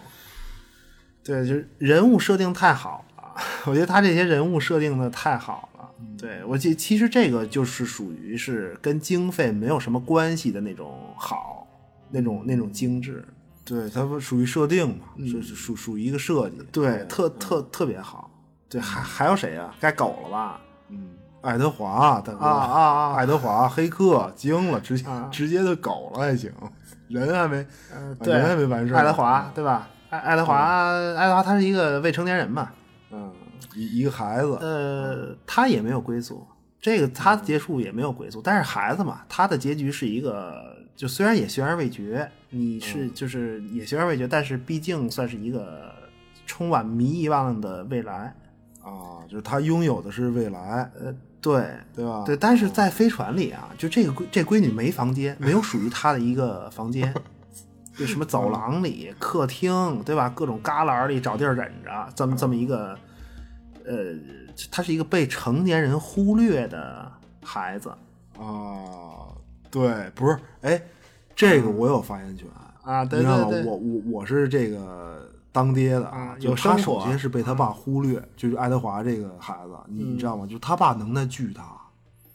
[1.23, 3.35] 对，就是人物设定太好了，
[3.67, 5.89] 我觉得他这些人物设定的太好了。
[5.99, 11.67] 嗯对我记，其实这个就是属于是跟经费没有什么关系的那种好，
[12.09, 13.23] 那种那种精致。
[13.63, 18.31] 对，它不属于设定嘛，是是属属于一个设计，嗯对，特特特别好。
[18.67, 19.75] 对，还还有谁啊？
[19.79, 20.61] 该狗了吧？
[20.89, 21.09] 嗯，
[21.41, 22.39] 爱德华大哥。
[22.39, 23.15] 啊啊啊。
[23.15, 25.29] 爱德华黑客惊了，直接啊。
[25.31, 26.51] 直接就狗了还行，
[27.07, 27.65] 人还没
[28.21, 28.97] 人还没完事儿。
[28.97, 29.87] 爱德华对吧？
[30.09, 30.55] 爱爱德华，
[31.15, 32.71] 爱德华他是一个未成年人嘛，
[33.11, 33.31] 嗯，
[33.75, 36.43] 一一个孩子，呃，他也没有归宿，
[36.81, 45.93] 这个他的结束也没有归宿，但是孩子嘛，他的结局是一个，就虽然也悬而未决，你是就是也悬而未决，但是毕竟算是一个
[46.47, 48.35] 充满迷遗忘的未来，
[48.81, 51.65] 啊，就是他拥有的是未来，呃，对。
[51.95, 52.23] 对吧？
[52.25, 57.13] 对，但是在飞船里啊，就这个闺这闺女没房间，没有属于她的一个房间，
[57.97, 60.29] 就什么走廊里、客厅，对吧？
[60.29, 62.97] 各种旮旯里找地儿忍着，这么这么一个，
[63.85, 64.15] 呃，
[64.71, 67.11] 她是一个被成年人忽略的
[67.43, 67.89] 孩子。
[68.37, 69.35] 啊，
[69.69, 70.81] 对，不是，哎，
[71.35, 72.47] 这个我有发言权。
[72.81, 73.49] 啊，对你知道吗？
[73.49, 80.45] 对对，我我我是这个当爹的啊就有他首先是被他爸忽略，就是爱德华这个孩子，你你知道吗？
[80.45, 81.77] 就是他爸能耐巨大，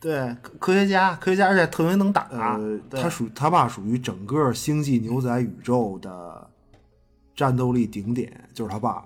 [0.00, 6.48] 对科科学家，科学家而且特别能打，呃，他属他爸属于整个星际牛仔宇宙的
[7.34, 9.04] 战斗力顶点，就是他爸。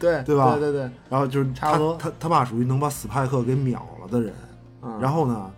[0.00, 4.34] 对对吧对对对，然后就是差不多他他他爸属于能把斯派克给秒了的人。
[4.82, 5.50] 嗯然后呢，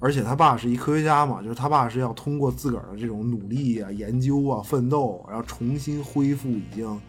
[0.00, 7.00] 而且他爸是一科学家嘛，就是他爸是要通过自个儿的这种努力啊、研究啊、奋斗，然后重新恢复已经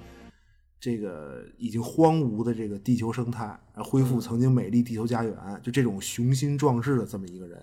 [0.80, 7.62] 这个已经荒芜的这个地球生态，恢复曾经美丽地球家园，就这种雄心壮志的这么一个人。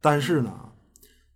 [0.00, 0.52] 但是呢，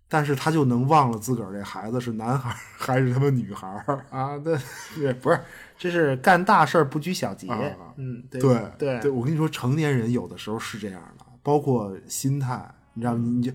[0.07, 3.67] 但是他就能忘了自个儿这孩子是男孩还是他妈女孩。
[4.09, 4.55] 啊，对
[4.95, 5.39] 对，不是，
[5.77, 13.19] 这是干大事不拘小节啊，嗯，对对对对，我跟你说，成年人有的时候是这样的，包括心态，你知道吗？
[13.23, 13.51] 你就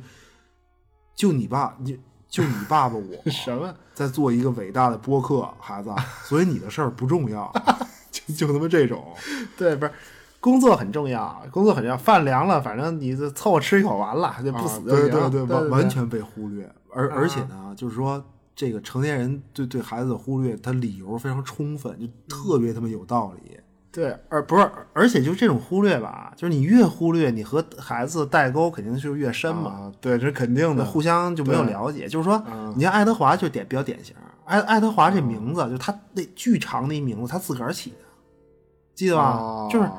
[1.15, 1.99] 就你爸，你
[2.29, 3.75] 就你爸爸我 什么？
[3.95, 5.91] 在做一个伟大的播客，孩子，
[6.25, 7.53] 所以你的事儿不重要，
[8.11, 9.05] 就就他妈这种，
[9.57, 9.93] 对，不是。
[10.41, 11.97] 工作很重要，工作很重要。
[11.97, 15.07] 饭凉了，反正你就凑合吃一口完了，就不死就行。
[15.07, 18.25] 啊对对对完完全被忽略，而啊而且呢，就是说。
[18.59, 23.57] 这个成年人对对孩子的忽略，他理由非常充分，就特别他妈有道理。
[23.99, 29.71] 对，而不是，而且就这种忽略吧，就是你越忽略，你和孩子代沟肯定就是越深嘛。
[29.73, 30.85] 啊，对，这是肯定的。
[30.85, 32.07] 互相就没有了解。
[32.07, 34.15] 就是说，嗯你像爱德华就典比较典型，
[34.45, 37.97] 爱爱德华这名字、就是他那巨长的一名字，他自个儿起的，
[38.95, 39.37] 记得吧？
[39.37, 39.91] 哦就是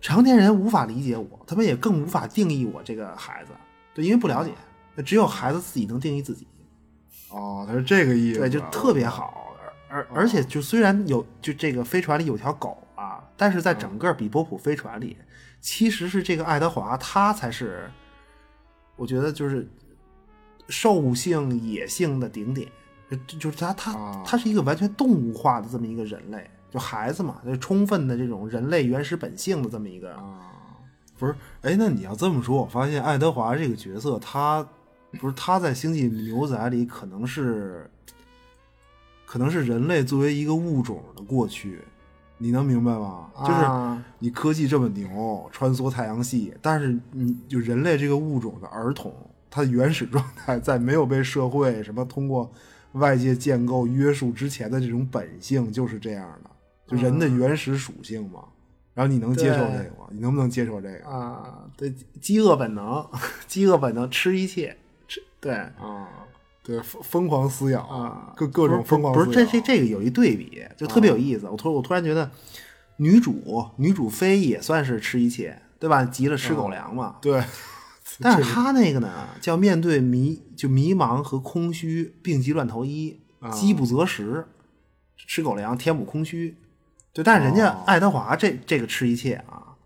[0.00, 3.50] 成年人无法理解我，他们也更无法定义我这个孩子，
[3.94, 4.52] 对，因为不了解，
[5.02, 6.46] 只有孩子自己能定义自己，
[7.30, 9.40] 哦，他是这个意思，对，就特别好。
[9.88, 15.16] 而而而且就虽然有就这个飞船里有条狗啊，但是在整个比波普飞船里，
[15.60, 17.90] 其实是这个爱德华他才是，
[18.96, 19.68] 我觉得就是
[20.68, 22.68] 兽性野性的顶点，
[23.10, 30.18] 就就是他他啊他是一个完全动物化的这么一个人类，就孩子嘛，就充分的这种人类原始本性的这么一个。
[31.16, 34.66] 不是，哎，那你要这么说，我发现爱德华这个角色，他
[35.20, 37.88] 不是他在《星际牛仔》里可能是，
[39.24, 41.82] 可能是人类作为一个物种的过去，
[42.44, 43.30] 你能明白吗？
[43.40, 49.10] 就是啊你科技这么牛，穿梭太阳系，但是你就人类这个物种的儿童，
[49.48, 52.52] 他的原始状态在没有被社会什么通过
[52.92, 56.50] 外界建构约束之前的这种本性就是这样的，
[56.86, 58.44] 就人的原始属性嘛。
[58.92, 60.06] 然后你能接受这个吗？
[60.10, 61.08] 你能不能接受这个？
[61.08, 63.04] 啊，对，饥饿本能，
[63.48, 64.76] 饥饿本能，吃一切，
[65.08, 66.23] 吃对啊，
[66.64, 71.46] 对，疯疯狂撕咬啊，各各种疯狂不是不是这这这个有一对比，就特别有意思。
[71.46, 72.30] 我突我突然觉得，
[72.96, 76.02] 女主女主飞也算是吃一切，对吧？
[76.06, 77.16] 急了吃狗粮嘛。
[77.20, 77.44] 对，
[78.18, 83.20] 但 是她那个呢，叫面对迷就迷茫和空虚，病急乱投医，
[83.52, 84.46] 饥不择食，
[85.18, 86.56] 吃狗粮填补空虚。
[87.12, 89.76] 对，但是人家爱德华这这个吃一切啊，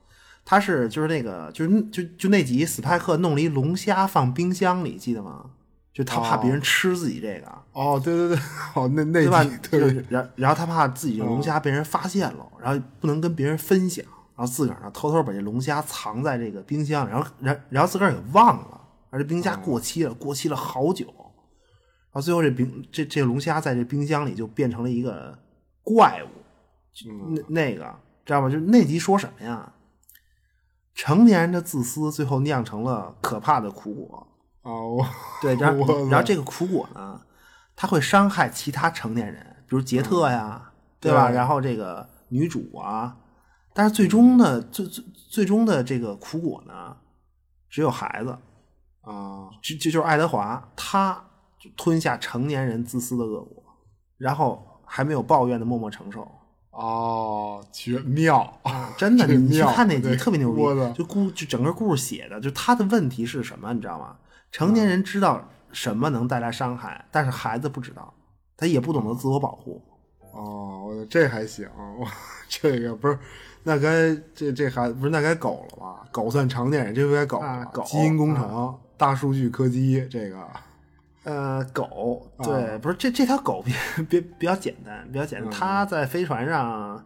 [0.45, 5.47] 他是就是那个就是就就那集斯派克弄了一龙虾放冰箱里，记得吗？
[5.99, 7.53] 就他怕别人吃自己这个。
[7.73, 8.39] 哦，对对对，
[8.77, 9.43] 哦，那那对吧？
[9.69, 14.05] 对是然然后他怕自己这龙虾被人发现了，然后不能跟别人分享，
[14.37, 18.81] 然后自个儿呢偷偷把这龙虾藏在这个冰箱，然后然然后自个儿给忘了，
[19.11, 25.37] 而这冰虾过期了，过期了好久，然后最后这冰这这龙虾在这冰箱里就变成了一个
[25.83, 26.29] 怪物，
[26.93, 27.93] 就那那个
[28.25, 28.49] 知道吗？
[28.49, 29.73] 就那集说什么呀？
[30.95, 34.28] 成年人的自私最后酿成了可怕的苦果。
[34.69, 35.03] 哦，
[35.41, 37.19] 对，然后 然后这个苦果呢，
[37.75, 41.29] 它会伤害其他成年人，比如杰特呀，对吧？
[41.29, 43.17] 对然后这个女主啊，
[43.73, 46.97] 但是最终的最最最终的这个苦果呢，
[47.71, 48.37] 只有孩子，
[49.01, 51.25] 啊，就就就是爱德华，他
[51.59, 53.63] 就吞下成年人自私的恶果，
[54.19, 56.29] 然后还没有抱怨的默默承受。
[56.73, 60.63] 哦，绝妙啊，真的， 你你去看那集特别牛逼，
[60.95, 64.17] 就故就整个故事写的，就他的问题是什么，你知道吗？
[64.51, 68.13] 成年人知道什么能带来伤害，但是孩子不知道，
[68.57, 69.83] 他也不懂得自我保护。
[70.33, 71.69] 哦，我这还行，
[71.99, 72.07] 我
[72.49, 73.19] 这个不是，
[73.65, 76.07] 那该这这孩子不是那该狗了吧？
[76.13, 80.39] 狗算成年人，这不该狗了，啊狗基因工程、大数据科技，这个
[81.25, 83.73] 呃，狗啊对，不是这这条狗比
[84.05, 85.51] 比比较简单，比较简单。
[85.51, 87.05] 嗯它在飞船上，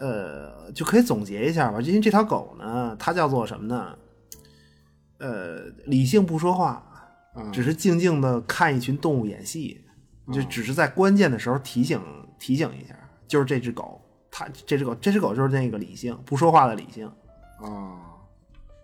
[0.00, 1.80] 呃，就可以总结一下吧。
[1.80, 3.94] 因为这条狗呢，它叫做什么呢？
[5.22, 6.84] 呃，理性不说话，
[7.36, 9.80] 嗯只是静静的看一群动物演戏，
[10.32, 12.00] 就只是在关键的时候提醒
[12.38, 12.94] 提醒一下。
[13.28, 13.98] 就是这只狗，
[14.30, 17.06] 它这只狗，这只狗就是那个理性不说话的理性。
[17.62, 17.96] 啊，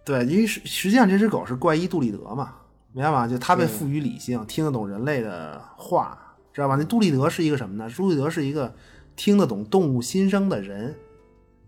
[0.02, 2.54] 对，因为实实际上这只狗是怪医杜立德嘛，
[2.92, 3.28] 明白吗？
[3.28, 6.16] 就它被赋予理性，听得懂人类的话，
[6.50, 6.76] 知道吧？
[6.76, 7.90] 那杜立德是一个什么呢？
[7.94, 8.74] 杜立德是一个
[9.16, 10.94] 听得懂动物心声的人，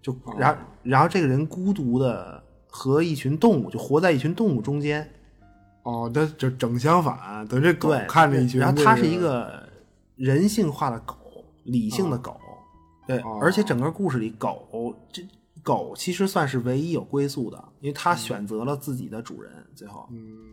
[0.00, 5.08] 就然后、然后这个人孤独的和一群动物，就活在一群动物中间。
[5.82, 9.66] 哦，那就整相反，等这狗，看着一群、然后它是一个
[10.16, 11.16] 人性化的狗，
[11.64, 12.38] 理性的狗，
[13.06, 15.22] 对，哦而且整个故事里狗这
[15.62, 20.06] 狗其实算是唯一有归宿的，因为它选择了自己的主人，最后。
[20.10, 20.50] 嗯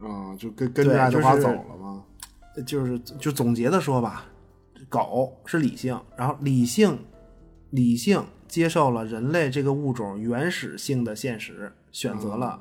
[0.00, 2.02] 啊，就跟跟着爱德华就是走了吗？
[2.66, 4.24] 就是就总结的说吧，
[4.88, 6.98] 狗是理性，然后理性
[7.70, 12.60] 理性接受了人类这个物种原始性的现实，选择了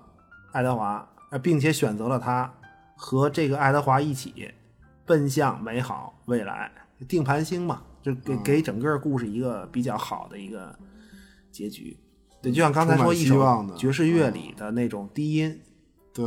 [0.51, 2.53] 爱德华，呃，并且选择了他
[2.95, 4.51] 和这个爱德华一起
[5.05, 6.71] 奔向美好未来，
[7.07, 10.77] 定盘星嘛，就给给整个故事一个比较好的一个
[11.51, 11.97] 结局。
[12.41, 15.59] 对，就像刚才说一首爵士乐里的那种低音，
[16.13, 16.23] 对，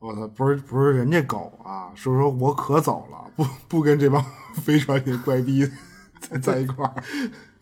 [0.00, 4.20] 我操，不是不是人家狗啊，是说我可走了，不不跟这帮
[4.60, 5.64] 飞船里怪逼
[6.18, 6.94] 在在一块儿。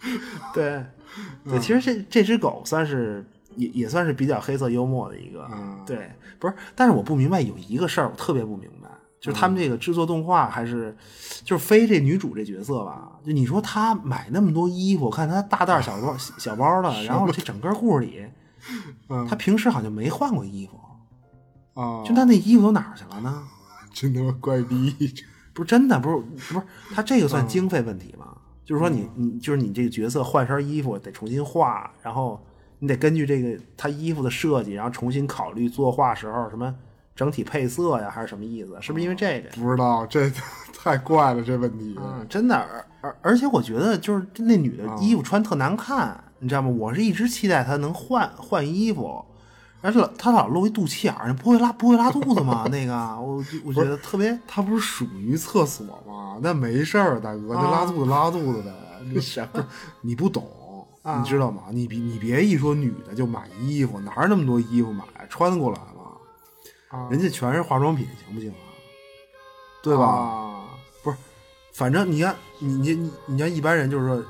[0.54, 0.84] 对，
[1.44, 3.24] 对，其实这这只狗算是
[3.56, 8.88] 也也算是比较黑色幽默的一个，嗯对，不是，但是我不明白有一个事儿，我特别不明白，
[9.20, 10.96] 就是他们这个制作动画还是
[11.44, 18.24] 就是飞这女主这角色吧，就你说她买那么多衣服，我看她大袋小包小包的，然后这整个故事里，
[19.08, 23.42] 嗯她平时好像没换过衣服，啊，就她那衣服都哪儿去了呢？
[23.92, 24.94] 真他妈怪逼！
[25.52, 26.62] 不是真的，不是不是，
[26.94, 28.28] 他这个算经费问题吗？
[28.64, 32.40] 就是说你你就是你这个角色换身衣服得重新画，然后
[32.78, 36.74] 你得根据这个他衣服的设计，然后重新考虑作画时候什么
[37.16, 38.76] 整体配色呀，还是什么意思？
[38.80, 39.50] 是不是因为这个？
[39.60, 40.30] 不知道这
[40.76, 41.96] 太怪了，这问题。
[42.00, 46.68] 嗯，真的，而而而且我觉得就是那女的衣服穿特难看，你知道吗？
[46.68, 49.22] 我是一直期待她能换换衣服，
[49.82, 52.66] 而且他老露一肚脐眼儿，不会拉不会拉肚子吗？
[52.70, 56.38] 那个我我觉得特别他不是属于厕所吗？
[56.42, 58.72] 那没事儿，大哥，那拉肚子拉肚子呗，
[59.04, 59.66] 你 什么？
[60.02, 60.46] 你不懂，
[61.18, 61.64] 你知道吗？
[61.70, 67.08] 你别你别一说女的就买衣服，哪有那么多衣服买，穿得过来吗？
[67.10, 68.68] 人家全是化妆品，行不行啊？
[69.82, 70.04] 对吧？
[70.04, 70.64] 啊
[71.02, 71.16] 不是，
[71.72, 74.22] 反正你看，你你你你像一般人就是说，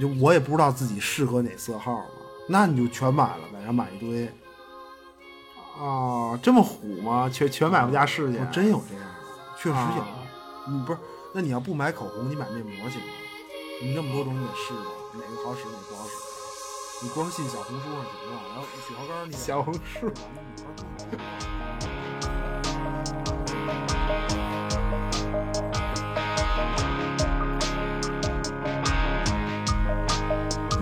[0.00, 2.04] 就我也不知道自己适合哪色号嘛，
[2.48, 4.30] 那你就全买了呗，然后买一堆。
[5.78, 7.28] 啊，这么虎吗？
[7.32, 9.10] 全全买回家试去我，真有这样的，
[9.56, 10.02] 确实有。
[10.02, 10.08] 啊
[10.66, 10.98] 你不是，
[11.34, 13.06] 那你要不买口红，你买面膜行吗？
[13.82, 17.04] 你那么多种你得试吧，哪个好使哪个不好使？
[17.04, 18.40] 你光信小红书上行吗？
[18.54, 20.10] 然后雪花膏你小红书。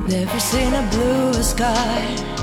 [0.06, 2.41] Never seen a bluer sky.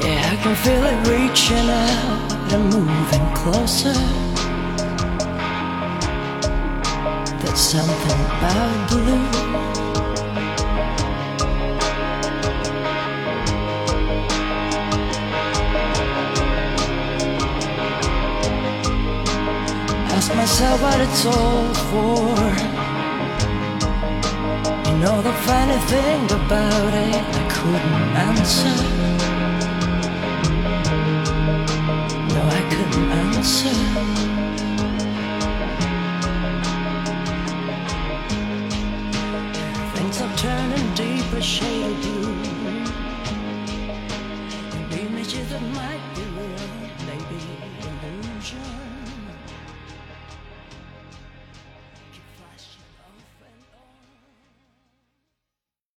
[0.00, 3.98] Yeah, I can feel it reaching out and moving closer.
[7.40, 9.26] There's something about blue.
[20.14, 22.78] Ask myself what it's all for.
[24.86, 28.97] You know the funny thing about it, I couldn't answer.
[39.94, 42.27] Things are turning deeper shade of blue.